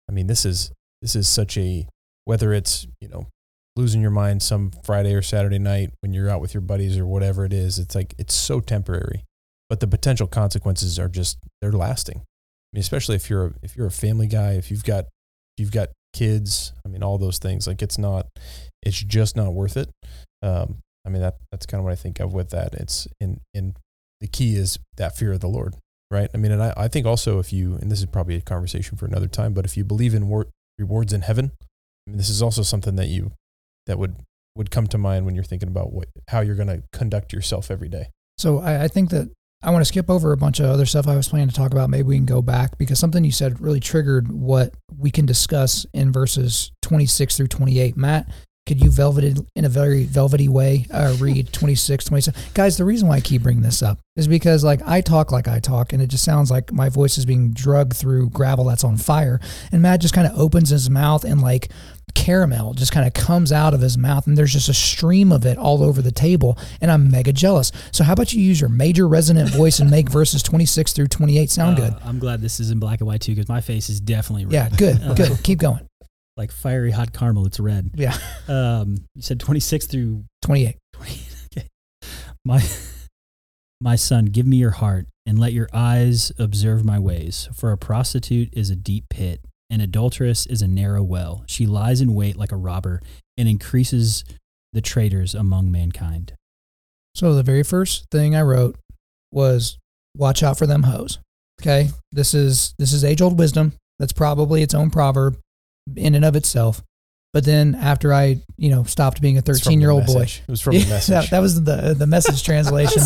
I 0.10 0.14
mean, 0.14 0.28
this 0.28 0.46
is 0.46 0.72
this 1.02 1.16
is 1.16 1.28
such 1.28 1.58
a 1.58 1.88
whether 2.26 2.54
it's, 2.54 2.88
you 3.02 3.10
know, 3.10 3.28
losing 3.76 4.02
your 4.02 4.12
mind 4.12 4.42
some 4.42 4.72
Friday 4.84 5.14
or 5.14 5.22
Saturday 5.22 5.60
night 5.60 5.92
when 6.02 6.14
you're 6.14 6.30
out 6.30 6.42
with 6.42 6.54
your 6.54 6.62
buddies 6.62 6.98
or 6.98 7.06
whatever 7.06 7.46
it 7.46 7.54
is, 7.54 7.80
it's 7.80 7.96
like 7.96 8.14
it's 8.18 8.34
so 8.34 8.60
temporary. 8.60 9.24
But 9.70 9.80
the 9.80 9.88
potential 9.88 10.28
consequences 10.28 11.00
are 11.00 11.08
just 11.08 11.38
they're 11.62 11.72
lasting 11.72 12.24
mean, 12.74 12.82
especially 12.82 13.16
if 13.16 13.30
you're 13.30 13.48
a, 13.48 13.54
if 13.62 13.76
you're 13.76 13.88
a 13.88 13.92
family 13.92 14.28
guy, 14.28 14.54
if 14.54 14.72
you've 14.72 14.84
got 14.84 15.06
if 15.06 15.60
you've 15.60 15.72
got 15.72 15.90
kids, 16.14 16.74
I 16.86 16.90
mean, 16.90 17.04
all 17.04 17.18
those 17.18 17.40
things. 17.40 17.68
Like 17.68 17.82
it's 17.82 17.98
not, 17.98 18.28
it's 18.82 19.02
just 19.02 19.36
not 19.36 19.54
worth 19.54 19.78
it. 19.78 19.90
Um, 20.42 20.80
I 21.06 21.10
mean, 21.10 21.22
that 21.22 21.36
that's 21.52 21.66
kind 21.66 21.80
of 21.80 21.86
what 21.86 21.94
I 21.94 21.96
think 21.96 22.20
of 22.20 22.34
with 22.34 22.50
that. 22.52 22.74
It's 22.74 23.08
in 23.20 23.40
in 23.54 23.76
the 24.20 24.28
key 24.28 24.56
is 24.56 24.78
that 24.98 25.18
fear 25.18 25.34
of 25.34 25.40
the 25.40 25.48
Lord, 25.48 25.76
right? 26.12 26.30
I 26.34 26.38
mean, 26.38 26.52
and 26.52 26.62
I, 26.62 26.74
I 26.78 26.88
think 26.88 27.06
also 27.06 27.40
if 27.40 27.52
you, 27.52 27.76
and 27.76 27.92
this 27.92 28.00
is 28.00 28.06
probably 28.06 28.36
a 28.36 28.42
conversation 28.42 28.98
for 28.98 29.06
another 29.06 29.28
time, 29.28 29.54
but 29.54 29.66
if 29.66 29.76
you 29.76 29.84
believe 29.84 30.14
in 30.14 30.28
wor- 30.28 30.48
rewards 30.78 31.12
in 31.12 31.22
heaven, 31.22 31.52
I 32.08 32.12
mean, 32.12 32.18
this 32.18 32.30
is 32.30 32.42
also 32.42 32.62
something 32.62 32.96
that 32.98 33.08
you 33.08 33.32
that 33.88 33.98
would 33.98 34.16
would 34.56 34.70
come 34.70 34.88
to 34.88 34.98
mind 34.98 35.26
when 35.26 35.34
you're 35.34 35.44
thinking 35.44 35.70
about 35.70 35.92
what 35.92 36.08
how 36.28 36.42
you're 36.42 36.56
going 36.56 36.68
to 36.68 36.84
conduct 36.94 37.34
yourself 37.34 37.72
every 37.72 37.90
day. 37.90 38.10
So 38.38 38.60
I, 38.60 38.84
I 38.84 38.88
think 38.88 39.10
that 39.10 39.32
I 39.64 39.70
want 39.70 39.82
to 39.82 39.86
skip 39.86 40.10
over 40.10 40.32
a 40.32 40.38
bunch 40.38 40.60
of 40.60 40.66
other 40.66 40.86
stuff 40.86 41.08
I 41.08 41.16
was 41.16 41.28
planning 41.28 41.50
to 41.50 41.56
talk 41.56 41.72
about. 41.72 41.90
Maybe 41.90 42.04
we 42.04 42.16
can 42.16 42.26
go 42.26 42.42
back 42.42 42.78
because 42.78 43.00
something 43.00 43.24
you 43.24 43.32
said 43.32 43.62
really 43.62 43.80
triggered 43.80 44.32
what 44.32 44.74
we 44.98 45.12
can 45.12 45.26
discuss 45.26 45.86
in 45.94 46.12
verses 46.12 46.72
26 46.82 47.38
through 47.38 47.48
28. 47.48 47.96
Matt, 47.96 48.28
could 48.66 48.82
you 48.82 48.90
velveted 48.90 49.46
in 49.56 49.66
a 49.66 49.70
very 49.70 50.06
velvety 50.06 50.48
way 50.48 50.86
uh, 50.92 51.16
read 51.20 51.54
26, 51.54 52.06
27? 52.06 52.42
Guys, 52.54 52.78
the 52.78 52.86
reason 52.86 53.08
why 53.08 53.18
I 53.18 53.22
keep 53.22 53.44
bringing 53.44 53.62
this 53.62 53.84
up 53.84 54.00
is 54.16 54.28
because 54.28 54.64
like 54.64 54.82
I 54.88 55.02
talk 55.02 55.32
like 55.32 55.48
I 55.48 55.60
talk 55.60 55.94
and 55.94 56.02
it 56.02 56.08
just 56.08 56.24
sounds 56.24 56.50
like 56.50 56.72
my 56.72 56.90
voice 56.90 57.18
is 57.18 57.26
being 57.26 57.54
drugged 57.54 57.96
through 57.96 58.30
gravel 58.30 58.66
that's 58.66 58.84
on 58.84 58.98
fire. 58.98 59.40
And 59.72 59.82
Matt 59.82 60.02
just 60.02 60.14
kind 60.14 60.28
of 60.28 60.38
opens 60.40 60.70
his 60.70 60.90
mouth 60.90 61.24
and 61.24 61.42
like 61.42 61.72
caramel 62.14 62.74
just 62.74 62.92
kind 62.92 63.08
of 63.08 63.14
comes 63.14 63.52
out 63.52 63.74
of 63.74 63.82
his 63.82 63.98
mouth 63.98 64.28
and 64.28 64.38
there's 64.38 64.54
just 64.54 64.70
a 64.70 64.74
stream 64.74 65.32
of 65.32 65.46
it 65.46 65.58
all 65.58 65.84
over 65.84 66.02
the 66.02 66.12
table 66.12 66.58
and 66.80 66.92
I'm 66.92 67.10
mega 67.12 67.34
jealous. 67.34 67.72
So 67.92 68.04
how 68.04 68.14
about 68.14 68.34
you 68.34 68.42
use 68.42 68.60
your 68.60 68.70
major 68.70 69.08
resonant 69.08 69.50
voice 69.50 69.80
and 69.80 69.90
make 69.90 70.10
verses 70.10 70.44
26 70.44 70.94
through 70.94 71.08
28 71.08 71.50
sound 71.50 71.80
uh, 71.80 71.90
good? 71.90 72.02
I'm 72.04 72.20
glad 72.20 72.42
this 72.42 72.60
is 72.60 72.72
in 72.72 72.80
black 72.80 73.00
and 73.00 73.08
white 73.08 73.22
too 73.22 73.34
because 73.34 73.50
my 73.50 73.62
face 73.62 73.90
is 73.90 74.00
definitely 74.00 74.46
red. 74.46 74.54
Yeah, 74.54 74.70
good, 74.78 75.02
uh, 75.04 75.14
good. 75.16 75.44
Keep 75.44 75.60
going. 75.60 75.88
Like 76.38 76.52
fiery 76.52 76.92
hot 76.92 77.14
caramel, 77.14 77.46
it's 77.46 77.60
red. 77.60 77.92
Yeah. 77.96 78.18
Um, 78.48 79.06
you 79.16 79.22
said 79.22 79.40
26 79.40 79.88
through 79.88 80.24
28. 80.42 80.78
28. 80.94 81.28
Okay. 81.54 81.68
My 82.46 82.64
my 83.82 83.98
son, 83.98 84.26
give 84.26 84.46
me 84.48 84.56
your 84.56 84.72
heart 84.72 85.08
and 85.26 85.38
let 85.38 85.54
your 85.54 85.68
eyes 85.74 86.32
observe 86.40 86.86
my 86.86 86.98
ways, 86.98 87.50
for 87.54 87.72
a 87.72 87.78
prostitute 87.78 88.50
is 88.54 88.70
a 88.70 88.76
deep 88.76 89.10
pit 89.10 89.42
an 89.72 89.82
adulteress 89.82 90.46
is 90.46 90.62
a 90.62 90.68
narrow 90.68 91.02
well. 91.02 91.44
She 91.48 91.66
lies 91.66 92.02
in 92.02 92.14
wait 92.14 92.36
like 92.36 92.52
a 92.52 92.58
robber 92.58 93.02
and 93.38 93.48
increases 93.48 94.24
the 94.74 94.82
traitors 94.82 95.34
among 95.34 95.72
mankind. 95.72 96.34
So 97.16 97.34
the 97.34 97.44
very 97.44 97.64
first 97.64 98.06
thing 98.12 98.36
I 98.36 98.42
wrote 98.42 98.78
was 99.32 99.78
watch 100.16 100.44
out 100.44 100.58
for 100.58 100.68
them 100.68 100.84
hoes. 100.84 101.20
Okay? 101.62 101.90
This 102.12 102.34
is 102.34 102.74
this 102.78 102.94
is 102.94 103.04
age 103.04 103.22
old 103.22 103.40
wisdom. 103.40 103.74
That's 103.98 104.14
probably 104.14 104.62
its 104.62 104.74
own 104.74 104.90
proverb 104.90 105.38
in 105.96 106.16
and 106.16 106.26
of 106.26 106.36
itself. 106.36 106.84
But 107.34 107.46
then 107.46 107.76
after 107.76 108.14
I, 108.14 108.42
you 108.58 108.70
know, 108.70 108.84
stopped 108.84 109.22
being 109.22 109.38
a 109.38 109.42
13 109.42 109.80
year 109.80 109.90
old 109.90 110.06
boy, 110.06 110.24
it 110.24 110.44
was 110.50 110.60
from 110.60 110.74
the 110.74 110.80
message. 110.90 111.08
that, 111.08 111.30
that, 111.30 111.40
was 111.40 111.64
the 111.64 111.96
the 111.98 112.08
message 112.08 112.44
translation. 112.46 113.02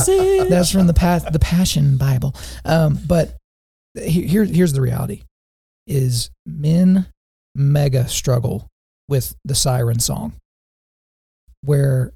That's 0.49 0.71
from 0.71 0.87
the 0.87 0.95
path, 0.95 1.31
the 1.31 1.39
Passion 1.39 1.97
Bible. 1.97 2.35
Um, 2.63 2.99
but 3.05 3.35
here, 3.95 4.43
here's 4.43 4.73
the 4.73 4.81
reality: 4.81 5.21
is 5.87 6.29
men 6.45 7.07
mega 7.53 8.07
struggle 8.07 8.67
with 9.07 9.35
the 9.45 9.55
siren 9.55 9.99
song, 9.99 10.33
where 11.61 12.13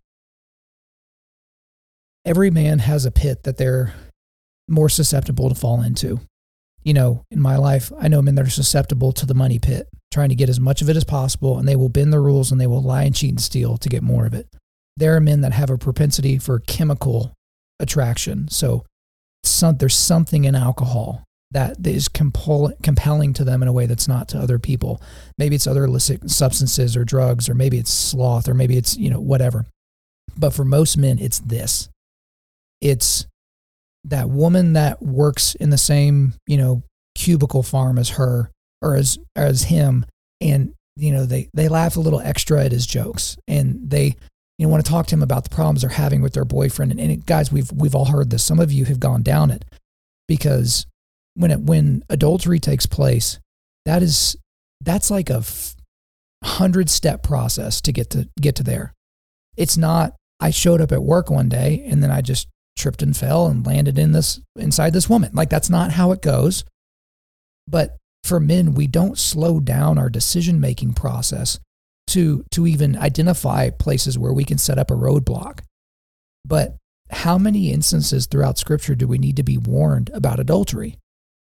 every 2.25 2.49
man 2.49 2.79
has 2.79 3.05
a 3.05 3.11
pit 3.11 3.43
that 3.43 3.57
they're 3.57 3.93
more 4.67 4.89
susceptible 4.89 5.49
to 5.49 5.55
fall 5.55 5.81
into. 5.81 6.19
You 6.83 6.93
know, 6.93 7.23
in 7.29 7.41
my 7.41 7.57
life, 7.57 7.91
I 7.99 8.07
know 8.07 8.21
men 8.21 8.35
that 8.35 8.47
are 8.47 8.51
susceptible 8.51 9.11
to 9.13 9.25
the 9.25 9.33
money 9.33 9.59
pit, 9.59 9.87
trying 10.11 10.29
to 10.29 10.35
get 10.35 10.49
as 10.49 10.59
much 10.59 10.81
of 10.81 10.89
it 10.89 10.95
as 10.95 11.03
possible, 11.03 11.57
and 11.57 11.67
they 11.67 11.75
will 11.75 11.89
bend 11.89 12.13
the 12.13 12.19
rules 12.19 12.51
and 12.51 12.59
they 12.59 12.67
will 12.67 12.81
lie 12.81 13.03
and 13.03 13.15
cheat 13.15 13.31
and 13.31 13.41
steal 13.41 13.77
to 13.77 13.89
get 13.89 14.01
more 14.01 14.25
of 14.25 14.33
it. 14.33 14.47
There 14.97 15.15
are 15.15 15.21
men 15.21 15.41
that 15.41 15.53
have 15.53 15.69
a 15.69 15.77
propensity 15.77 16.37
for 16.37 16.59
chemical 16.59 17.33
attraction. 17.79 18.47
So 18.49 18.85
some, 19.43 19.77
there's 19.77 19.95
something 19.95 20.45
in 20.45 20.55
alcohol 20.55 21.23
that 21.51 21.85
is 21.85 22.07
compel, 22.07 22.71
compelling 22.83 23.33
to 23.33 23.43
them 23.43 23.61
in 23.61 23.67
a 23.67 23.73
way 23.73 23.85
that's 23.85 24.07
not 24.07 24.29
to 24.29 24.39
other 24.39 24.59
people. 24.59 25.01
Maybe 25.37 25.55
it's 25.55 25.67
other 25.67 25.85
illicit 25.85 26.29
substances 26.29 26.95
or 26.95 27.03
drugs, 27.03 27.49
or 27.49 27.55
maybe 27.55 27.77
it's 27.77 27.91
sloth, 27.91 28.47
or 28.47 28.53
maybe 28.53 28.77
it's, 28.77 28.97
you 28.97 29.09
know, 29.09 29.19
whatever. 29.19 29.65
But 30.37 30.53
for 30.53 30.63
most 30.63 30.97
men, 30.97 31.17
it's 31.19 31.39
this 31.39 31.89
it's 32.81 33.27
that 34.05 34.29
woman 34.29 34.73
that 34.73 35.01
works 35.01 35.55
in 35.55 35.69
the 35.69 35.77
same, 35.77 36.33
you 36.47 36.57
know, 36.57 36.83
cubicle 37.15 37.63
farm 37.63 37.97
as 37.97 38.11
her 38.11 38.51
or 38.81 38.95
as, 38.95 39.17
as 39.35 39.63
him. 39.63 40.05
And, 40.39 40.73
you 40.95 41.11
know, 41.11 41.25
they, 41.25 41.49
they 41.53 41.67
laugh 41.67 41.97
a 41.97 41.99
little 41.99 42.21
extra 42.21 42.63
at 42.63 42.71
his 42.71 42.85
jokes 42.85 43.37
and 43.47 43.89
they, 43.89 44.15
you 44.57 44.65
know, 44.65 44.69
want 44.69 44.85
to 44.85 44.89
talk 44.89 45.07
to 45.07 45.15
him 45.15 45.23
about 45.23 45.43
the 45.43 45.49
problems 45.53 45.81
they're 45.81 45.89
having 45.89 46.21
with 46.21 46.33
their 46.33 46.45
boyfriend. 46.45 46.91
And, 46.91 46.99
and 46.99 47.25
guys, 47.25 47.51
we've, 47.51 47.71
we've 47.71 47.95
all 47.95 48.05
heard 48.05 48.29
this. 48.29 48.43
Some 48.43 48.59
of 48.59 48.71
you 48.71 48.85
have 48.85 48.99
gone 48.99 49.21
down 49.21 49.51
it 49.51 49.65
because 50.27 50.85
when 51.39 51.51
it, 51.51 51.61
when 51.61 52.03
adultery 52.09 52.59
takes 52.59 52.85
place, 52.85 53.39
that 53.85 54.03
is 54.03 54.35
that's 54.81 55.09
like 55.09 55.29
a 55.29 55.41
hundred 56.43 56.89
step 56.89 57.23
process 57.23 57.79
to 57.81 57.93
get 57.93 58.09
to 58.09 58.27
get 58.39 58.55
to 58.55 58.63
there. 58.63 58.93
It's 59.55 59.77
not. 59.77 60.15
I 60.41 60.51
showed 60.51 60.81
up 60.81 60.91
at 60.91 61.01
work 61.01 61.29
one 61.29 61.47
day 61.47 61.83
and 61.87 62.03
then 62.03 62.11
I 62.11 62.21
just 62.21 62.47
tripped 62.77 63.01
and 63.01 63.15
fell 63.15 63.47
and 63.47 63.65
landed 63.65 63.97
in 63.97 64.11
this 64.11 64.41
inside 64.57 64.91
this 64.91 65.09
woman. 65.09 65.31
Like 65.33 65.49
that's 65.49 65.69
not 65.69 65.91
how 65.91 66.11
it 66.11 66.21
goes. 66.21 66.65
But 67.67 67.95
for 68.25 68.41
men, 68.41 68.73
we 68.73 68.87
don't 68.87 69.17
slow 69.17 69.61
down 69.61 69.97
our 69.97 70.09
decision 70.09 70.59
making 70.59 70.93
process 70.93 71.57
to 72.07 72.43
to 72.51 72.67
even 72.67 72.97
identify 72.97 73.69
places 73.69 74.19
where 74.19 74.33
we 74.33 74.43
can 74.43 74.57
set 74.57 74.77
up 74.77 74.91
a 74.91 74.95
roadblock. 74.95 75.61
But 76.45 76.75
how 77.11 77.37
many 77.37 77.71
instances 77.71 78.27
throughout 78.27 78.57
scripture 78.57 78.95
do 78.95 79.07
we 79.07 79.17
need 79.17 79.37
to 79.37 79.43
be 79.43 79.57
warned 79.57 80.09
about 80.13 80.41
adultery? 80.41 80.97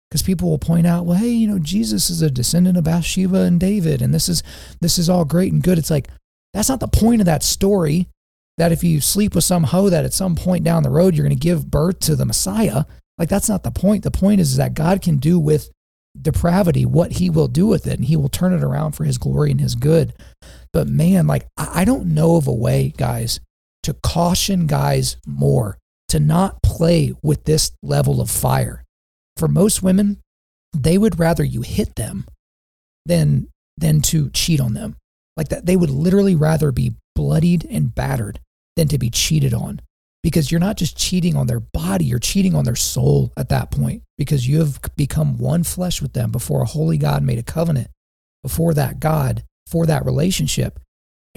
Because 0.10 0.22
people 0.22 0.50
will 0.50 0.60
point 0.60 0.88
out, 0.88 1.06
well, 1.06 1.18
hey, 1.18 1.30
you 1.30 1.48
know, 1.48 1.60
Jesus 1.60 2.10
is 2.10 2.22
a 2.22 2.32
descendant 2.32 2.78
of 2.78 2.86
Bathsheba 2.86 3.42
and 3.42 3.60
David, 3.60 4.02
and 4.02 4.14
this 4.14 4.30
is 4.30 4.42
this 4.80 4.98
is 4.98 5.10
all 5.10 5.26
great 5.26 5.52
and 5.52 5.62
good. 5.62 5.78
It's 5.78 5.92
like 5.92 6.08
that's 6.54 6.70
not 6.70 6.80
the 6.80 6.88
point 6.88 7.22
of 7.22 7.26
that 7.26 7.44
story. 7.44 8.08
That 8.58 8.72
if 8.72 8.84
you 8.84 9.02
sleep 9.02 9.36
with 9.36 9.44
some 9.44 9.66
hoe, 9.66 9.90
that 9.90 10.06
at 10.06 10.14
some 10.14 10.36
point 10.36 10.64
down 10.64 10.84
the 10.84 10.90
road 10.90 11.14
you're 11.14 11.28
going 11.28 11.38
to 11.38 11.40
give 11.40 11.70
birth 11.70 12.00
to 12.02 12.16
the 12.16 12.26
Messiah. 12.26 12.86
Like 13.18 13.30
that's 13.30 13.50
not 13.50 13.64
the 13.64 13.72
point. 13.72 14.04
The 14.04 14.12
point 14.12 14.42
is 14.42 14.58
that 14.58 14.74
God 14.74 15.02
can 15.02 15.18
do 15.18 15.40
with 15.40 15.70
depravity 16.20 16.86
what 16.86 17.14
He 17.14 17.30
will 17.30 17.48
do 17.48 17.68
with 17.68 17.86
it, 17.86 18.00
and 18.00 18.06
He 18.06 18.16
will 18.16 18.30
turn 18.30 18.54
it 18.54 18.64
around 18.64 18.94
for 18.94 19.04
His 19.04 19.18
glory 19.18 19.52
and 19.52 19.62
His 19.62 19.76
good. 19.76 20.14
But 20.72 20.88
man, 20.88 21.28
like 21.28 21.48
I 21.58 21.86
don't 21.86 22.14
know 22.14 22.38
of 22.38 22.48
a 22.48 22.54
way, 22.54 22.94
guys, 22.96 23.40
to 23.84 23.94
caution 23.94 24.68
guys 24.68 25.18
more 25.26 25.78
to 26.10 26.20
not 26.20 26.62
play 26.64 27.14
with 27.22 27.44
this 27.44 27.72
level 27.84 28.22
of 28.22 28.30
fire. 28.30 28.84
For 29.38 29.48
most 29.48 29.84
women, 29.84 30.20
they 30.74 30.98
would 30.98 31.20
rather 31.20 31.44
you 31.44 31.62
hit 31.62 31.96
them 31.96 32.26
than 33.06 33.48
than 33.78 34.02
to 34.02 34.30
cheat 34.32 34.60
on 34.60 34.74
them. 34.74 34.96
Like 35.36 35.50
that 35.50 35.66
they 35.66 35.76
would 35.76 35.90
literally 35.90 36.36
rather 36.36 36.72
be 36.72 36.96
bloodied 37.16 37.66
and 37.70 37.94
battered 37.94 38.40
than 38.76 38.88
to 38.90 38.98
be 38.98 39.10
cheated 39.10 39.54
on. 39.54 39.82
Because 40.24 40.52
you're 40.52 40.60
not 40.60 40.78
just 40.78 40.98
cheating 40.98 41.36
on 41.36 41.48
their 41.48 41.60
body, 41.60 42.06
you're 42.06 42.20
cheating 42.20 42.56
on 42.56 42.66
their 42.66 42.76
soul 42.76 43.32
at 43.38 43.50
that 43.50 43.72
point 43.72 44.04
because 44.18 44.48
you 44.48 44.60
have 44.60 44.80
become 44.96 45.38
one 45.38 45.64
flesh 45.64 46.02
with 46.02 46.14
them 46.14 46.32
before 46.32 46.64
a 46.64 46.66
holy 46.66 46.98
God 46.98 47.24
made 47.24 47.40
a 47.40 47.44
covenant 47.44 47.90
before 48.44 48.74
that 48.74 49.00
God 49.00 49.44
for 49.68 49.86
that 49.86 50.06
relationship 50.06 50.80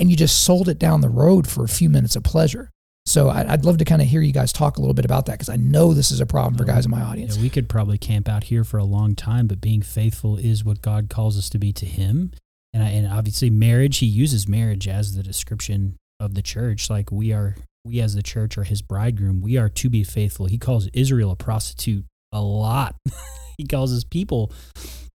and 0.01 0.11
you 0.11 0.16
just 0.16 0.42
sold 0.42 0.68
it 0.68 0.78
down 0.78 1.03
the 1.03 1.11
road 1.11 1.46
for 1.46 1.62
a 1.62 1.68
few 1.68 1.90
minutes 1.90 2.16
of 2.16 2.24
pleasure. 2.24 2.70
So 3.07 3.28
I'd 3.28 3.64
love 3.64 3.78
to 3.78 3.84
kind 3.84 4.01
of 4.01 4.07
hear 4.07 4.20
you 4.20 4.32
guys 4.32 4.53
talk 4.53 4.76
a 4.76 4.80
little 4.80 4.94
bit 4.94 5.05
about 5.05 5.26
that 5.26 5.32
because 5.32 5.48
I 5.48 5.57
know 5.57 5.94
this 5.94 6.12
is 6.12 6.20
a 6.20 6.26
problem 6.26 6.55
for 6.57 6.62
oh, 6.62 6.66
guys 6.66 6.84
in 6.84 6.92
my 6.92 7.01
audience. 7.01 7.36
Yeah, 7.36 7.42
we 7.42 7.51
could 7.51 7.68
probably 7.68 7.98
camp 7.98 8.28
out 8.28 8.44
here 8.44 8.62
for 8.62 8.78
a 8.78 8.84
long 8.84 9.16
time, 9.16 9.48
but 9.48 9.61
being 9.61 9.82
faithful 9.82 10.36
is 10.36 10.64
what 10.64 10.80
God 10.80 11.09
calls 11.09 11.36
us 11.36 11.51
to 11.51 11.59
be 11.59 11.72
to 11.72 11.86
Him. 11.86 12.30
And, 12.72 12.84
I, 12.84 12.90
and 12.90 13.09
obviously, 13.09 13.51
marriage, 13.51 13.98
He 13.98 14.07
uses 14.07 14.46
marriage 14.46 14.86
as 14.86 15.16
the 15.16 15.24
description 15.24 15.96
of 16.20 16.34
the 16.34 16.42
church. 16.42 16.88
Like 16.88 17.11
we 17.11 17.32
are, 17.32 17.57
we 17.84 18.01
as 18.01 18.14
the 18.14 18.22
church 18.22 18.57
are 18.57 18.64
His 18.64 18.80
bridegroom. 18.80 19.40
We 19.40 19.57
are 19.57 19.68
to 19.68 19.90
be 19.90 20.05
faithful. 20.05 20.46
He 20.46 20.59
calls 20.59 20.88
Israel 20.92 21.32
a 21.32 21.36
prostitute 21.36 22.05
a 22.30 22.40
lot. 22.40 22.94
he 23.59 23.66
calls 23.66 23.90
His 23.90 24.05
people 24.05 24.53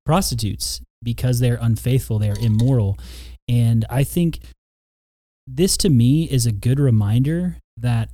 prostitutes 0.05 0.81
because 1.01 1.39
they're 1.39 1.59
unfaithful, 1.61 2.19
they're 2.19 2.35
immoral. 2.41 2.97
And 3.47 3.85
I 3.89 4.03
think 4.03 4.39
this 5.47 5.77
to 5.77 5.89
me 5.89 6.23
is 6.25 6.45
a 6.45 6.51
good 6.51 6.79
reminder 6.79 7.57
that 7.77 8.09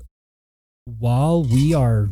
while 0.86 1.43
we 1.43 1.74
are 1.74 2.09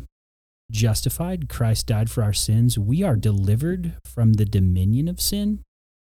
justified, 0.72 1.50
Christ 1.50 1.88
died 1.88 2.10
for 2.10 2.24
our 2.24 2.34
sins, 2.34 2.78
we 2.78 3.04
are 3.04 3.16
delivered 3.16 3.94
from 4.06 4.34
the 4.34 4.46
dominion 4.46 5.08
of 5.08 5.20
sin, 5.20 5.64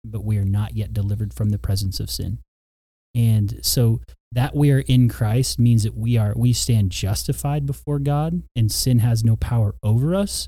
but 0.04 0.24
we 0.24 0.38
are 0.38 0.46
not 0.46 0.76
yet 0.76 0.94
delivered 0.94 1.34
from 1.34 1.50
the 1.50 1.60
presence 1.60 2.00
of 2.00 2.10
sin. 2.10 2.40
And 3.16 3.60
so 3.64 4.02
that 4.32 4.56
we 4.56 4.72
are 4.72 4.80
in 4.80 5.10
Christ 5.10 5.58
means 5.58 5.84
that 5.84 5.96
we 5.96 6.18
are 6.18 6.34
we 6.36 6.54
stand 6.54 6.92
justified 6.92 7.66
before 7.66 8.00
God 8.00 8.44
and 8.56 8.72
sin 8.72 9.00
has 9.00 9.24
no 9.24 9.36
power 9.36 9.76
over 9.82 10.14
us. 10.14 10.48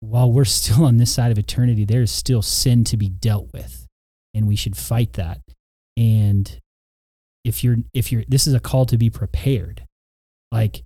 While 0.00 0.32
we're 0.32 0.44
still 0.44 0.84
on 0.84 0.96
this 0.96 1.12
side 1.12 1.30
of 1.30 1.38
eternity, 1.38 1.84
there 1.84 2.02
is 2.02 2.10
still 2.10 2.42
sin 2.42 2.84
to 2.84 2.96
be 2.96 3.08
dealt 3.08 3.52
with. 3.52 3.86
And 4.34 4.48
we 4.48 4.56
should 4.56 4.76
fight 4.76 5.12
that. 5.12 5.40
And 5.96 6.58
if 7.44 7.62
you're 7.62 7.76
if 7.92 8.10
you're 8.10 8.24
this 8.26 8.46
is 8.46 8.54
a 8.54 8.60
call 8.60 8.86
to 8.86 8.98
be 8.98 9.10
prepared 9.10 9.84
like 10.54 10.82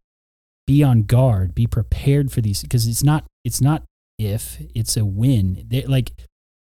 be 0.66 0.82
on 0.82 1.02
guard 1.02 1.54
be 1.54 1.66
prepared 1.66 2.32
for 2.32 2.40
these 2.40 2.62
because 2.62 2.86
it's 2.86 3.04
not 3.04 3.24
it's 3.44 3.60
not 3.60 3.84
if 4.18 4.58
it's 4.74 4.96
a 4.96 5.04
win 5.04 5.64
they, 5.68 5.82
like 5.84 6.12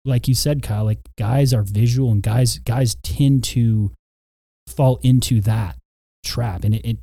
like 0.05 0.27
you 0.27 0.35
said 0.35 0.61
kyle 0.61 0.85
like 0.85 0.99
guys 1.17 1.53
are 1.53 1.63
visual 1.63 2.11
and 2.11 2.23
guys 2.23 2.59
guys 2.59 2.95
tend 3.03 3.43
to 3.43 3.91
fall 4.67 4.99
into 5.03 5.41
that 5.41 5.77
trap. 6.23 6.63
And 6.63 6.75
it, 6.75 6.85
it 6.85 6.97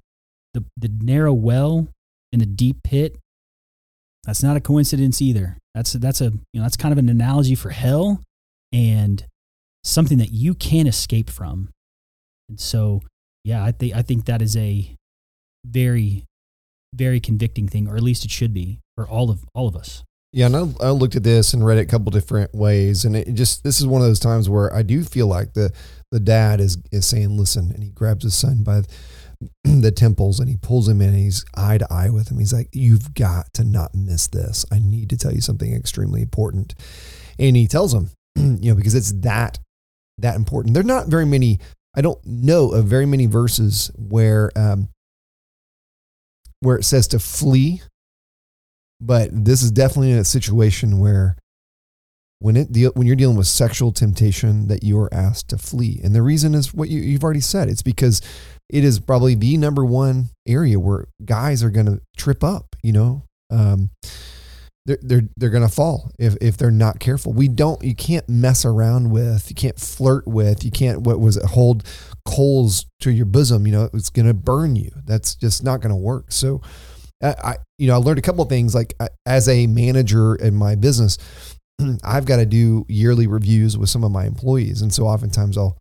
the 0.54 0.64
the 0.76 0.88
narrow 0.88 1.32
well 1.32 1.88
in 2.32 2.40
the 2.40 2.46
deep 2.46 2.82
pit 2.82 3.16
that's 4.24 4.42
not 4.42 4.56
a 4.56 4.60
coincidence 4.60 5.22
either. 5.22 5.56
That's 5.74 5.92
that's 5.92 6.20
a 6.20 6.24
you 6.24 6.40
know 6.54 6.62
that's 6.62 6.76
kind 6.76 6.92
of 6.92 6.98
an 6.98 7.08
analogy 7.08 7.54
for 7.54 7.70
hell 7.70 8.20
and 8.72 9.24
something 9.84 10.18
that 10.18 10.32
you 10.32 10.54
can't 10.54 10.88
escape 10.88 11.30
from. 11.30 11.70
And 12.48 12.58
so, 12.58 13.02
yeah, 13.44 13.64
I 13.64 13.72
think 13.72 13.94
I 13.94 14.02
think 14.02 14.26
that 14.26 14.42
is 14.42 14.56
a 14.56 14.94
very, 15.68 16.24
very 16.94 17.20
convicting 17.20 17.68
thing, 17.68 17.88
or 17.88 17.96
at 17.96 18.02
least 18.02 18.24
it 18.24 18.30
should 18.30 18.54
be 18.54 18.80
for 18.96 19.08
all 19.08 19.30
of 19.30 19.44
all 19.54 19.68
of 19.68 19.76
us. 19.76 20.04
Yeah, 20.32 20.46
and 20.46 20.56
I, 20.56 20.88
I 20.88 20.90
looked 20.90 21.16
at 21.16 21.22
this 21.22 21.54
and 21.54 21.64
read 21.64 21.78
it 21.78 21.82
a 21.82 21.86
couple 21.86 22.10
different 22.10 22.54
ways, 22.54 23.04
and 23.04 23.16
it 23.16 23.32
just 23.34 23.64
this 23.64 23.80
is 23.80 23.86
one 23.86 24.02
of 24.02 24.06
those 24.06 24.20
times 24.20 24.48
where 24.48 24.72
I 24.74 24.82
do 24.82 25.02
feel 25.02 25.26
like 25.26 25.54
the 25.54 25.72
the 26.10 26.20
dad 26.20 26.60
is 26.60 26.78
is 26.92 27.06
saying, 27.06 27.36
"Listen," 27.36 27.70
and 27.72 27.82
he 27.82 27.90
grabs 27.90 28.24
his 28.24 28.34
son 28.34 28.62
by 28.62 28.82
the 29.64 29.90
temples 29.90 30.40
and 30.40 30.48
he 30.48 30.56
pulls 30.56 30.88
him 30.88 31.00
in 31.00 31.10
and 31.10 31.18
he's 31.18 31.44
eye 31.54 31.78
to 31.78 31.86
eye 31.92 32.10
with 32.10 32.30
him. 32.30 32.38
He's 32.38 32.52
like, 32.52 32.68
You've 32.72 33.14
got 33.14 33.52
to 33.54 33.64
not 33.64 33.94
miss 33.94 34.26
this. 34.28 34.64
I 34.72 34.78
need 34.78 35.10
to 35.10 35.16
tell 35.16 35.32
you 35.32 35.40
something 35.40 35.72
extremely 35.72 36.22
important. 36.22 36.74
And 37.38 37.56
he 37.56 37.68
tells 37.68 37.94
him, 37.94 38.10
you 38.36 38.70
know, 38.70 38.74
because 38.74 38.94
it's 38.94 39.12
that 39.20 39.58
that 40.18 40.36
important. 40.36 40.74
There 40.74 40.82
are 40.82 40.86
not 40.86 41.06
very 41.06 41.26
many 41.26 41.60
I 41.96 42.00
don't 42.00 42.24
know 42.24 42.72
of 42.72 42.84
very 42.84 43.06
many 43.06 43.26
verses 43.26 43.90
where 43.96 44.50
um, 44.56 44.88
where 46.60 46.76
it 46.76 46.84
says 46.84 47.08
to 47.08 47.18
flee, 47.18 47.82
but 49.00 49.30
this 49.32 49.62
is 49.62 49.70
definitely 49.70 50.12
a 50.12 50.24
situation 50.24 50.98
where 50.98 51.36
when 52.40 52.56
it 52.56 52.70
deal, 52.70 52.92
when 52.94 53.06
you're 53.06 53.16
dealing 53.16 53.36
with 53.36 53.46
sexual 53.46 53.92
temptation 53.92 54.68
that 54.68 54.84
you 54.84 54.98
are 55.00 55.12
asked 55.12 55.48
to 55.50 55.58
flee, 55.58 56.00
and 56.02 56.14
the 56.14 56.22
reason 56.22 56.54
is 56.54 56.72
what 56.72 56.88
you, 56.88 57.00
you've 57.00 57.24
already 57.24 57.40
said. 57.40 57.68
It's 57.68 57.82
because 57.82 58.22
it 58.68 58.84
is 58.84 59.00
probably 59.00 59.34
the 59.34 59.56
number 59.56 59.84
one 59.84 60.30
area 60.46 60.78
where 60.78 61.06
guys 61.24 61.64
are 61.64 61.70
going 61.70 61.86
to 61.86 62.00
trip 62.16 62.44
up. 62.44 62.76
You 62.82 62.92
know. 62.92 63.22
Um, 63.50 63.90
they're 64.88 64.98
they're 65.02 65.28
they're 65.36 65.50
gonna 65.50 65.68
fall 65.68 66.10
if 66.18 66.34
if 66.40 66.56
they're 66.56 66.70
not 66.70 66.98
careful. 66.98 67.32
We 67.32 67.46
don't 67.46 67.82
you 67.84 67.94
can't 67.94 68.26
mess 68.28 68.64
around 68.64 69.10
with, 69.10 69.50
you 69.50 69.54
can't 69.54 69.78
flirt 69.78 70.26
with, 70.26 70.64
you 70.64 70.70
can't 70.70 71.02
what 71.02 71.20
was 71.20 71.36
it 71.36 71.44
hold 71.44 71.84
coals 72.28 72.86
to 73.00 73.10
your 73.10 73.26
bosom. 73.26 73.66
You 73.66 73.72
know 73.72 73.90
it's 73.94 74.10
gonna 74.10 74.34
burn 74.34 74.76
you. 74.76 74.90
That's 75.06 75.34
just 75.34 75.64
not 75.64 75.80
gonna 75.80 75.96
work. 75.96 76.30
So, 76.30 76.60
I 77.22 77.56
you 77.78 77.88
know 77.88 77.94
I 77.94 77.96
learned 77.96 78.18
a 78.18 78.22
couple 78.22 78.42
of 78.42 78.48
things 78.48 78.74
like 78.74 78.94
as 79.26 79.48
a 79.48 79.66
manager 79.66 80.34
in 80.36 80.54
my 80.54 80.74
business. 80.74 81.18
I've 82.04 82.26
got 82.26 82.36
to 82.36 82.46
do 82.46 82.84
yearly 82.88 83.26
reviews 83.26 83.78
with 83.78 83.88
some 83.88 84.04
of 84.04 84.12
my 84.12 84.26
employees, 84.26 84.82
and 84.82 84.92
so 84.92 85.04
oftentimes 85.04 85.56
I'll, 85.56 85.78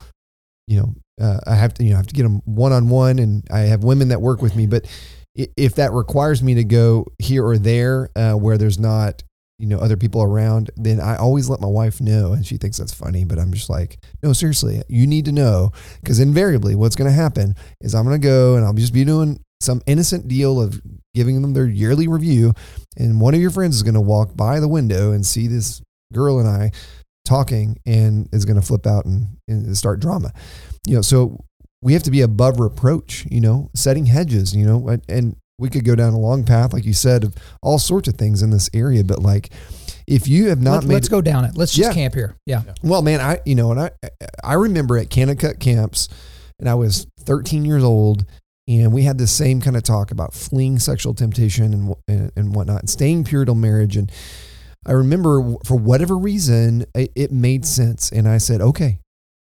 you 0.68 0.80
know, 0.80 0.95
uh, 1.20 1.39
I 1.45 1.56
have 1.56 1.74
to 1.76 1.84
you 1.84 1.91
know 1.91 1.98
have 1.98 2.08
to 2.08 2.14
get 2.14 2.24
them 2.24 2.41
one 2.45 2.72
on 2.72 2.89
one, 2.89 3.20
and 3.20 3.43
I 3.52 3.62
have 3.62 3.84
women 3.84 4.10
that 4.10 4.22
work 4.22 4.41
with 4.41 4.56
me, 4.56 4.68
but 4.68 4.86
if 5.56 5.76
that 5.76 5.91
requires 5.91 6.41
me 6.41 6.56
to 6.56 6.64
go 6.64 7.06
here 7.20 7.45
or 7.45 7.58
there 7.58 8.10
uh, 8.16 8.34
where 8.34 8.58
there's 8.58 8.80
not 8.80 9.22
you 9.60 9.68
know 9.68 9.80
other 9.80 9.97
people 9.97 10.22
around 10.22 10.70
then 10.76 10.99
i 10.99 11.16
always 11.16 11.49
let 11.49 11.60
my 11.60 11.68
wife 11.68 11.99
know 11.99 12.34
and 12.34 12.45
she 12.45 12.58
thinks 12.58 12.78
that's 12.78 12.93
funny 12.93 13.26
but 13.26 13.39
i'm 13.39 13.53
just 13.53 13.70
like 13.70 13.97
no 14.22 14.34
seriously 14.34 14.82
you 14.88 15.08
need 15.08 15.26
to 15.26 15.32
know 15.32 15.72
because 16.01 16.20
invariably 16.20 16.76
what's 16.76 16.95
going 16.95 17.10
to 17.10 17.16
happen 17.16 17.55
is 17.82 17.95
i'm 17.95 18.05
going 18.05 18.20
to 18.20 18.28
go 18.28 18.55
and 18.55 18.66
i'll 18.66 18.74
just 18.74 18.93
be 18.93 19.03
doing 19.03 19.39
some 19.60 19.82
innocent 19.88 20.28
deal 20.28 20.62
of 20.62 20.80
giving 21.16 21.41
them 21.41 21.53
their 21.53 21.66
yearly 21.66 22.08
review 22.08 22.53
and 22.97 23.20
one 23.20 23.34
of 23.34 23.41
your 23.41 23.49
friends 23.49 23.76
is 23.76 23.84
going 23.84 23.95
to 23.95 24.01
walk 24.01 24.36
by 24.36 24.60
the 24.60 24.68
window 24.68 25.12
and 25.12 25.26
see 25.26 25.47
this 25.47 25.82
girl 26.14 26.39
and 26.39 26.47
i 26.47 26.72
talking 27.28 27.78
and 27.86 28.30
is 28.32 28.45
going 28.45 28.60
to 28.60 28.66
flip 28.66 28.88
out 28.88 29.05
and, 29.05 29.38
and 29.47 29.78
start 29.78 29.99
drama. 29.99 30.32
You 30.88 30.95
know 30.95 31.01
so 31.01 31.43
we 31.82 31.93
have 31.93 32.03
to 32.03 32.12
be 32.12 32.22
above 32.22 32.60
reproach, 32.60 33.28
you 33.30 33.39
know, 33.39 33.70
setting 33.76 34.08
hedges, 34.08 34.55
you 34.55 34.66
know, 34.66 34.88
and, 34.88 35.03
and 35.08 35.36
we 35.60 35.70
could 35.70 35.86
go 35.86 35.95
down 35.95 36.14
a 36.14 36.20
long 36.20 36.43
path, 36.43 36.74
like 36.74 36.86
you 36.86 36.93
said, 36.93 37.24
of 37.24 37.36
all 37.62 37.80
sorts 37.80 38.08
of 38.08 38.16
things 38.16 38.43
in 38.43 38.51
this 38.51 38.70
area. 38.74 39.03
But 39.03 39.20
like, 39.20 39.49
if 40.05 40.28
you 40.28 40.49
have 40.49 40.62
not 40.62 40.82
Let, 40.82 40.86
made, 40.86 40.93
let's 40.95 41.10
go 41.10 41.22
down 41.22 41.45
it. 41.45 41.58
Let's 41.58 41.74
just 41.74 41.89
yeah. 41.89 41.93
camp 41.93 42.14
here. 42.14 42.36
Yeah. 42.45 42.64
Well, 42.84 43.01
man, 43.01 43.20
I 43.20 43.39
you 43.45 43.55
know, 43.55 43.72
and 43.72 43.80
I 43.80 43.91
I 44.43 44.53
remember 44.53 44.97
at 44.97 45.10
Kanakuk 45.10 45.60
camps, 45.60 46.10
and 46.60 46.70
I 46.70 46.76
was 46.76 47.08
13 47.22 47.66
years 47.66 47.84
old, 47.84 48.26
and 48.68 48.93
we 48.93 49.03
had 49.03 49.18
the 49.18 49.28
same 49.28 49.60
kind 49.62 49.76
of 49.76 49.84
talk 49.84 50.12
about 50.12 50.34
fleeing 50.34 50.80
sexual 50.80 51.14
temptation 51.14 51.74
and 51.74 51.95
and, 52.08 52.32
and 52.36 52.55
whatnot, 52.55 52.82
and 52.82 52.89
staying 52.89 53.24
pure 53.24 53.43
till 53.43 53.55
marriage. 53.55 53.97
And 53.97 54.12
I 54.86 54.91
remember 54.93 55.55
for 55.66 55.76
whatever 55.76 56.18
reason, 56.18 56.86
it, 56.95 57.12
it 57.16 57.32
made 57.32 57.66
sense, 57.66 58.12
and 58.12 58.28
I 58.28 58.38
said, 58.38 58.62
okay, 58.62 58.99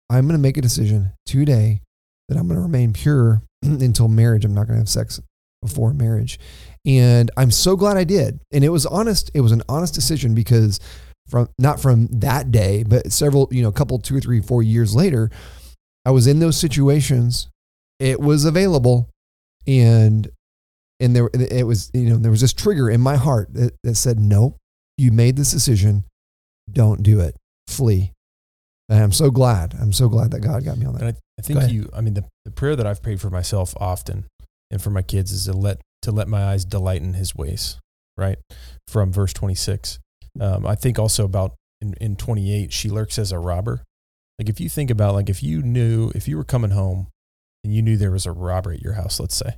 I'm 0.10 0.26
going 0.26 0.38
to 0.38 0.42
make 0.42 0.58
a 0.58 0.62
decision 0.62 1.12
today 1.26 1.82
that 2.28 2.38
I'm 2.38 2.48
going 2.48 2.58
to 2.58 2.64
remain 2.64 2.94
pure 2.94 3.44
until 3.62 4.08
marriage. 4.08 4.44
I'm 4.44 4.54
not 4.54 4.68
going 4.68 4.76
to 4.76 4.82
have 4.82 4.90
sex 4.90 5.22
before 5.62 5.94
marriage. 5.94 6.40
And 6.86 7.30
I'm 7.38 7.52
so 7.52 7.76
glad 7.76 7.98
I 7.98 8.04
did. 8.04 8.40
And 8.52 8.64
it 8.64 8.70
was 8.70 8.86
honest. 8.86 9.32
It 9.34 9.42
was 9.42 9.52
an 9.52 9.64
honest 9.70 9.94
decision 9.94 10.34
because 10.34 10.80
from 11.28 11.50
not 11.60 11.80
from 11.80 12.08
that 12.08 12.52
day, 12.52 12.84
but 12.84 13.12
several, 13.12 13.48
you 13.52 13.62
know, 13.62 13.70
a 13.70 13.74
couple, 13.74 14.00
two 14.00 14.18
or 14.18 14.22
three, 14.22 14.42
four 14.42 14.64
years 14.64 14.96
later, 14.96 15.30
I 16.06 16.12
was 16.12 16.28
in 16.28 16.40
those 16.40 16.58
situations. 16.58 17.50
It 18.00 18.20
was 18.20 18.46
available, 18.46 19.10
and 19.68 20.30
and 21.00 21.16
there 21.16 21.30
it 21.34 21.68
was 21.68 21.92
you 21.94 22.10
know 22.10 22.18
there 22.18 22.32
was 22.32 22.42
this 22.42 22.54
trigger 22.54 22.90
in 22.90 23.02
my 23.02 23.18
heart 23.18 23.54
that, 23.54 23.74
that 23.84 23.96
said 23.96 24.20
no. 24.20 24.56
You 24.98 25.12
made 25.12 25.36
this 25.36 25.52
decision. 25.52 26.06
Don't 26.72 27.04
do 27.04 27.20
it. 27.20 27.36
Flee. 27.68 28.12
And 28.90 29.04
I'm 29.04 29.12
so 29.12 29.30
glad. 29.30 29.76
I'm 29.80 29.94
so 29.94 30.10
glad 30.10 30.32
that 30.32 30.40
God 30.40 30.66
got 30.66 30.78
me 30.78 30.86
on 30.86 30.94
that. 30.94 31.02
And 31.02 31.16
I, 31.16 31.20
I 31.38 31.42
think 31.42 31.72
you, 31.72 31.90
I 31.94 32.02
mean, 32.02 32.16
the, 32.16 32.26
the 32.44 32.52
prayer 32.52 32.76
that 32.76 32.88
I've 32.88 33.04
prayed 33.04 33.22
for 33.22 33.30
myself 33.30 33.76
often 33.78 34.26
and 34.72 34.82
for 34.82 34.90
my 34.90 35.02
kids 35.02 35.32
is 35.32 35.46
to 35.46 35.54
let, 35.54 35.82
to 36.04 36.12
let 36.12 36.28
my 36.28 36.44
eyes 36.46 36.66
delight 36.66 37.02
in 37.02 37.14
his 37.14 37.36
ways, 37.36 37.80
right? 38.18 38.38
From 38.88 39.12
verse 39.12 39.34
26. 39.34 40.00
Um, 40.40 40.66
I 40.66 40.76
think 40.76 41.00
also 41.00 41.26
about 41.26 41.56
in, 41.82 41.94
in 42.00 42.16
28, 42.16 42.72
she 42.72 42.90
lurks 42.90 43.18
as 43.18 43.32
a 43.32 43.40
robber. 43.40 43.84
Like 44.38 44.50
if 44.50 44.60
you 44.60 44.70
think 44.70 44.90
about, 44.90 45.16
like 45.16 45.30
if 45.30 45.44
you 45.44 45.62
knew, 45.62 46.12
if 46.16 46.28
you 46.28 46.38
were 46.38 46.44
coming 46.44 46.72
home 46.72 47.08
and 47.64 47.74
you 47.74 47.82
knew 47.82 47.98
there 47.98 48.12
was 48.12 48.26
a 48.26 48.32
robber 48.32 48.72
at 48.72 48.82
your 48.82 48.94
house, 48.94 49.20
let's 49.20 49.36
say, 49.36 49.58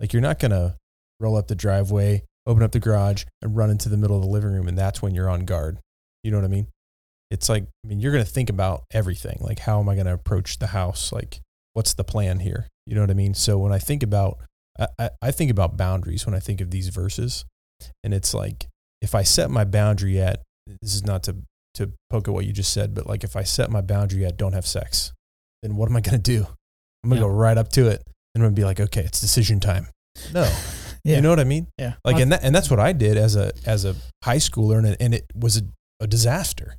like 0.00 0.12
you're 0.12 0.22
not 0.22 0.38
to 0.50 0.76
roll 1.20 1.36
up 1.36 1.48
the 1.48 1.54
driveway, 1.54 2.22
open 2.46 2.62
up 2.62 2.72
the 2.72 2.80
garage 2.80 3.24
and 3.42 3.56
run 3.56 3.70
into 3.70 3.88
the 3.88 3.96
middle 3.96 4.16
of 4.16 4.22
the 4.22 4.28
living 4.28 4.52
room. 4.52 4.68
And 4.68 4.76
that's 4.76 5.00
when 5.00 5.14
you're 5.14 5.30
on 5.30 5.44
guard. 5.44 5.78
You 6.22 6.30
know 6.30 6.38
what 6.38 6.44
I 6.44 6.48
mean? 6.48 6.68
it's 7.30 7.48
like 7.48 7.64
i 7.84 7.88
mean 7.88 8.00
you're 8.00 8.12
to 8.24 8.30
think 8.30 8.50
about 8.50 8.84
everything 8.92 9.38
like 9.40 9.60
how 9.60 9.80
am 9.80 9.88
i 9.88 9.94
to 10.06 10.12
approach 10.12 10.58
the 10.58 10.68
house 10.68 11.12
like 11.12 11.40
what's 11.74 11.94
the 11.94 12.04
plan 12.04 12.40
here 12.40 12.66
you 12.86 12.94
know 12.94 13.00
what 13.00 13.10
i 13.10 13.14
mean 13.14 13.34
so 13.34 13.58
when 13.58 13.72
i 13.72 13.78
think 13.78 14.02
about 14.02 14.38
I, 14.98 15.10
I, 15.20 15.30
think 15.32 15.50
about 15.50 15.76
boundaries 15.76 16.24
when 16.24 16.34
i 16.34 16.38
think 16.38 16.60
of 16.60 16.70
these 16.70 16.88
verses 16.88 17.44
and 18.04 18.14
it's 18.14 18.32
like 18.32 18.66
if 19.02 19.14
i 19.14 19.22
set 19.22 19.50
my 19.50 19.64
boundary 19.64 20.20
at 20.20 20.42
this 20.82 20.94
is 20.94 21.04
not 21.04 21.22
to 21.24 21.36
to 21.74 21.92
poke 22.10 22.28
at 22.28 22.34
what 22.34 22.44
you 22.46 22.52
just 22.52 22.72
said 22.72 22.94
but 22.94 23.06
like 23.06 23.24
if 23.24 23.34
i 23.36 23.42
set 23.42 23.70
my 23.70 23.80
boundary 23.80 24.24
at 24.24 24.36
don't 24.36 24.52
have 24.52 24.66
sex 24.66 25.12
then 25.62 25.76
what 25.76 25.88
am 25.88 25.96
i 25.96 26.00
going 26.00 26.20
to 26.20 26.22
do 26.22 26.46
i'm 27.04 27.10
going 27.10 27.20
to 27.20 27.26
Yeah. 27.26 27.30
go 27.32 27.36
right 27.36 27.58
up 27.58 27.68
to 27.70 27.88
it 27.88 28.02
and 28.34 28.42
i'm 28.42 28.42
going 28.42 28.54
to 28.54 28.60
be 28.60 28.64
like 28.64 28.80
okay 28.80 29.02
it's 29.02 29.20
decision 29.20 29.60
time 29.60 29.88
no 30.32 30.42
Yeah. 31.04 31.16
you 31.16 31.22
know 31.22 31.30
what 31.30 31.40
i 31.40 31.44
mean 31.44 31.68
Yeah. 31.78 31.94
like 32.04 32.18
and 32.18 32.32
that, 32.32 32.42
and 32.42 32.54
that's 32.54 32.70
what 32.70 32.80
I 32.80 32.92
did 32.92 33.16
as 33.16 33.36
a 33.36 33.52
as 33.64 33.84
a 33.84 33.94
high 34.24 34.36
schooler 34.38 34.78
and 34.78 34.86
it, 34.88 34.96
and 35.00 35.14
it 35.14 35.24
was 35.34 35.56
a, 35.56 35.62
a 36.00 36.06
disaster. 36.06 36.76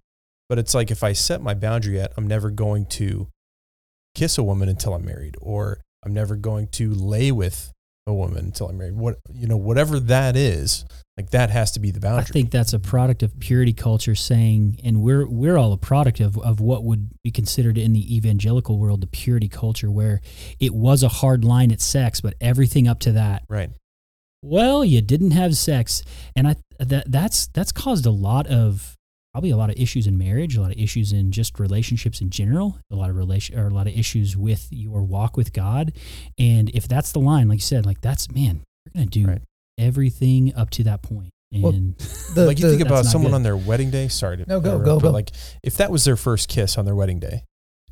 But 0.50 0.60
it's 0.60 0.76
like 0.76 0.92
if 0.92 1.04
I 1.04 1.14
set 1.14 1.42
my 1.42 1.54
boundary 1.54 2.00
at 2.02 2.12
I'm 2.18 2.28
never 2.28 2.52
going 2.52 2.86
to 2.98 3.28
kiss 4.20 4.38
a 4.38 4.43
woman 4.43 4.67
until 4.67 4.93
I'm 4.93 5.05
married 5.05 5.38
or 5.41 5.80
I'm 6.03 6.13
never 6.13 6.36
going 6.36 6.67
to 6.74 6.93
lay 6.93 7.32
with 7.32 7.72
a 8.05 8.13
woman 8.13 8.45
until 8.45 8.67
I'm 8.67 8.78
married. 8.78 8.95
What 8.95 9.20
you 9.34 9.47
know 9.47 9.55
whatever 9.55 9.99
that 9.99 10.36
is, 10.36 10.84
like 11.15 11.30
that 11.30 11.49
has 11.49 11.72
to 11.72 11.80
be 11.80 11.91
the 11.91 11.99
boundary. 11.99 12.24
I 12.24 12.26
think 12.26 12.51
that's 12.51 12.74
a 12.74 12.80
product 12.80 13.24
of 13.24 13.39
purity 13.39 13.72
culture 13.72 14.15
saying, 14.15 14.80
and 14.84 15.01
we're 15.01 15.28
we're 15.28 15.57
all 15.57 15.72
a 15.72 15.78
product 15.78 16.20
of, 16.20 16.38
of 16.39 16.59
what 16.59 16.84
would 16.84 17.11
be 17.24 17.32
considered 17.32 17.78
in 17.78 17.93
the 17.93 18.15
evangelical 18.15 18.78
world 18.78 19.01
the 19.01 19.07
purity 19.07 19.47
culture, 19.47 19.89
where 19.89 20.20
it 20.59 20.74
was 20.74 21.01
a 21.03 21.09
hard 21.09 21.45
line 21.45 21.72
at 21.72 21.80
sex, 21.80 22.20
but 22.20 22.34
everything 22.41 22.88
up 22.88 22.99
to 23.01 23.13
that, 23.13 23.43
right. 23.47 23.70
well, 24.41 24.84
you 24.84 25.01
didn't 25.01 25.32
have 25.32 25.55
sex, 25.55 26.03
and 26.36 26.47
I 26.47 26.55
that 26.80 27.09
that's 27.11 27.47
that's 27.47 27.72
caused 27.72 28.05
a 28.05 28.11
lot 28.11 28.47
of 28.47 28.97
probably 29.34 29.49
a 29.51 29.57
lot 29.57 29.69
of 29.69 29.75
issues 29.80 30.07
in 30.07 30.17
marriage, 30.17 30.55
a 30.57 30.61
lot 30.61 30.71
of 30.71 30.77
issues 30.77 31.11
in 31.13 31.32
just 31.32 31.59
relationships 31.59 32.19
in 32.21 32.30
general, 32.30 32.77
a 32.91 32.95
lot 32.95 33.09
of 33.09 33.15
relation 33.15 33.57
or 33.59 33.67
a 33.67 33.73
lot 33.73 33.88
of 33.88 33.97
issues 33.97 34.36
with 34.36 34.67
your 34.71 35.03
walk 35.03 35.38
with 35.38 35.53
God, 35.53 35.93
and 36.38 36.69
if 36.73 36.88
that's 36.88 37.11
the 37.11 37.19
line, 37.19 37.47
like 37.47 37.57
you 37.57 37.61
said, 37.63 37.86
like 37.86 38.01
that's 38.01 38.32
man, 38.32 38.61
you're 38.86 38.91
gonna 38.95 39.05
do 39.05 39.27
Right. 39.27 39.41
everything 39.77 40.53
up 40.55 40.69
to 40.71 40.84
that 40.84 41.01
point. 41.01 41.30
and 41.51 41.63
Well, 41.63 41.73
The, 42.36 42.45
like 42.45 42.59
you 42.59 42.65
the- 42.65 42.77
think 42.77 42.86
about 42.88 43.05
someone 43.05 43.32
good. 43.32 43.36
on 43.38 43.43
their 43.43 43.57
wedding 43.57 43.89
day. 43.91 44.07
Sorry 44.07 44.38
to 44.38 44.45
No, 44.47 44.59
go, 44.59 44.77
go, 44.80 44.95
but 44.99 45.03
go. 45.07 45.11
Like 45.11 45.32
if 45.63 45.77
that 45.77 45.91
was 45.91 46.05
their 46.05 46.15
first 46.17 46.47
kiss 46.49 46.77
on 46.77 46.86
their 46.86 46.95
wedding 46.95 47.19
day, 47.19 47.43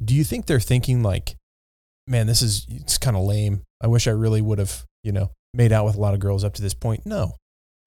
do 0.04 0.14
you 0.14 0.24
think 0.24 0.46
they're 0.46 0.60
thinking 0.60 1.02
like, 1.02 1.36
man, 2.08 2.28
this 2.28 2.42
is 2.42 2.66
it's 2.70 2.98
kind 2.98 3.18
of 3.18 3.24
lame. 3.24 3.64
I 3.82 3.88
wish 3.88 4.08
I 4.08 4.12
really 4.12 4.42
would 4.42 4.60
have, 4.60 4.86
you 5.04 5.12
know, 5.12 5.32
made 5.54 5.72
out 5.72 5.86
with 5.86 5.96
a 5.96 6.00
lot 6.00 6.14
of 6.14 6.20
girls 6.20 6.44
up 6.44 6.54
to 6.56 6.62
this 6.62 6.74
point. 6.76 7.06
No, 7.06 7.34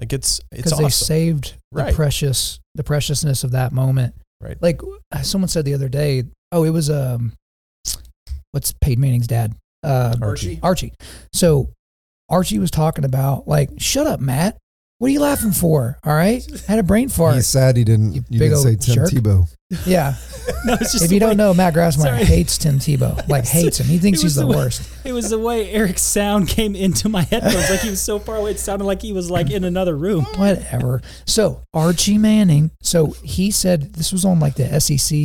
like 0.01 0.13
it's 0.13 0.41
it's 0.51 0.63
because 0.63 0.73
awesome. 0.73 0.85
they 0.85 0.91
saved 0.91 1.55
the 1.73 1.93
precious 1.93 2.59
the 2.75 2.83
preciousness 2.83 3.45
of 3.45 3.53
that 3.53 3.73
moment. 3.73 4.15
Right. 4.41 4.57
Like 4.61 4.81
someone 5.23 5.49
said 5.49 5.67
the 5.67 5.75
other 5.75 5.89
day, 5.89 6.25
oh, 6.51 6.65
it 6.65 6.71
was 6.71 6.89
um, 6.89 7.35
what's 8.53 8.73
Peyton 8.81 9.01
Manning's 9.03 9.27
dad? 9.27 9.55
Uh, 9.83 10.17
Archie. 10.21 10.59
Archie. 10.63 10.93
So 11.33 11.71
Archie 12.29 12.59
was 12.59 12.71
talking 12.71 13.05
about 13.05 13.47
like, 13.47 13.71
shut 13.79 14.07
up, 14.07 14.21
Matt. 14.21 14.57
What 15.01 15.07
are 15.09 15.13
you 15.13 15.21
laughing 15.21 15.53
for? 15.53 15.99
All 16.05 16.15
right, 16.15 16.45
had 16.69 16.79
a 16.79 16.83
brain 16.83 17.09
fart. 17.09 17.35
He's 17.37 17.47
sad 17.47 17.79
he 17.79 17.85
didn't. 17.85 18.13
You 18.13 18.23
You, 18.29 18.39
big 18.39 18.51
didn't 18.51 18.59
say 18.59 18.77
Tim 18.77 18.95
jerk. 18.97 19.09
Tebow. 19.11 19.47
yeah. 19.87 20.15
no, 20.67 20.75
it's 20.75 20.93
just 20.93 21.05
if 21.07 21.11
you 21.11 21.17
way- 21.17 21.21
don't 21.21 21.37
know, 21.39 21.55
Matt 21.55 21.73
Grassmeyer 21.73 22.03
Sorry. 22.03 22.25
hates 22.25 22.59
Tim 22.59 22.79
Tebow. 22.79 23.17
Like 23.29 23.47
hates 23.47 23.81
him. 23.81 23.87
He 23.87 23.97
thinks 23.97 24.21
he's 24.21 24.35
the, 24.35 24.43
the 24.43 24.49
way- 24.49 24.57
worst. 24.57 24.83
It 25.07 25.15
was 25.15 25.31
the 25.31 25.39
way 25.39 25.71
Eric's 25.71 26.03
sound 26.03 26.49
came 26.49 26.77
into 26.77 27.09
my 27.09 27.23
headphones. 27.23 27.71
Like 27.71 27.81
he 27.81 27.89
was 27.89 28.03
so 28.03 28.19
far 28.19 28.37
away, 28.37 28.51
it 28.51 28.59
sounded 28.61 28.85
like 28.85 29.01
he 29.01 29.15
was 29.15 29.31
like 29.31 29.51
in 29.51 29.65
another 29.65 29.97
room. 29.97 30.27
Whatever. 30.37 31.01
So 31.27 31.63
Archie 31.73 32.19
Manning. 32.19 32.71
So 32.83 33.07
he 33.25 33.51
said 33.51 33.95
this 33.95 34.13
was 34.13 34.27
on 34.27 34.39
like 34.39 34.57
the 34.57 34.79
SEC. 34.81 35.17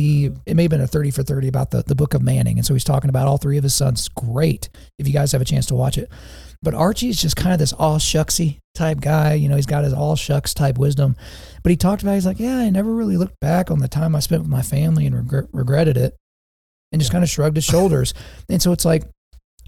It 0.46 0.54
may 0.56 0.62
have 0.62 0.70
been 0.70 0.80
a 0.80 0.86
thirty 0.86 1.10
for 1.10 1.22
thirty 1.22 1.48
about 1.48 1.70
the 1.70 1.82
the 1.82 1.94
book 1.94 2.14
of 2.14 2.22
Manning, 2.22 2.56
and 2.56 2.64
so 2.64 2.72
he's 2.72 2.84
talking 2.84 3.10
about 3.10 3.26
all 3.28 3.36
three 3.36 3.58
of 3.58 3.62
his 3.64 3.74
sons. 3.74 4.08
Great 4.08 4.70
if 4.98 5.06
you 5.06 5.12
guys 5.12 5.32
have 5.32 5.42
a 5.42 5.44
chance 5.44 5.66
to 5.66 5.74
watch 5.74 5.98
it. 5.98 6.08
But 6.62 6.72
Archie 6.72 7.10
is 7.10 7.20
just 7.20 7.36
kind 7.36 7.52
of 7.52 7.58
this 7.58 7.74
all 7.74 7.98
shucksy 7.98 8.60
type 8.76 9.00
guy. 9.00 9.34
You 9.34 9.48
know, 9.48 9.56
he's 9.56 9.66
got 9.66 9.84
his 9.84 9.92
all 9.92 10.14
shucks 10.16 10.54
type 10.54 10.78
wisdom. 10.78 11.16
But 11.62 11.70
he 11.70 11.76
talked 11.76 12.02
about 12.02 12.14
he's 12.14 12.26
like, 12.26 12.38
yeah, 12.38 12.58
I 12.58 12.70
never 12.70 12.94
really 12.94 13.16
looked 13.16 13.40
back 13.40 13.70
on 13.70 13.80
the 13.80 13.88
time 13.88 14.14
I 14.14 14.20
spent 14.20 14.42
with 14.42 14.50
my 14.50 14.62
family 14.62 15.06
and 15.06 15.16
regret, 15.16 15.46
regretted 15.52 15.96
it, 15.96 16.14
and 16.92 17.00
just 17.00 17.10
kind 17.10 17.24
of 17.24 17.30
shrugged 17.30 17.56
his 17.56 17.64
shoulders. 17.64 18.14
And 18.48 18.62
so 18.62 18.70
it's 18.72 18.84
like 18.84 19.02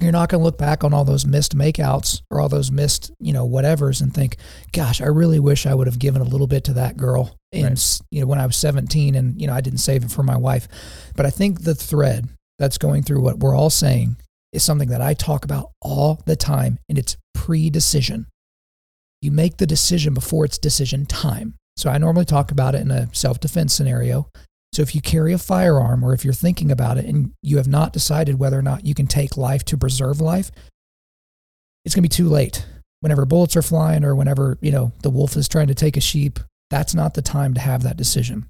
you're 0.00 0.12
not 0.12 0.28
going 0.28 0.40
to 0.40 0.44
look 0.44 0.58
back 0.58 0.84
on 0.84 0.94
all 0.94 1.04
those 1.04 1.26
missed 1.26 1.56
makeouts 1.56 2.22
or 2.30 2.40
all 2.40 2.48
those 2.48 2.70
missed, 2.70 3.10
you 3.18 3.32
know, 3.32 3.48
whatevers 3.48 4.00
and 4.00 4.14
think, 4.14 4.36
gosh, 4.72 5.00
I 5.00 5.06
really 5.06 5.40
wish 5.40 5.66
I 5.66 5.74
would 5.74 5.88
have 5.88 5.98
given 5.98 6.22
a 6.22 6.24
little 6.24 6.46
bit 6.46 6.62
to 6.64 6.74
that 6.74 6.96
girl 6.96 7.34
in, 7.50 7.64
Right. 7.64 8.00
you 8.12 8.20
know, 8.20 8.28
when 8.28 8.38
I 8.38 8.46
was 8.46 8.56
17 8.56 9.16
and, 9.16 9.40
you 9.40 9.48
know, 9.48 9.54
I 9.54 9.60
didn't 9.60 9.80
save 9.80 10.04
it 10.04 10.12
for 10.12 10.22
my 10.22 10.36
wife. 10.36 10.68
But 11.16 11.26
I 11.26 11.30
think 11.30 11.62
the 11.62 11.74
thread 11.74 12.28
that's 12.60 12.78
going 12.78 13.02
through 13.02 13.22
what 13.22 13.38
we're 13.40 13.56
all 13.56 13.70
saying 13.70 14.16
is 14.52 14.62
something 14.62 14.88
that 14.90 15.02
I 15.02 15.14
talk 15.14 15.44
about 15.44 15.70
all 15.82 16.22
the 16.26 16.36
time, 16.36 16.78
and 16.88 16.96
it's 16.96 17.16
pre 17.34 17.68
decision. 17.68 18.26
You 19.20 19.32
make 19.32 19.56
the 19.56 19.66
decision 19.66 20.14
before 20.14 20.44
it's 20.44 20.58
decision 20.58 21.06
time. 21.06 21.54
So 21.76 21.90
I 21.90 21.98
normally 21.98 22.24
talk 22.24 22.50
about 22.50 22.74
it 22.74 22.82
in 22.82 22.90
a 22.90 23.12
self 23.14 23.40
defense 23.40 23.74
scenario. 23.74 24.28
So 24.72 24.82
if 24.82 24.94
you 24.94 25.00
carry 25.00 25.32
a 25.32 25.38
firearm 25.38 26.04
or 26.04 26.12
if 26.12 26.24
you're 26.24 26.34
thinking 26.34 26.70
about 26.70 26.98
it 26.98 27.06
and 27.06 27.32
you 27.42 27.56
have 27.56 27.68
not 27.68 27.92
decided 27.92 28.38
whether 28.38 28.58
or 28.58 28.62
not 28.62 28.84
you 28.84 28.94
can 28.94 29.06
take 29.06 29.36
life 29.36 29.64
to 29.66 29.78
preserve 29.78 30.20
life, 30.20 30.50
it's 31.84 31.94
going 31.94 32.02
to 32.02 32.08
be 32.08 32.14
too 32.14 32.28
late. 32.28 32.66
Whenever 33.00 33.24
bullets 33.24 33.56
are 33.56 33.62
flying 33.62 34.04
or 34.04 34.14
whenever, 34.14 34.58
you 34.60 34.72
know, 34.72 34.92
the 35.02 35.10
wolf 35.10 35.36
is 35.36 35.48
trying 35.48 35.68
to 35.68 35.74
take 35.74 35.96
a 35.96 36.00
sheep, 36.00 36.38
that's 36.68 36.94
not 36.94 37.14
the 37.14 37.22
time 37.22 37.54
to 37.54 37.60
have 37.60 37.82
that 37.84 37.96
decision. 37.96 38.46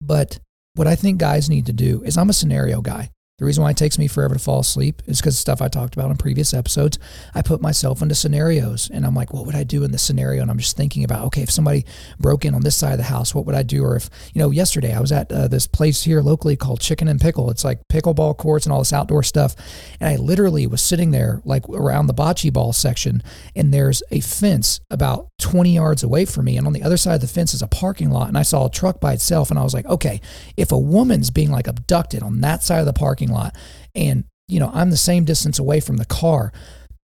But 0.00 0.40
what 0.74 0.86
I 0.86 0.96
think 0.96 1.18
guys 1.18 1.48
need 1.48 1.66
to 1.66 1.72
do 1.72 2.02
is 2.04 2.18
I'm 2.18 2.30
a 2.30 2.34
scenario 2.34 2.80
guy. 2.80 3.10
The 3.40 3.46
reason 3.46 3.64
why 3.64 3.70
it 3.70 3.78
takes 3.78 3.98
me 3.98 4.06
forever 4.06 4.34
to 4.34 4.40
fall 4.40 4.60
asleep 4.60 5.00
is 5.06 5.18
because 5.18 5.38
stuff 5.38 5.62
I 5.62 5.68
talked 5.68 5.94
about 5.94 6.10
in 6.10 6.18
previous 6.18 6.52
episodes. 6.52 6.98
I 7.34 7.40
put 7.40 7.62
myself 7.62 8.02
into 8.02 8.14
scenarios 8.14 8.90
and 8.92 9.06
I'm 9.06 9.14
like, 9.14 9.32
what 9.32 9.46
would 9.46 9.54
I 9.54 9.64
do 9.64 9.82
in 9.82 9.92
this 9.92 10.02
scenario? 10.02 10.42
And 10.42 10.50
I'm 10.50 10.58
just 10.58 10.76
thinking 10.76 11.04
about, 11.04 11.24
okay, 11.28 11.40
if 11.40 11.50
somebody 11.50 11.86
broke 12.18 12.44
in 12.44 12.54
on 12.54 12.60
this 12.60 12.76
side 12.76 12.92
of 12.92 12.98
the 12.98 13.04
house, 13.04 13.34
what 13.34 13.46
would 13.46 13.54
I 13.54 13.62
do? 13.62 13.82
Or 13.82 13.96
if, 13.96 14.10
you 14.34 14.40
know, 14.40 14.50
yesterday 14.50 14.94
I 14.94 15.00
was 15.00 15.10
at 15.10 15.32
uh, 15.32 15.48
this 15.48 15.66
place 15.66 16.02
here 16.02 16.20
locally 16.20 16.54
called 16.54 16.82
Chicken 16.82 17.08
and 17.08 17.18
Pickle. 17.18 17.50
It's 17.50 17.64
like 17.64 17.80
pickleball 17.88 18.36
courts 18.36 18.66
and 18.66 18.74
all 18.74 18.80
this 18.80 18.92
outdoor 18.92 19.22
stuff. 19.22 19.56
And 20.00 20.10
I 20.10 20.16
literally 20.16 20.66
was 20.66 20.82
sitting 20.82 21.10
there 21.10 21.40
like 21.46 21.66
around 21.70 22.08
the 22.08 22.14
bocce 22.14 22.52
ball 22.52 22.74
section 22.74 23.22
and 23.56 23.72
there's 23.72 24.02
a 24.10 24.20
fence 24.20 24.80
about 24.90 25.30
20 25.38 25.74
yards 25.74 26.02
away 26.02 26.26
from 26.26 26.44
me. 26.44 26.58
And 26.58 26.66
on 26.66 26.74
the 26.74 26.82
other 26.82 26.98
side 26.98 27.14
of 27.14 27.20
the 27.22 27.26
fence 27.26 27.54
is 27.54 27.62
a 27.62 27.66
parking 27.66 28.10
lot. 28.10 28.28
And 28.28 28.36
I 28.36 28.42
saw 28.42 28.66
a 28.66 28.70
truck 28.70 29.00
by 29.00 29.14
itself. 29.14 29.48
And 29.48 29.58
I 29.58 29.62
was 29.62 29.72
like, 29.72 29.86
okay, 29.86 30.20
if 30.58 30.72
a 30.72 30.78
woman's 30.78 31.30
being 31.30 31.50
like 31.50 31.66
abducted 31.66 32.22
on 32.22 32.42
that 32.42 32.62
side 32.62 32.80
of 32.80 32.86
the 32.86 32.92
parking 32.92 33.29
lot 33.30 33.56
and, 33.94 34.24
you 34.48 34.60
know, 34.60 34.70
I'm 34.72 34.90
the 34.90 34.96
same 34.96 35.24
distance 35.24 35.58
away 35.58 35.80
from 35.80 35.96
the 35.96 36.04
car, 36.04 36.52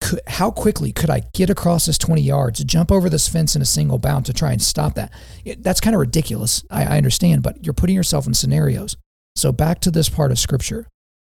could, 0.01 0.20
how 0.28 0.51
quickly 0.51 0.91
could 0.91 1.09
I 1.09 1.22
get 1.34 1.49
across 1.49 1.86
this 1.86 1.97
20 1.97 2.22
yards, 2.22 2.64
jump 2.64 2.91
over 2.91 3.09
this 3.09 3.28
fence 3.28 3.55
in 3.55 3.62
a 3.62 3.66
single 3.66 3.99
bound 3.99 4.26
to 4.26 4.34
try 4.34 4.51
and 4.51 4.62
stop 4.62 4.95
that? 4.95 5.14
It, 5.45 5.64
that's 5.64 5.80
kind 5.80 5.95
of 5.95 5.99
ridiculous. 5.99 6.64
I, 6.70 6.84
I 6.84 6.97
understand, 6.97 7.43
but 7.43 7.64
you're 7.64 7.74
putting 7.74 7.95
yourself 7.95 8.28
in 8.28 8.34
scenarios. 8.34 8.97
So 9.36 9.51
back 9.51 9.80
to 9.82 9.91
this 9.91 10.09
part 10.09 10.32
of 10.32 10.39
scripture. 10.39 10.88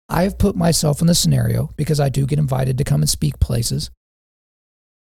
I 0.09 0.25
have 0.25 0.39
put 0.39 0.57
myself 0.57 1.01
in 1.01 1.07
the 1.07 1.15
scenario 1.15 1.71
because 1.77 2.01
I 2.01 2.09
do 2.09 2.27
get 2.27 2.39
invited 2.39 2.77
to 2.79 2.85
come 2.85 3.01
and 3.01 3.09
speak 3.09 3.39
places. 3.41 3.91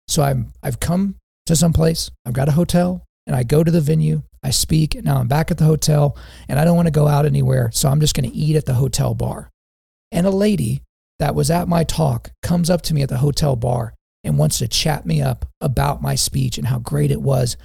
So 0.07 0.23
I'm 0.23 0.53
I've 0.61 0.79
come 0.79 1.15
to 1.47 1.55
some 1.55 1.73
place, 1.73 2.11
I've 2.25 2.33
got 2.33 2.47
a 2.47 2.53
hotel, 2.53 3.03
and 3.27 3.35
I 3.35 3.43
go 3.43 3.63
to 3.63 3.71
the 3.71 3.81
venue, 3.81 4.23
I 4.43 4.51
speak, 4.51 4.95
and 4.95 5.05
now 5.05 5.17
I'm 5.17 5.27
back 5.27 5.51
at 5.51 5.57
the 5.57 5.65
hotel, 5.65 6.17
and 6.47 6.59
I 6.59 6.63
don't 6.63 6.75
want 6.75 6.87
to 6.87 6.91
go 6.91 7.07
out 7.07 7.25
anywhere, 7.25 7.71
so 7.73 7.89
I'm 7.89 7.99
just 7.99 8.15
going 8.15 8.29
to 8.29 8.35
eat 8.35 8.55
at 8.55 8.65
the 8.65 8.75
hotel 8.75 9.13
bar. 9.13 9.49
And 10.15 10.25
a 10.25 10.31
lady 10.31 10.81
that 11.19 11.35
was 11.35 11.51
at 11.51 11.67
my 11.67 11.83
talk 11.83 12.31
comes 12.41 12.69
up 12.69 12.81
to 12.83 12.93
me 12.93 13.01
at 13.01 13.09
the 13.09 13.17
hotel 13.17 13.57
bar 13.57 13.93
and 14.23 14.37
wants 14.37 14.59
to 14.59 14.67
chat 14.67 15.05
me 15.05 15.21
up 15.21 15.45
about 15.59 16.01
my 16.01 16.15
speech 16.15 16.57
and 16.57 16.65
how 16.65 16.79
great 16.79 17.11
it 17.11 17.21
was 17.21 17.57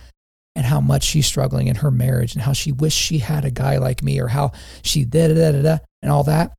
and 0.57 0.67
how 0.67 0.81
much 0.81 1.05
she's 1.05 1.27
struggling 1.27 1.69
in 1.69 1.77
her 1.77 1.93
marriage 1.93 2.35
and 2.35 2.43
how 2.43 2.53
she 2.53 2.73
wished 2.73 2.99
she 2.99 3.19
had 3.19 3.45
a 3.45 3.53
guy 3.53 3.79
like 3.79 4.03
me 4.03 4.19
or 4.19 4.27
how 4.27 4.51
she 4.83 5.05
da 5.05 5.29
da 5.29 5.35
da 5.35 5.53
da 5.53 5.63
da 5.63 5.79
and 6.03 6.11
all 6.11 6.25
that. 6.25 6.53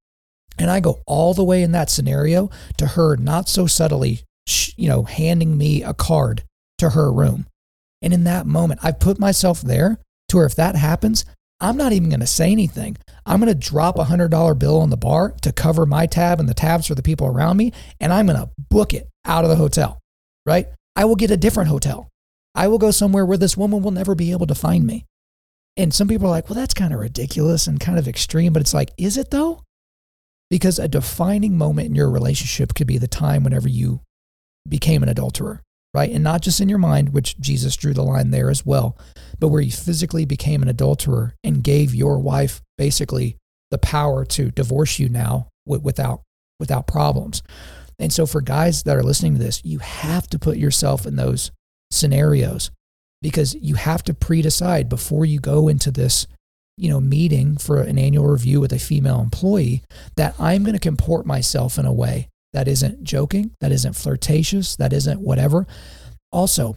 And 0.58 0.72
I 0.72 0.80
go 0.80 1.02
all 1.06 1.34
the 1.34 1.44
way 1.44 1.62
in 1.62 1.74
that 1.74 1.90
scenario 1.90 2.50
to 2.78 2.88
her 2.88 3.18
not 3.18 3.50
so 3.50 3.68
subtly, 3.68 4.22
you 4.78 4.88
know, 4.88 5.04
handing 5.04 5.58
me 5.58 5.84
a 5.84 5.94
card 5.94 6.44
to 6.78 6.92
her 6.92 7.12
room. 7.12 7.48
And 8.02 8.14
in 8.14 8.24
that 8.24 8.48
moment, 8.48 8.80
I 8.82 8.94
put 8.94 9.20
myself 9.20 9.62
there 9.62 10.00
to 10.30 10.38
where 10.38 10.46
if 10.46 10.56
that 10.56 10.76
happens, 10.76 11.26
I'm 11.62 11.78
not 11.78 11.94
even 11.94 12.10
going 12.10 12.22
to 12.22 12.28
say 12.28 12.52
anything. 12.52 12.98
I'm 13.26 13.40
going 13.40 13.54
to 13.54 13.70
drop 13.70 13.98
a 13.98 14.04
hundred 14.04 14.32
dollar 14.32 14.56
bill 14.56 14.82
on 14.82 14.90
the 14.90 14.98
bar 14.98 15.36
to 15.44 15.52
cover 15.52 15.86
my 15.86 16.08
tab 16.08 16.40
and 16.40 16.50
the 16.50 16.56
tabs 16.56 16.88
for 16.88 16.96
the 16.96 17.04
people 17.04 17.28
around 17.28 17.58
me, 17.58 17.72
and 18.00 18.12
I'm 18.12 18.26
going 18.26 18.40
to 18.40 18.50
book 18.70 18.94
it 18.94 19.08
out 19.26 19.44
of 19.44 19.50
the 19.50 19.56
hotel. 19.56 20.00
Right? 20.46 20.68
I 20.96 21.06
will 21.06 21.16
get 21.16 21.32
a 21.32 21.38
different 21.38 21.70
hotel. 21.70 22.10
I 22.56 22.68
will 22.68 22.80
go 22.80 22.92
somewhere 22.92 23.26
where 23.26 23.38
this 23.38 23.56
woman 23.56 23.82
will 23.82 23.92
never 23.92 24.16
be 24.16 24.32
able 24.32 24.48
to 24.48 24.56
find 24.56 24.86
me. 24.86 25.06
And 25.78 25.94
some 25.94 26.08
people 26.08 26.28
are 26.28 26.32
like, 26.32 26.50
well, 26.50 26.60
that's 26.60 26.74
kind 26.74 26.94
of 26.94 27.00
ridiculous 27.00 27.68
and 27.68 27.80
kind 27.80 27.98
of 27.98 28.08
extreme, 28.08 28.52
but 28.52 28.62
it's 28.62 28.74
like, 28.74 28.92
is 28.98 29.18
it 29.18 29.32
though? 29.32 29.62
Because 30.50 30.80
a 30.80 30.90
defining 30.90 31.58
moment 31.58 31.88
in 31.88 31.96
your 31.96 32.10
relationship 32.10 32.74
could 32.74 32.88
be 32.88 32.98
the 32.98 33.08
time 33.08 33.44
whenever 33.44 33.70
you 33.70 34.02
became 34.68 35.02
an 35.02 35.10
adulterer, 35.10 35.62
right? 35.94 36.12
And 36.12 36.24
not 36.24 36.42
just 36.42 36.62
in 36.62 36.70
your 36.70 36.78
mind, 36.78 37.10
which 37.10 37.40
Jesus 37.40 37.76
drew 37.76 37.94
the 37.94 38.04
line 38.04 38.32
there 38.32 38.50
as 38.50 38.66
well, 38.66 38.98
but 39.40 39.50
where 39.50 39.62
you 39.62 39.72
physically 39.72 40.26
became 40.26 40.62
an 40.62 40.70
adulterer 40.70 41.36
and 41.44 41.64
gave 41.64 41.94
your 41.94 42.20
wife 42.20 42.62
basically 42.78 43.38
the 43.72 43.78
power 43.78 44.26
to 44.26 44.52
divorce 44.52 45.00
you 45.00 45.10
now 45.10 45.48
without 45.66 46.22
without 46.60 46.88
problems. 46.88 47.42
And 47.98 48.12
so 48.12 48.26
for 48.26 48.42
guys 48.42 48.84
that 48.84 48.96
are 48.96 49.04
listening 49.04 49.34
to 49.34 49.40
this, 49.40 49.62
you 49.64 49.80
have 49.80 50.28
to 50.30 50.40
put 50.40 50.58
yourself 50.58 51.06
in 51.06 51.16
those 51.16 51.52
scenarios 51.92 52.72
because 53.22 53.54
you 53.56 53.76
have 53.76 54.04
to 54.04 54.14
pre-decide 54.14 54.90
before 54.90 55.26
you 55.26 55.40
go 55.40 55.68
into 55.68 55.92
this 55.92 56.28
you 56.78 56.90
know 56.90 57.00
meeting 57.00 57.58
for 57.58 57.82
an 57.82 58.00
annual 58.00 58.26
review 58.26 58.60
with 58.60 58.74
a 58.74 58.80
female 58.80 59.22
employee 59.22 59.84
that 60.16 60.34
I'm 60.40 60.64
going 60.64 60.74
to 60.74 60.80
comport 60.80 61.26
myself 61.26 61.78
in 61.78 61.86
a 61.86 61.94
way 61.94 62.30
that 62.54 62.68
isn't 62.68 63.04
joking, 63.04 63.52
that 63.62 63.72
isn't 63.72 63.96
flirtatious, 63.96 64.76
that 64.78 64.94
isn't 64.94 65.22
whatever. 65.22 65.68
Also, 66.32 66.76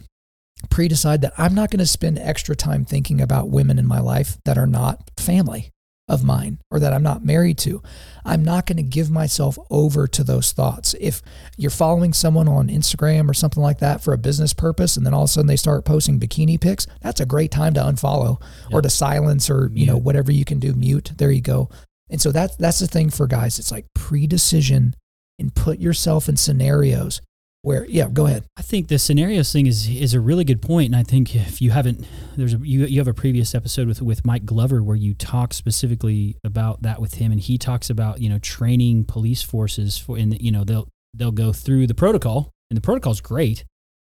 pre 0.69 0.87
decide 0.87 1.21
that 1.21 1.33
I'm 1.37 1.53
not 1.53 1.71
going 1.71 1.79
to 1.79 1.85
spend 1.85 2.19
extra 2.19 2.55
time 2.55 2.85
thinking 2.85 3.21
about 3.21 3.49
women 3.49 3.79
in 3.79 3.87
my 3.87 3.99
life 3.99 4.37
that 4.45 4.57
are 4.57 4.67
not 4.67 5.11
family 5.17 5.71
of 6.07 6.23
mine 6.23 6.59
or 6.69 6.79
that 6.79 6.93
I'm 6.93 7.03
not 7.03 7.25
married 7.25 7.57
to. 7.59 7.81
I'm 8.23 8.43
not 8.43 8.67
going 8.67 8.77
to 8.77 8.83
give 8.83 9.09
myself 9.09 9.57
over 9.71 10.07
to 10.07 10.23
those 10.23 10.51
thoughts. 10.51 10.93
If 10.99 11.21
you're 11.57 11.71
following 11.71 12.13
someone 12.13 12.47
on 12.47 12.67
Instagram 12.67 13.29
or 13.29 13.33
something 13.33 13.63
like 13.63 13.79
that 13.79 14.03
for 14.03 14.13
a 14.13 14.17
business 14.17 14.53
purpose 14.53 14.97
and 14.97 15.05
then 15.05 15.13
all 15.13 15.23
of 15.23 15.29
a 15.29 15.31
sudden 15.31 15.47
they 15.47 15.55
start 15.55 15.83
posting 15.83 16.19
bikini 16.19 16.61
pics, 16.61 16.85
that's 17.01 17.21
a 17.21 17.25
great 17.25 17.51
time 17.51 17.73
to 17.73 17.81
unfollow 17.81 18.39
or 18.71 18.81
to 18.81 18.89
silence 18.89 19.49
or, 19.49 19.71
you 19.73 19.87
know, 19.87 19.97
whatever 19.97 20.31
you 20.31 20.45
can 20.45 20.59
do, 20.59 20.73
mute. 20.73 21.11
There 21.17 21.31
you 21.31 21.41
go. 21.41 21.69
And 22.09 22.21
so 22.21 22.31
that's 22.31 22.55
that's 22.57 22.79
the 22.79 22.87
thing 22.87 23.09
for 23.09 23.25
guys. 23.25 23.57
It's 23.57 23.71
like 23.71 23.87
pre-decision 23.95 24.95
and 25.39 25.53
put 25.53 25.79
yourself 25.79 26.29
in 26.29 26.37
scenarios 26.37 27.21
where 27.65 27.85
yeah 27.85 28.07
go 28.07 28.27
ahead. 28.27 28.45
I 28.55 28.61
think 28.61 28.87
the 28.89 28.99
scenarios 28.99 29.51
thing 29.51 29.65
is 29.65 29.89
is 29.89 30.13
a 30.13 30.19
really 30.19 30.43
good 30.43 30.61
point 30.61 30.85
and 30.85 30.95
i 30.95 31.01
think 31.01 31.35
if 31.35 31.61
you 31.61 31.71
haven't 31.71 32.05
there's 32.37 32.53
a 32.53 32.57
you, 32.57 32.85
you 32.85 32.99
have 32.99 33.07
a 33.07 33.13
previous 33.13 33.55
episode 33.55 33.87
with 33.87 34.01
with 34.03 34.23
mike 34.23 34.45
glover 34.45 34.83
where 34.83 34.95
you 34.95 35.15
talk 35.15 35.53
specifically 35.53 36.37
about 36.43 36.83
that 36.83 37.01
with 37.01 37.15
him 37.15 37.31
and 37.31 37.41
he 37.41 37.57
talks 37.57 37.89
about 37.89 38.21
you 38.21 38.29
know 38.29 38.37
training 38.37 39.03
police 39.03 39.41
forces 39.41 39.97
for 39.97 40.15
in 40.15 40.33
you 40.33 40.51
know 40.51 40.63
they'll 40.63 40.87
they'll 41.15 41.31
go 41.31 41.51
through 41.51 41.87
the 41.87 41.95
protocol 41.95 42.51
and 42.69 42.77
the 42.77 42.81
protocol 42.81 43.11
is 43.11 43.21
great 43.21 43.65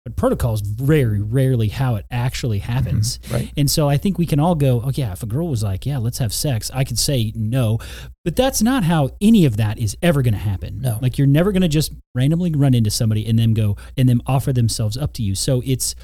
but 0.05 0.17
protocol 0.17 0.53
is 0.53 0.61
very 0.61 1.21
rarely 1.21 1.69
how 1.69 1.95
it 1.95 2.05
actually 2.11 2.59
happens. 2.59 3.19
Mm-hmm. 3.19 3.35
Right. 3.35 3.53
And 3.57 3.71
so 3.71 3.89
I 3.89 3.97
think 3.97 4.19
we 4.19 4.27
can 4.27 4.39
all 4.39 4.55
go, 4.55 4.83
oh, 4.85 4.91
yeah, 4.95 5.13
if 5.13 5.23
a 5.23 5.27
girl 5.27 5.49
was 5.49 5.63
like, 5.63 5.87
yeah, 5.87 5.97
let's 5.97 6.19
have 6.19 6.33
sex, 6.33 6.71
I 6.75 6.85
could 6.85 6.99
say 6.99 7.33
no. 7.35 7.79
But 8.23 8.37
that's 8.37 8.61
not 8.61 8.85
how 8.85 9.11
any 9.23 9.47
of 9.47 9.57
that 9.57 9.79
is 9.79 9.97
ever 10.03 10.21
going 10.21 10.35
to 10.35 10.41
happen. 10.41 10.81
No. 10.81 10.99
Like 11.01 11.17
you're 11.17 11.27
never 11.27 11.53
going 11.53 11.63
to 11.63 11.69
just 11.69 11.93
randomly 12.15 12.53
run 12.53 12.75
into 12.75 12.91
somebody 12.91 13.27
and 13.27 13.39
then 13.39 13.55
go 13.55 13.77
and 13.97 14.07
then 14.09 14.21
offer 14.27 14.53
themselves 14.53 14.99
up 14.99 15.15
to 15.15 15.23
you. 15.23 15.35
So 15.35 15.63
it's, 15.65 15.95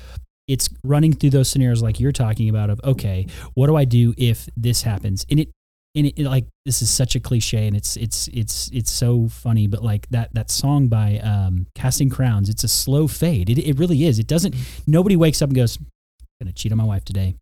it's 0.48 0.70
running 0.82 1.12
through 1.12 1.30
those 1.30 1.48
scenarios 1.48 1.82
like 1.82 2.01
you're 2.01 2.11
talking 2.11 2.48
about 2.48 2.70
of 2.70 2.80
okay 2.82 3.24
what 3.55 3.68
do 3.68 3.76
i 3.76 3.84
do 3.84 4.12
if 4.18 4.48
this 4.57 4.82
happens 4.82 5.24
and 5.30 5.38
it 5.38 5.48
and 5.95 6.07
it, 6.07 6.20
it, 6.20 6.24
like 6.26 6.47
this 6.64 6.82
is 6.82 6.91
such 6.91 7.16
a 7.16 7.20
cliche 7.20 7.66
and 7.66 7.76
it's 7.76 7.97
it's 7.97 8.28
it's 8.28 8.70
it's 8.72 8.91
so 8.91 9.28
funny 9.28 9.66
but 9.66 9.82
like 9.82 10.09
that 10.11 10.32
that 10.34 10.51
song 10.51 10.88
by 10.88 11.18
um, 11.18 11.66
casting 11.74 12.09
crowns 12.09 12.49
it's 12.49 12.64
a 12.64 12.68
slow 12.68 13.09
fade. 13.09 13.51
It, 13.51 13.59
it 13.59 13.78
really 13.78 14.05
is. 14.05 14.18
It 14.18 14.26
doesn't 14.26 14.55
nobody 14.86 15.16
wakes 15.16 15.43
up 15.43 15.49
and 15.49 15.57
goes 15.57 15.78
I'm 15.78 16.47
gonna 16.47 16.53
cheat 16.53 16.72
on 16.72 16.78
my 16.78 16.84
wife 16.84 17.05
today. 17.05 17.36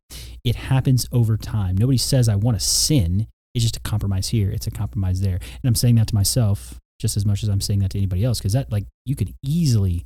It 0.45 0.57
happens 0.57 1.07
over 1.13 1.37
time. 1.37 1.77
Nobody 1.77 1.99
says 1.99 2.29
i 2.29 2.37
want 2.37 2.59
to 2.59 2.65
sin. 2.65 3.27
It's 3.55 3.65
just 3.65 3.77
a 3.77 3.81
compromise 3.81 4.29
here. 4.29 4.51
It's 4.51 4.67
a 4.67 4.71
compromise 4.71 5.21
there. 5.21 5.37
And 5.37 5.65
i'm 5.65 5.75
saying 5.75 5.97
that 5.97 6.09
to 6.09 6.15
myself 6.15 6.79
just 6.99 7.17
as 7.17 7.25
much 7.25 7.43
as 7.43 7.49
i'm 7.49 7.61
saying 7.61 7.81
that 7.81 7.91
to 7.91 7.99
anybody 7.99 8.25
else 8.25 8.39
because 8.39 8.55
that 8.55 8.73
like 8.73 8.85
you 9.05 9.15
could 9.15 9.33
easily 9.45 10.05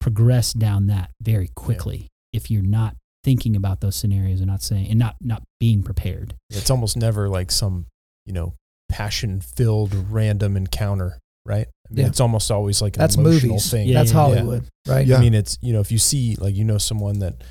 progress 0.00 0.52
down 0.52 0.86
that 0.86 1.10
very 1.20 1.48
quickly 1.54 2.08
yeah. 2.32 2.38
if 2.38 2.50
you're 2.50 2.62
not 2.62 2.96
thinking 3.24 3.54
about 3.56 3.80
those 3.80 3.94
scenarios 3.96 4.40
and 4.40 4.48
not 4.48 4.62
saying 4.62 4.88
and 4.88 4.98
not 4.98 5.16
not 5.20 5.42
being 5.60 5.82
prepared. 5.82 6.34
It's 6.50 6.70
almost 6.70 6.96
never 6.96 7.28
like 7.28 7.50
some, 7.50 7.86
you 8.26 8.32
know, 8.32 8.54
passion 8.88 9.40
filled 9.40 9.94
random 10.10 10.56
encounter, 10.56 11.18
right? 11.46 11.66
I 11.88 11.94
mean, 11.94 12.04
Yeah. 12.04 12.06
it's 12.08 12.20
almost 12.20 12.50
always 12.50 12.82
like 12.82 12.96
an 12.96 13.00
that's 13.00 13.16
emotional 13.16 13.52
movies 13.54 13.70
thing. 13.70 13.88
Yeah, 13.88 13.98
that's 14.00 14.12
yeah, 14.12 14.18
yeah. 14.18 14.34
hollywood 14.34 14.68
right 14.88 15.06
Yeah. 15.06 15.16
I 15.16 15.20
mean, 15.20 15.34
it's 15.34 15.56
you 15.62 15.72
know, 15.72 15.80
if 15.80 15.92
you 15.92 15.98
see 15.98 16.36
like 16.36 16.54
you 16.54 16.64
know 16.64 16.78
someone 16.78 17.20
that, 17.20 17.42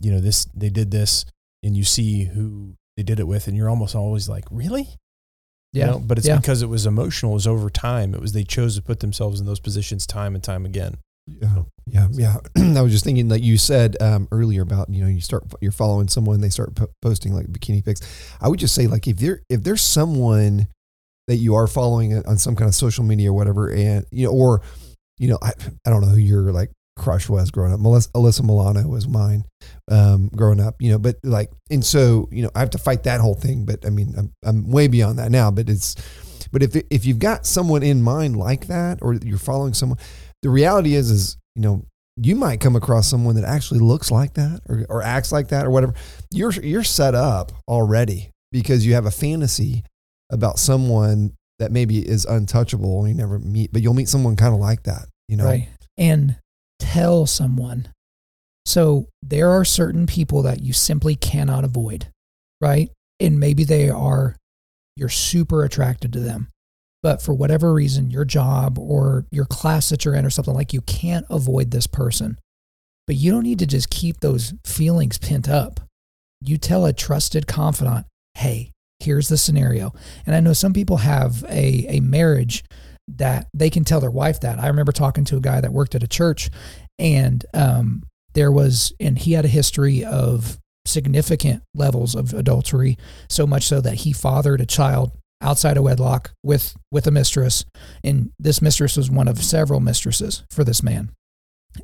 you 0.00 0.10
know, 0.10 0.20
this 0.20 0.46
they 0.54 0.70
did 0.70 0.90
this, 0.90 1.24
and 1.62 1.76
you 1.76 1.84
see 1.84 2.24
who 2.24 2.74
they 2.96 3.02
did 3.02 3.20
it 3.20 3.26
with, 3.28 3.48
and 3.48 3.56
you're 3.56 3.68
almost 3.70 3.94
always 3.94 4.28
like, 4.28 4.44
really? 4.50 4.88
You 5.72 5.80
yeah 5.80 5.86
know? 5.86 5.98
But 5.98 6.18
it's 6.18 6.26
Yeah. 6.26 6.36
because 6.36 6.62
it 6.62 6.68
was 6.68 6.86
emotional. 6.86 7.32
It 7.32 7.34
was 7.34 7.46
over 7.46 7.68
time. 7.68 8.14
It 8.14 8.20
was 8.20 8.32
they 8.32 8.44
chose 8.44 8.74
to 8.76 8.82
put 8.82 9.00
themselves 9.00 9.38
in 9.40 9.46
those 9.46 9.60
positions 9.60 10.06
time 10.06 10.34
and 10.34 10.42
time 10.42 10.64
again. 10.64 10.96
Yeah, 11.26 11.64
yeah, 11.90 12.08
yeah. 12.12 12.36
I 12.78 12.82
was 12.82 12.92
just 12.92 13.04
thinking, 13.04 13.28
that 13.28 13.42
you 13.42 13.56
said 13.58 13.96
um, 14.00 14.28
earlier 14.30 14.62
about 14.62 14.88
you 14.90 15.02
know 15.02 15.08
you 15.08 15.20
start 15.20 15.44
you're 15.60 15.72
following 15.72 16.08
someone, 16.08 16.40
they 16.40 16.48
start 16.48 16.74
po- 16.74 16.90
posting 17.02 17.34
like 17.34 17.46
bikini 17.46 17.84
pics. 17.84 18.00
I 18.40 18.48
would 18.48 18.58
just 18.58 18.74
say 18.74 18.86
like 18.86 19.06
if 19.06 19.18
there 19.18 19.42
if 19.48 19.62
there's 19.62 19.82
someone 19.82 20.68
that 21.26 21.36
you 21.36 21.54
are 21.54 21.66
following 21.66 22.16
on 22.26 22.38
some 22.38 22.56
kind 22.56 22.68
of 22.68 22.74
social 22.74 23.04
media 23.04 23.30
or 23.30 23.34
whatever, 23.34 23.70
and 23.70 24.04
you 24.10 24.26
know, 24.26 24.32
or 24.32 24.62
you 25.18 25.28
know, 25.28 25.38
I 25.42 25.52
I 25.86 25.90
don't 25.90 26.00
know 26.00 26.08
who 26.08 26.18
your 26.18 26.52
like 26.52 26.70
crush 26.96 27.28
was 27.28 27.50
growing 27.50 27.72
up. 27.72 27.80
Melissa, 27.80 28.10
Alyssa 28.10 28.42
Milano 28.42 28.86
was 28.88 29.06
mine 29.06 29.44
um, 29.90 30.28
growing 30.34 30.60
up, 30.60 30.74
you 30.80 30.90
know, 30.90 30.98
but 30.98 31.16
like, 31.22 31.50
and 31.70 31.84
so 31.84 32.28
you 32.32 32.42
know, 32.42 32.50
I 32.54 32.60
have 32.60 32.70
to 32.70 32.78
fight 32.78 33.04
that 33.04 33.20
whole 33.20 33.34
thing. 33.34 33.64
But 33.64 33.86
I 33.86 33.90
mean, 33.90 34.14
I'm 34.16 34.32
I'm 34.44 34.70
way 34.70 34.88
beyond 34.88 35.18
that 35.18 35.30
now. 35.30 35.50
But 35.50 35.68
it's 35.68 35.94
but 36.52 36.62
if 36.62 36.76
if 36.90 37.06
you've 37.06 37.18
got 37.18 37.46
someone 37.46 37.82
in 37.82 38.02
mind 38.02 38.36
like 38.36 38.66
that, 38.66 38.98
or 39.02 39.14
you're 39.14 39.38
following 39.38 39.74
someone 39.74 39.98
the 40.42 40.50
reality 40.50 40.94
is 40.94 41.10
is 41.10 41.36
you 41.58 41.62
know 41.64 41.84
you 42.16 42.34
might 42.34 42.60
come 42.60 42.76
across 42.76 43.08
someone 43.08 43.34
that 43.34 43.44
actually 43.44 43.80
looks 43.80 44.10
like 44.10 44.34
that 44.34 44.60
or, 44.68 44.86
or 44.88 45.02
acts 45.02 45.30
like 45.32 45.48
that 45.48 45.66
or 45.66 45.70
whatever. 45.70 45.94
You're 46.32 46.52
you're 46.52 46.84
set 46.84 47.14
up 47.14 47.52
already 47.66 48.30
because 48.52 48.86
you 48.86 48.94
have 48.94 49.06
a 49.06 49.10
fantasy 49.10 49.84
about 50.30 50.58
someone 50.58 51.32
that 51.58 51.72
maybe 51.72 51.98
is 51.98 52.24
untouchable 52.24 53.00
and 53.00 53.08
you 53.08 53.14
never 53.14 53.38
meet 53.38 53.72
but 53.72 53.82
you'll 53.82 53.94
meet 53.94 54.08
someone 54.08 54.36
kind 54.36 54.54
of 54.54 54.60
like 54.60 54.84
that 54.84 55.06
you 55.26 55.36
know? 55.36 55.44
Right. 55.44 55.68
And 55.96 56.36
tell 56.78 57.26
someone. 57.26 57.88
So 58.64 59.08
there 59.22 59.50
are 59.50 59.64
certain 59.64 60.06
people 60.06 60.42
that 60.42 60.62
you 60.62 60.72
simply 60.72 61.16
cannot 61.16 61.64
avoid 61.64 62.08
right? 62.60 62.90
And 63.20 63.40
maybe 63.40 63.64
they 63.64 63.90
are 63.90 64.36
you're 64.96 65.08
super 65.08 65.64
attracted 65.64 66.12
to 66.12 66.20
them 66.20 66.48
but 67.02 67.22
for 67.22 67.34
whatever 67.34 67.72
reason 67.72 68.10
your 68.10 68.24
job 68.24 68.78
or 68.78 69.26
your 69.30 69.44
class 69.44 69.88
that 69.88 70.04
you're 70.04 70.14
in 70.14 70.26
or 70.26 70.30
something 70.30 70.54
like 70.54 70.72
you 70.72 70.80
can't 70.82 71.26
avoid 71.30 71.70
this 71.70 71.86
person. 71.86 72.38
But 73.06 73.16
you 73.16 73.30
don't 73.30 73.44
need 73.44 73.60
to 73.60 73.66
just 73.66 73.90
keep 73.90 74.20
those 74.20 74.52
feelings 74.64 75.16
pent 75.18 75.48
up. 75.48 75.80
You 76.40 76.58
tell 76.58 76.86
a 76.86 76.92
trusted 76.92 77.46
confidant 77.46 78.06
hey 78.34 78.70
here's 79.00 79.28
the 79.28 79.38
scenario. 79.38 79.92
And 80.26 80.34
i 80.34 80.40
know 80.40 80.52
some 80.52 80.72
people 80.72 80.98
have 80.98 81.44
a, 81.44 81.86
a 81.88 82.00
marriage 82.00 82.64
that 83.16 83.46
they 83.54 83.70
can 83.70 83.84
tell 83.84 84.00
their 84.00 84.10
wife 84.10 84.40
that. 84.40 84.58
I 84.58 84.68
remember 84.68 84.92
talking 84.92 85.24
to 85.26 85.36
a 85.36 85.40
guy 85.40 85.60
that 85.60 85.72
worked 85.72 85.94
at 85.94 86.02
a 86.02 86.08
church 86.08 86.50
and 86.98 87.44
um, 87.54 88.02
there 88.34 88.52
was 88.52 88.92
and 89.00 89.18
he 89.18 89.32
had 89.32 89.44
a 89.44 89.48
history 89.48 90.04
of 90.04 90.58
significant 90.84 91.62
levels 91.74 92.14
of 92.14 92.32
adultery 92.32 92.96
so 93.28 93.46
much 93.46 93.64
so 93.64 93.80
that 93.80 93.94
he 93.94 94.12
fathered 94.12 94.60
a 94.60 94.66
child 94.66 95.12
outside 95.40 95.76
of 95.76 95.84
wedlock 95.84 96.32
with 96.42 96.76
with 96.90 97.06
a 97.06 97.10
mistress. 97.10 97.64
And 98.02 98.30
this 98.38 98.62
mistress 98.62 98.96
was 98.96 99.10
one 99.10 99.28
of 99.28 99.42
several 99.42 99.80
mistresses 99.80 100.44
for 100.50 100.64
this 100.64 100.82
man. 100.82 101.12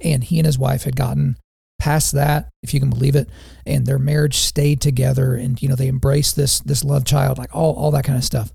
And 0.03 0.25
he 0.25 0.39
and 0.39 0.47
his 0.47 0.59
wife 0.59 0.85
had 0.85 0.97
gotten 0.97 1.37
past 1.79 2.13
that 2.13 2.49
if 2.63 2.73
you 2.73 2.81
can 2.81 2.91
believe 2.91 3.17
it. 3.17 3.29
And 3.67 3.87
their 3.87 3.99
marriage 3.99 4.37
stayed 4.37 4.81
together. 4.81 5.35
And 5.35 5.61
you 5.63 5.69
know 5.69 5.77
they 5.77 5.89
embraced 5.89 6.37
this 6.37 6.61
this 6.61 6.85
love 6.85 7.05
child 7.05 7.39
like 7.39 7.55
all 7.55 7.75
all 7.75 7.91
that 7.93 8.05
kind 8.05 8.19
of 8.19 8.25
stuff. 8.25 8.53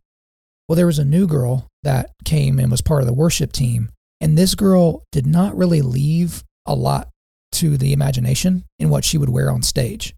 Well 0.68 0.76
there 0.76 0.88
was 0.88 1.00
a 1.00 1.06
new 1.06 1.28
girl 1.28 1.68
that 1.84 2.12
came 2.26 2.60
and 2.60 2.72
was 2.72 2.82
part 2.82 3.02
of 3.02 3.08
the 3.08 3.14
worship 3.14 3.52
team. 3.52 3.90
And 4.22 4.38
this 4.38 4.54
girl 4.54 5.04
did 5.12 5.26
not 5.26 5.56
really 5.56 5.82
leave 5.82 6.44
a 6.66 6.76
lot 6.76 7.10
to 7.54 7.78
the 7.78 7.94
imagination 7.94 8.66
in 8.78 8.90
what 8.90 9.06
she 9.06 9.18
would 9.18 9.30
wear 9.30 9.50
on 9.50 9.64
stage. 9.64 10.14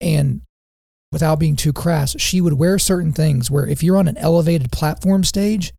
And 0.00 0.42
without 1.14 1.38
being 1.38 1.56
too 1.56 1.72
crass, 1.72 2.14
she 2.20 2.42
would 2.42 2.54
wear 2.54 2.78
certain 2.78 3.12
things 3.12 3.50
where 3.50 3.66
if 3.66 3.82
you're 3.82 3.96
on 3.96 4.08
an 4.08 4.18
elevated 4.18 4.70
platform 4.70 5.24
stage, 5.24 5.72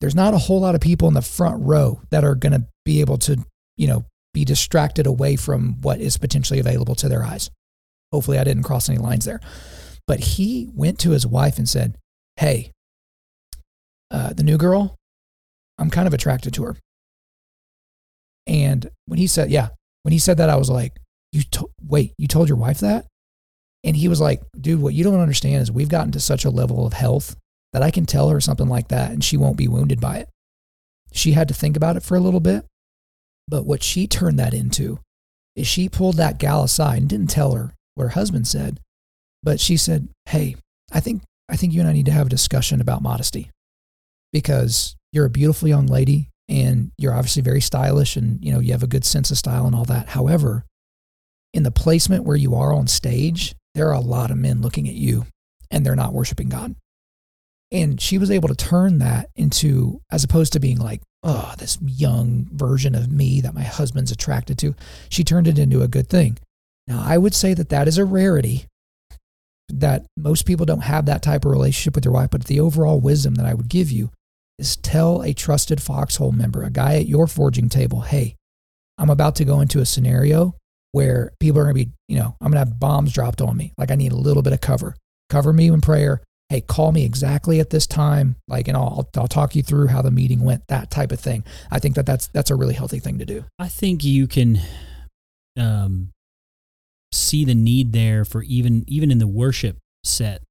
there's 0.00 0.14
not 0.14 0.34
a 0.34 0.38
whole 0.38 0.60
lot 0.60 0.74
of 0.74 0.80
people 0.80 1.08
in 1.08 1.14
the 1.14 1.22
front 1.22 1.64
row 1.64 2.00
that 2.10 2.22
are 2.22 2.34
going 2.34 2.52
to 2.52 2.66
be 2.84 3.00
able 3.00 3.16
to, 3.18 3.42
you 3.76 3.86
know, 3.88 4.04
be 4.34 4.44
distracted 4.44 5.06
away 5.06 5.34
from 5.36 5.80
what 5.80 6.00
is 6.00 6.18
potentially 6.18 6.60
available 6.60 6.94
to 6.94 7.08
their 7.08 7.24
eyes. 7.24 7.50
Hopefully, 8.12 8.38
I 8.38 8.44
didn't 8.44 8.64
cross 8.64 8.88
any 8.88 8.98
lines 8.98 9.24
there. 9.24 9.40
But 10.06 10.20
he 10.20 10.68
went 10.74 10.98
to 11.00 11.10
his 11.10 11.26
wife 11.26 11.56
and 11.58 11.68
said, 11.68 11.96
Hey, 12.36 12.70
uh, 14.10 14.34
the 14.34 14.42
new 14.42 14.58
girl, 14.58 14.96
I'm 15.78 15.90
kind 15.90 16.06
of 16.06 16.12
attracted 16.14 16.52
to 16.54 16.64
her. 16.64 16.76
And 18.46 18.90
when 19.06 19.18
he 19.18 19.26
said, 19.26 19.50
Yeah, 19.50 19.68
when 20.02 20.12
he 20.12 20.18
said 20.18 20.36
that, 20.36 20.50
I 20.50 20.56
was 20.56 20.68
like, 20.68 20.92
You 21.32 21.42
to- 21.52 21.70
wait, 21.82 22.12
you 22.18 22.28
told 22.28 22.48
your 22.48 22.58
wife 22.58 22.80
that? 22.80 23.06
And 23.84 23.96
he 23.96 24.08
was 24.08 24.20
like, 24.20 24.42
Dude, 24.58 24.80
what 24.80 24.94
you 24.94 25.04
don't 25.04 25.20
understand 25.20 25.62
is 25.62 25.72
we've 25.72 25.88
gotten 25.88 26.12
to 26.12 26.20
such 26.20 26.44
a 26.44 26.50
level 26.50 26.86
of 26.86 26.92
health 26.92 27.36
that 27.72 27.82
I 27.82 27.90
can 27.90 28.06
tell 28.06 28.28
her 28.28 28.40
something 28.40 28.68
like 28.68 28.88
that 28.88 29.10
and 29.10 29.24
she 29.24 29.36
won't 29.36 29.56
be 29.56 29.68
wounded 29.68 30.00
by 30.00 30.18
it. 30.18 30.28
She 31.12 31.32
had 31.32 31.48
to 31.48 31.54
think 31.54 31.76
about 31.76 31.96
it 31.96 32.02
for 32.02 32.16
a 32.16 32.20
little 32.20 32.40
bit. 32.40 32.64
But 33.48 33.66
what 33.66 33.82
she 33.82 34.06
turned 34.06 34.38
that 34.38 34.54
into 34.54 34.98
is 35.56 35.66
she 35.66 35.88
pulled 35.88 36.16
that 36.16 36.38
gal 36.38 36.62
aside 36.62 36.98
and 36.98 37.08
didn't 37.08 37.30
tell 37.30 37.52
her 37.52 37.74
what 37.94 38.04
her 38.04 38.08
husband 38.10 38.46
said, 38.46 38.80
but 39.42 39.60
she 39.60 39.76
said, 39.76 40.08
Hey, 40.26 40.56
I 40.92 41.00
think 41.00 41.22
I 41.48 41.56
think 41.56 41.72
you 41.72 41.80
and 41.80 41.88
I 41.88 41.92
need 41.92 42.06
to 42.06 42.12
have 42.12 42.26
a 42.26 42.30
discussion 42.30 42.80
about 42.80 43.02
modesty 43.02 43.50
because 44.32 44.96
you're 45.12 45.26
a 45.26 45.30
beautiful 45.30 45.68
young 45.68 45.86
lady 45.86 46.30
and 46.48 46.92
you're 46.96 47.14
obviously 47.14 47.42
very 47.42 47.60
stylish 47.60 48.16
and 48.16 48.42
you 48.42 48.52
know 48.52 48.60
you 48.60 48.72
have 48.72 48.82
a 48.82 48.88
good 48.88 49.04
sense 49.04 49.30
of 49.30 49.38
style 49.38 49.66
and 49.66 49.74
all 49.74 49.84
that. 49.84 50.08
However, 50.10 50.64
in 51.52 51.62
the 51.62 51.70
placement 51.70 52.24
where 52.24 52.36
you 52.36 52.54
are 52.54 52.72
on 52.72 52.86
stage, 52.86 53.54
there 53.74 53.88
are 53.88 53.94
a 53.94 54.00
lot 54.00 54.30
of 54.30 54.36
men 54.36 54.60
looking 54.60 54.88
at 54.88 54.94
you 54.94 55.26
and 55.70 55.84
they're 55.84 55.96
not 55.96 56.12
worshiping 56.12 56.48
God. 56.48 56.74
And 57.70 57.98
she 58.00 58.18
was 58.18 58.30
able 58.30 58.48
to 58.48 58.54
turn 58.54 58.98
that 58.98 59.30
into, 59.34 60.02
as 60.10 60.24
opposed 60.24 60.52
to 60.52 60.60
being 60.60 60.78
like, 60.78 61.00
oh, 61.22 61.54
this 61.56 61.78
young 61.80 62.46
version 62.52 62.94
of 62.94 63.10
me 63.10 63.40
that 63.40 63.54
my 63.54 63.62
husband's 63.62 64.12
attracted 64.12 64.58
to, 64.58 64.74
she 65.08 65.24
turned 65.24 65.48
it 65.48 65.58
into 65.58 65.80
a 65.80 65.88
good 65.88 66.08
thing. 66.08 66.38
Now, 66.86 67.02
I 67.02 67.16
would 67.16 67.34
say 67.34 67.54
that 67.54 67.70
that 67.70 67.88
is 67.88 67.96
a 67.96 68.04
rarity, 68.04 68.66
that 69.70 70.04
most 70.18 70.44
people 70.44 70.66
don't 70.66 70.80
have 70.80 71.06
that 71.06 71.22
type 71.22 71.46
of 71.46 71.50
relationship 71.50 71.94
with 71.94 72.04
their 72.04 72.12
wife, 72.12 72.30
but 72.30 72.44
the 72.44 72.60
overall 72.60 73.00
wisdom 73.00 73.36
that 73.36 73.46
I 73.46 73.54
would 73.54 73.68
give 73.68 73.90
you 73.90 74.10
is 74.58 74.76
tell 74.76 75.22
a 75.22 75.32
trusted 75.32 75.80
foxhole 75.80 76.32
member, 76.32 76.62
a 76.62 76.70
guy 76.70 76.96
at 76.96 77.06
your 77.06 77.26
forging 77.26 77.70
table, 77.70 78.02
hey, 78.02 78.36
I'm 78.98 79.10
about 79.10 79.36
to 79.36 79.46
go 79.46 79.60
into 79.60 79.80
a 79.80 79.86
scenario 79.86 80.56
where 80.92 81.32
people 81.40 81.60
are 81.60 81.64
going 81.64 81.76
to 81.76 81.84
be, 81.86 81.92
you 82.08 82.18
know, 82.18 82.36
I'm 82.40 82.52
going 82.52 82.64
to 82.64 82.70
have 82.70 82.78
bombs 82.78 83.12
dropped 83.12 83.40
on 83.40 83.56
me. 83.56 83.72
Like 83.76 83.90
I 83.90 83.94
need 83.94 84.12
a 84.12 84.16
little 84.16 84.42
bit 84.42 84.52
of 84.52 84.60
cover. 84.60 84.94
Cover 85.28 85.52
me 85.52 85.68
in 85.68 85.80
prayer 85.80 86.22
hey, 86.52 86.60
call 86.60 86.92
me 86.92 87.02
exactly 87.02 87.60
at 87.60 87.70
this 87.70 87.86
time, 87.86 88.36
like, 88.46 88.68
and 88.68 88.76
I'll, 88.76 89.08
I'll 89.16 89.26
talk 89.26 89.56
you 89.56 89.62
through 89.62 89.86
how 89.86 90.02
the 90.02 90.10
meeting 90.10 90.44
went, 90.44 90.66
that 90.68 90.90
type 90.90 91.10
of 91.10 91.18
thing. 91.18 91.44
I 91.70 91.78
think 91.78 91.94
that 91.94 92.04
that's, 92.04 92.26
that's 92.26 92.50
a 92.50 92.54
really 92.54 92.74
healthy 92.74 92.98
thing 92.98 93.18
to 93.20 93.24
do. 93.24 93.46
I 93.58 93.68
think 93.68 94.04
you 94.04 94.26
can 94.26 94.60
um, 95.58 96.10
see 97.10 97.46
the 97.46 97.54
need 97.54 97.94
there 97.94 98.26
for 98.26 98.42
even, 98.42 98.84
even 98.86 99.10
in 99.10 99.16
the 99.16 99.26
worship 99.26 99.78
set, 100.04 100.42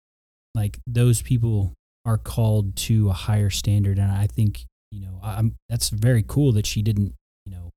like 0.56 0.80
those 0.88 1.22
people 1.22 1.76
are 2.04 2.18
called 2.18 2.76
to 2.78 3.12
a 3.12 3.14
higher 3.14 3.52
standard. 3.52 4.00
And 4.00 4.12
I 4.12 4.26
think, 4.26 4.66
you 4.92 5.02
know, 5.02 5.20
I'm, 5.22 5.54
that's 5.70 5.90
very 5.90 6.24
cool 6.28 6.52
that 6.54 6.66
she 6.66 6.82
didn't, 6.82 7.14
you 7.46 7.52
know, 7.52 7.70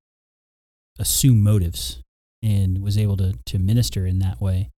assume 0.97 1.43
motives 1.43 2.01
and 2.45 2.83
was 2.83 2.97
able 2.97 3.17
to, 3.17 3.33
to 3.47 3.57
minister 3.57 4.05
in 4.05 4.19
that 4.19 4.39
way. 4.39 4.69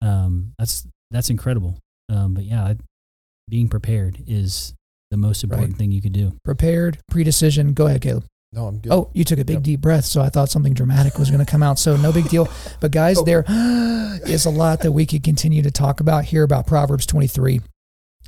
Um, 0.00 0.52
that's, 0.58 0.86
that's 1.10 1.30
incredible. 1.30 1.76
Um, 2.08 2.34
but 2.34 2.44
yeah, 2.44 2.74
being 3.48 3.68
prepared 3.68 4.22
is 4.26 4.74
the 5.10 5.16
most 5.16 5.42
important 5.42 5.70
right. 5.70 5.78
thing 5.78 5.90
you 5.90 6.00
could 6.00 6.12
do. 6.12 6.36
Prepared, 6.44 6.98
pre-decision. 7.10 7.72
Go 7.72 7.86
ahead, 7.86 8.02
Caleb. 8.02 8.24
No, 8.52 8.66
I'm 8.66 8.78
good. 8.78 8.92
Oh, 8.92 9.10
you 9.12 9.24
took 9.24 9.38
a 9.38 9.44
big 9.44 9.56
yep. 9.56 9.62
deep 9.62 9.80
breath, 9.80 10.04
so 10.04 10.22
I 10.22 10.28
thought 10.28 10.48
something 10.48 10.74
dramatic 10.74 11.18
was 11.18 11.30
going 11.30 11.44
to 11.44 11.50
come 11.50 11.62
out. 11.62 11.78
So 11.78 11.96
no 11.96 12.12
big 12.12 12.28
deal. 12.28 12.48
But 12.80 12.92
guys, 12.92 13.22
there 13.24 13.44
is 13.48 14.46
a 14.46 14.50
lot 14.50 14.80
that 14.80 14.92
we 14.92 15.04
could 15.04 15.22
continue 15.22 15.62
to 15.62 15.70
talk 15.70 16.00
about 16.00 16.24
here 16.24 16.44
about 16.44 16.66
Proverbs 16.66 17.04
23. 17.04 17.60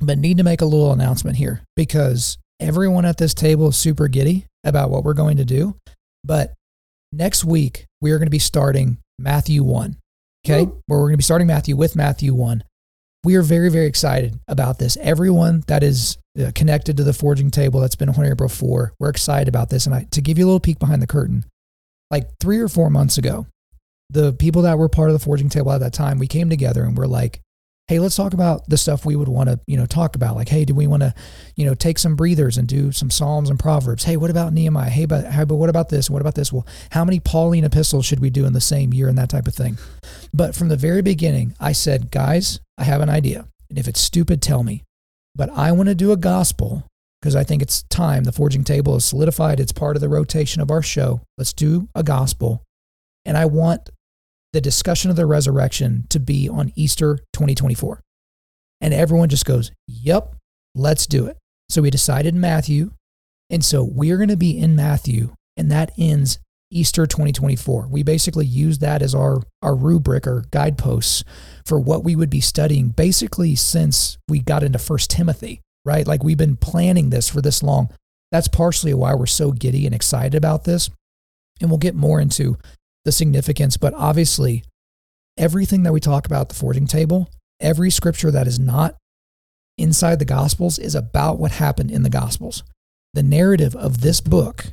But 0.01 0.17
need 0.17 0.37
to 0.37 0.43
make 0.43 0.61
a 0.61 0.65
little 0.65 0.91
announcement 0.91 1.37
here 1.37 1.61
because 1.75 2.37
everyone 2.59 3.05
at 3.05 3.17
this 3.17 3.33
table 3.33 3.69
is 3.69 3.77
super 3.77 4.07
giddy 4.07 4.45
about 4.63 4.89
what 4.89 5.03
we're 5.03 5.13
going 5.13 5.37
to 5.37 5.45
do. 5.45 5.75
But 6.23 6.53
next 7.11 7.43
week 7.43 7.85
we 8.01 8.11
are 8.11 8.17
going 8.17 8.27
to 8.27 8.31
be 8.31 8.39
starting 8.39 8.97
Matthew 9.19 9.63
1. 9.63 9.97
Okay? 10.45 10.63
Where 10.63 10.99
we're 10.99 11.07
going 11.07 11.13
to 11.13 11.17
be 11.17 11.23
starting 11.23 11.47
Matthew 11.47 11.75
with 11.75 11.95
Matthew 11.95 12.33
1 12.33 12.63
we 13.23 13.35
are 13.35 13.41
very, 13.41 13.69
very 13.69 13.85
excited 13.85 14.39
about 14.47 14.79
this. 14.79 14.97
Everyone 14.99 15.63
that 15.67 15.83
is 15.83 16.17
uh, 16.39 16.51
connected 16.55 16.97
to 16.97 17.03
the 17.03 17.13
forging 17.13 17.51
table 17.51 17.79
that's 17.79 17.95
been 17.95 18.09
on 18.09 18.15
here 18.15 18.35
before, 18.35 18.93
we're 18.99 19.09
excited 19.09 19.47
about 19.47 19.69
this. 19.69 19.85
And 19.85 19.93
I, 19.93 20.07
to 20.11 20.21
give 20.21 20.37
you 20.37 20.45
a 20.45 20.47
little 20.47 20.59
peek 20.59 20.79
behind 20.79 21.01
the 21.01 21.07
curtain, 21.07 21.45
like 22.09 22.29
three 22.39 22.59
or 22.59 22.67
four 22.67 22.89
months 22.89 23.17
ago, 23.17 23.45
the 24.09 24.33
people 24.33 24.63
that 24.63 24.77
were 24.77 24.89
part 24.89 25.09
of 25.09 25.13
the 25.13 25.23
forging 25.23 25.49
table 25.49 25.71
at 25.71 25.79
that 25.79 25.93
time, 25.93 26.19
we 26.19 26.27
came 26.27 26.49
together 26.49 26.83
and 26.83 26.97
we're 26.97 27.05
like, 27.05 27.41
hey, 27.91 27.99
let's 27.99 28.15
talk 28.15 28.33
about 28.33 28.65
the 28.69 28.77
stuff 28.77 29.05
we 29.05 29.17
would 29.17 29.27
want 29.27 29.49
to, 29.49 29.59
you 29.67 29.75
know, 29.75 29.85
talk 29.85 30.15
about. 30.15 30.37
Like, 30.37 30.47
hey, 30.47 30.63
do 30.63 30.73
we 30.73 30.87
want 30.87 31.03
to, 31.03 31.13
you 31.57 31.65
know, 31.65 31.73
take 31.73 31.99
some 31.99 32.15
breathers 32.15 32.57
and 32.57 32.65
do 32.65 32.93
some 32.93 33.11
Psalms 33.11 33.49
and 33.49 33.59
Proverbs? 33.59 34.05
Hey, 34.05 34.15
what 34.15 34.29
about 34.29 34.53
Nehemiah? 34.53 34.89
Hey, 34.89 35.03
but, 35.03 35.25
hey, 35.25 35.43
but 35.43 35.55
what 35.55 35.69
about 35.69 35.89
this? 35.89 36.09
What 36.09 36.21
about 36.21 36.33
this? 36.33 36.53
Well, 36.53 36.65
how 36.91 37.03
many 37.03 37.19
Pauline 37.19 37.65
epistles 37.65 38.05
should 38.05 38.21
we 38.21 38.29
do 38.29 38.45
in 38.45 38.53
the 38.53 38.61
same 38.61 38.93
year 38.93 39.09
and 39.09 39.17
that 39.17 39.29
type 39.29 39.45
of 39.45 39.53
thing? 39.53 39.77
But 40.33 40.55
from 40.55 40.69
the 40.69 40.77
very 40.77 41.01
beginning, 41.01 41.53
I 41.59 41.73
said, 41.73 42.11
guys, 42.11 42.61
I 42.77 42.85
have 42.85 43.01
an 43.01 43.09
idea. 43.09 43.45
And 43.69 43.77
if 43.77 43.89
it's 43.89 43.99
stupid, 43.99 44.41
tell 44.41 44.63
me. 44.63 44.85
But 45.35 45.49
I 45.49 45.73
want 45.73 45.89
to 45.89 45.95
do 45.95 46.13
a 46.13 46.17
gospel 46.17 46.87
because 47.21 47.35
I 47.35 47.43
think 47.43 47.61
it's 47.61 47.83
time. 47.89 48.23
The 48.23 48.31
forging 48.31 48.63
table 48.63 48.95
is 48.95 49.03
solidified. 49.03 49.59
It's 49.59 49.73
part 49.73 49.97
of 49.97 50.01
the 50.01 50.07
rotation 50.07 50.61
of 50.61 50.71
our 50.71 50.81
show. 50.81 51.23
Let's 51.37 51.51
do 51.51 51.89
a 51.93 52.03
gospel. 52.03 52.63
And 53.25 53.35
I 53.35 53.47
want 53.47 53.89
the 54.53 54.61
discussion 54.61 55.09
of 55.09 55.15
the 55.15 55.25
resurrection 55.25 56.05
to 56.09 56.19
be 56.19 56.49
on 56.49 56.71
Easter 56.75 57.19
2024. 57.33 58.01
And 58.81 58.93
everyone 58.93 59.29
just 59.29 59.45
goes, 59.45 59.71
Yep, 59.87 60.35
let's 60.75 61.05
do 61.05 61.27
it. 61.27 61.37
So 61.69 61.81
we 61.81 61.89
decided 61.89 62.35
Matthew. 62.35 62.91
And 63.49 63.63
so 63.63 63.83
we're 63.83 64.17
going 64.17 64.29
to 64.29 64.37
be 64.37 64.57
in 64.57 64.77
Matthew, 64.77 65.33
and 65.57 65.69
that 65.71 65.91
ends 65.97 66.39
Easter 66.71 67.05
2024. 67.05 67.87
We 67.89 68.01
basically 68.01 68.45
use 68.45 68.79
that 68.79 69.01
as 69.01 69.13
our, 69.13 69.41
our 69.61 69.75
rubric 69.75 70.25
or 70.25 70.45
guideposts 70.51 71.25
for 71.65 71.79
what 71.79 72.03
we 72.03 72.15
would 72.15 72.29
be 72.29 72.39
studying 72.39 72.89
basically 72.89 73.55
since 73.55 74.17
we 74.29 74.39
got 74.39 74.63
into 74.63 74.79
First 74.79 75.09
Timothy, 75.09 75.59
right? 75.83 76.07
Like 76.07 76.23
we've 76.23 76.37
been 76.37 76.55
planning 76.55 77.09
this 77.09 77.29
for 77.29 77.41
this 77.41 77.61
long. 77.61 77.89
That's 78.31 78.47
partially 78.47 78.93
why 78.93 79.13
we're 79.13 79.25
so 79.25 79.51
giddy 79.51 79.85
and 79.85 79.93
excited 79.93 80.35
about 80.35 80.63
this. 80.63 80.89
And 81.59 81.69
we'll 81.69 81.77
get 81.77 81.93
more 81.93 82.21
into 82.21 82.57
the 83.05 83.11
significance, 83.11 83.77
but 83.77 83.93
obviously, 83.95 84.63
everything 85.37 85.83
that 85.83 85.93
we 85.93 85.99
talk 85.99 86.25
about 86.25 86.49
the 86.49 86.55
forging 86.55 86.87
table, 86.87 87.29
every 87.59 87.89
scripture 87.89 88.31
that 88.31 88.47
is 88.47 88.59
not 88.59 88.95
inside 89.77 90.19
the 90.19 90.25
Gospels 90.25 90.77
is 90.77 90.95
about 90.95 91.39
what 91.39 91.51
happened 91.51 91.91
in 91.91 92.03
the 92.03 92.09
Gospels. 92.09 92.63
The 93.13 93.23
narrative 93.23 93.75
of 93.75 94.01
this 94.01 94.21
book 94.21 94.65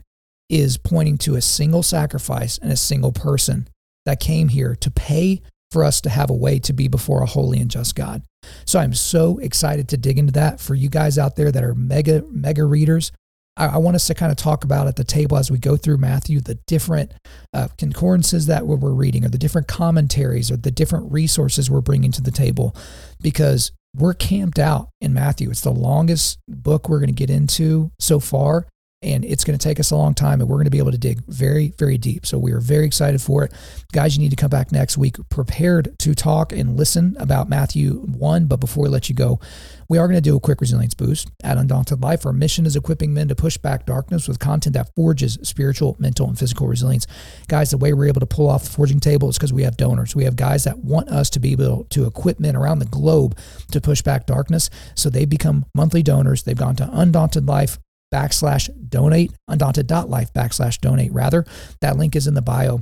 is 0.49 0.79
pointing 0.79 1.19
to 1.19 1.37
a 1.37 1.43
single 1.43 1.83
sacrifice 1.83 2.59
and 2.59 2.73
a 2.73 2.77
single 2.77 3.13
person 3.13 3.69
that 4.07 4.21
came 4.21 4.49
here 4.49 4.75
to 4.77 4.91
pay 4.91 5.43
for 5.71 5.85
us 5.85 6.01
to 6.01 6.09
have 6.09 6.31
a 6.31 6.35
way 6.35 6.59
to 6.59 6.73
be 6.73 6.89
before 6.89 7.23
a 7.23 7.27
holy 7.27 7.61
and 7.61 7.71
just 7.71 7.95
God. 7.95 8.23
So 8.65 8.79
I'm 8.79 8.95
so 8.95 9.39
excited 9.39 9.89
to 9.89 9.99
dig 9.99 10.19
into 10.19 10.33
that 10.33 10.61
for 10.61 10.75
you 10.75 10.89
guys 10.89 11.19
out 11.19 11.37
there 11.37 11.53
that 11.53 11.65
are 11.65 11.75
mega, 11.75 12.25
mega 12.31 12.65
readers. 12.65 13.13
I, 13.59 13.67
I 13.67 13.77
want 13.77 13.97
us 13.97 14.07
to 14.07 14.15
kind 14.15 14.33
of 14.33 14.39
talk 14.39 14.65
about 14.65 14.87
at 14.87 14.97
the 14.97 15.05
table 15.05 15.37
as 15.37 15.51
we 15.51 15.59
go 15.59 15.77
through 15.77 15.99
Matthew 15.99 16.41
the 16.41 16.55
different 16.67 17.13
uh, 17.53 17.69
concordances 17.77 18.47
that 18.47 18.67
we're 18.67 18.79
reading, 18.93 19.25
or 19.25 19.29
the 19.29 19.39
different 19.39 19.69
commentaries, 19.69 20.51
or 20.51 20.57
the 20.57 20.71
different 20.71 21.13
resources 21.13 21.71
we're 21.71 21.81
bringing 21.81 22.13
to 22.13 22.23
the 22.23 22.31
table, 22.31 22.75
because 23.21 23.73
we're 23.97 24.15
camped 24.15 24.59
out 24.59 24.89
in 25.01 25.13
Matthew. 25.13 25.51
It's 25.51 25.63
the 25.63 25.71
longest 25.71 26.39
book 26.49 26.89
we're 26.89 27.01
going 27.01 27.09
to 27.09 27.13
get 27.13 27.31
into 27.31 27.91
so 27.99 28.21
far 28.21 28.67
and 29.03 29.25
it's 29.25 29.45
going 29.45 29.59
to 29.59 29.63
take 29.63 29.79
us 29.79 29.91
a 29.91 29.97
long 29.97 30.15
time 30.15 30.41
and 30.41 30.49
we're 30.49 30.57
going 30.57 30.65
to 30.65 30.71
be 30.71 30.79
able 30.79 30.93
to 30.93 30.99
dig 30.99 31.23
very 31.27 31.73
very 31.79 31.99
deep. 31.99 32.27
So 32.27 32.39
we 32.39 32.53
are 32.53 32.61
very 32.61 32.87
excited 32.87 33.21
for 33.21 33.45
it. 33.45 33.53
Guys 33.93 34.17
you 34.17 34.23
need 34.23 34.31
to 34.31 34.37
come 34.37 34.51
back 34.51 34.73
next 34.73 34.99
week 34.99 35.17
prepared 35.29 35.99
to 36.01 36.15
talk 36.15 36.53
and 36.53 36.77
listen 36.77 37.17
about 37.19 37.49
matthew 37.49 38.01
1 38.01 38.47
but 38.47 38.61
before 38.61 38.85
we 38.85 38.89
let 38.89 39.09
you 39.09 39.15
go 39.15 39.41
we 39.89 39.97
are 39.97 40.07
going 40.07 40.17
to 40.17 40.21
do 40.21 40.37
a 40.37 40.41
quick 40.41 40.61
resilience 40.61 40.93
boost 40.93 41.31
at 41.43 41.57
undaunted 41.57 42.03
life. 42.03 42.27
Our 42.27 42.33
mission 42.33 42.67
is 42.67 42.77
equipping 42.77 43.15
men 43.15 43.29
to 43.29 43.35
push 43.35 43.57
back 43.57 43.87
darkness 43.87 44.29
with 44.29 44.39
content 44.39 44.75
that 44.75 44.95
forges 44.95 45.39
spiritual 45.43 45.97
mental 45.99 46.29
and 46.29 46.39
physical 46.39 46.67
resilience. 46.67 47.07
Guys 47.49 47.71
the 47.71 47.79
way 47.79 47.95
we're 47.95 48.09
able 48.09 48.21
to 48.21 48.27
pull 48.27 48.51
off 48.51 48.65
the 48.65 48.71
forging 48.71 49.01
table 49.01 49.31
is 49.31 49.39
because 49.39 49.53
we 49.53 49.63
have 49.63 49.77
donors. 49.79 50.15
We 50.15 50.25
have 50.25 50.37
guys 50.37 50.65
that 50.65 50.79
want 50.79 51.09
us 51.09 51.31
to 51.31 51.41
be 51.41 51.53
able 51.53 51.85
to 51.85 52.05
equip 52.05 52.39
men 52.39 52.55
around 52.55 52.81
the 52.81 52.85
globe 52.87 53.39
to 53.71 53.81
push 53.81 54.03
back 54.03 54.27
darkness. 54.27 54.69
So 54.95 55.09
they 55.09 55.25
become 55.25 55.65
monthly 55.75 56.03
donors. 56.03 56.43
They've 56.43 56.57
gone 56.57 56.77
to 56.77 56.91
undaunted 56.93 57.47
life 57.47 57.79
backslash 58.13 58.71
donate, 58.89 59.33
undaunted.life 59.49 60.33
backslash 60.33 60.81
donate, 60.81 61.13
rather. 61.13 61.45
That 61.81 61.97
link 61.97 62.17
is 62.17 62.27
in 62.27 62.35
the 62.35 62.43
bio. 62.43 62.81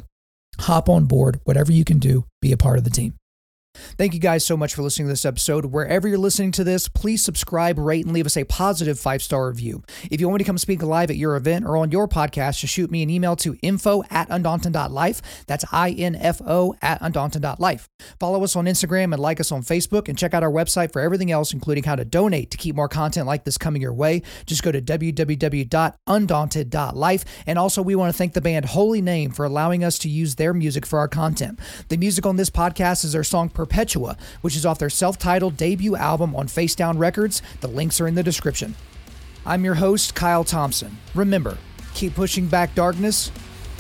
Hop 0.60 0.88
on 0.88 1.04
board, 1.04 1.40
whatever 1.44 1.72
you 1.72 1.84
can 1.84 1.98
do, 1.98 2.24
be 2.40 2.52
a 2.52 2.56
part 2.56 2.78
of 2.78 2.84
the 2.84 2.90
team. 2.90 3.14
Thank 3.98 4.14
you 4.14 4.20
guys 4.20 4.44
so 4.44 4.56
much 4.56 4.74
for 4.74 4.82
listening 4.82 5.08
to 5.08 5.12
this 5.12 5.24
episode. 5.24 5.66
Wherever 5.66 6.08
you're 6.08 6.18
listening 6.18 6.52
to 6.52 6.64
this, 6.64 6.88
please 6.88 7.24
subscribe, 7.24 7.78
rate, 7.78 8.04
and 8.04 8.14
leave 8.14 8.26
us 8.26 8.36
a 8.36 8.44
positive 8.44 8.98
five 8.98 9.22
star 9.22 9.48
review. 9.48 9.82
If 10.10 10.20
you 10.20 10.28
want 10.28 10.38
me 10.38 10.44
to 10.44 10.48
come 10.48 10.58
speak 10.58 10.82
live 10.82 11.10
at 11.10 11.16
your 11.16 11.36
event 11.36 11.64
or 11.64 11.76
on 11.76 11.90
your 11.90 12.08
podcast, 12.08 12.60
just 12.60 12.72
shoot 12.72 12.90
me 12.90 13.02
an 13.02 13.10
email 13.10 13.36
to 13.36 13.56
info 13.62 14.02
at 14.10 14.28
undaunted.life. 14.30 15.44
That's 15.46 15.64
I 15.72 15.90
N 15.90 16.14
F 16.14 16.40
O 16.46 16.74
at 16.82 17.00
undaunted.life. 17.00 17.88
Follow 18.20 18.44
us 18.44 18.56
on 18.56 18.66
Instagram 18.66 19.12
and 19.12 19.18
like 19.18 19.40
us 19.40 19.52
on 19.52 19.62
Facebook, 19.62 20.08
and 20.08 20.18
check 20.18 20.34
out 20.34 20.42
our 20.42 20.50
website 20.50 20.92
for 20.92 21.00
everything 21.00 21.30
else, 21.30 21.52
including 21.52 21.84
how 21.84 21.96
to 21.96 22.04
donate 22.04 22.50
to 22.50 22.56
keep 22.56 22.76
more 22.76 22.88
content 22.88 23.26
like 23.26 23.44
this 23.44 23.58
coming 23.58 23.82
your 23.82 23.94
way. 23.94 24.22
Just 24.46 24.62
go 24.62 24.72
to 24.72 24.80
www.undaunted.life. 24.80 27.24
And 27.46 27.58
also, 27.58 27.82
we 27.82 27.94
want 27.94 28.12
to 28.12 28.16
thank 28.16 28.32
the 28.34 28.40
band 28.40 28.64
Holy 28.66 29.02
Name 29.02 29.30
for 29.30 29.44
allowing 29.44 29.84
us 29.84 29.98
to 30.00 30.08
use 30.08 30.34
their 30.36 30.54
music 30.54 30.86
for 30.86 30.98
our 30.98 31.08
content. 31.08 31.58
The 31.88 31.96
music 31.96 32.26
on 32.26 32.36
this 32.36 32.50
podcast 32.50 33.04
is 33.04 33.12
their 33.12 33.24
song 33.24 33.48
Perpetua, 33.66 34.16
which 34.42 34.56
is 34.56 34.64
off 34.64 34.78
their 34.78 34.90
self 34.90 35.18
titled 35.18 35.56
debut 35.56 35.96
album 35.96 36.34
on 36.36 36.46
Facedown 36.46 36.98
Records. 36.98 37.42
The 37.60 37.68
links 37.68 38.00
are 38.00 38.06
in 38.06 38.14
the 38.14 38.22
description. 38.22 38.74
I'm 39.44 39.64
your 39.64 39.74
host, 39.74 40.14
Kyle 40.14 40.44
Thompson. 40.44 40.96
Remember, 41.14 41.58
keep 41.94 42.14
pushing 42.14 42.46
back 42.46 42.74
darkness, 42.74 43.30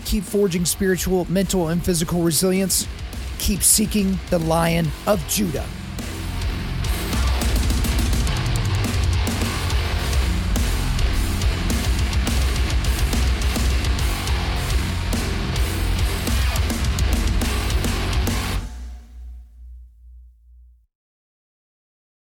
keep 0.04 0.24
forging 0.24 0.64
spiritual, 0.64 1.30
mental, 1.30 1.68
and 1.68 1.84
physical 1.84 2.22
resilience, 2.22 2.86
keep 3.38 3.62
seeking 3.62 4.18
the 4.30 4.38
Lion 4.38 4.88
of 5.06 5.26
Judah. 5.28 5.66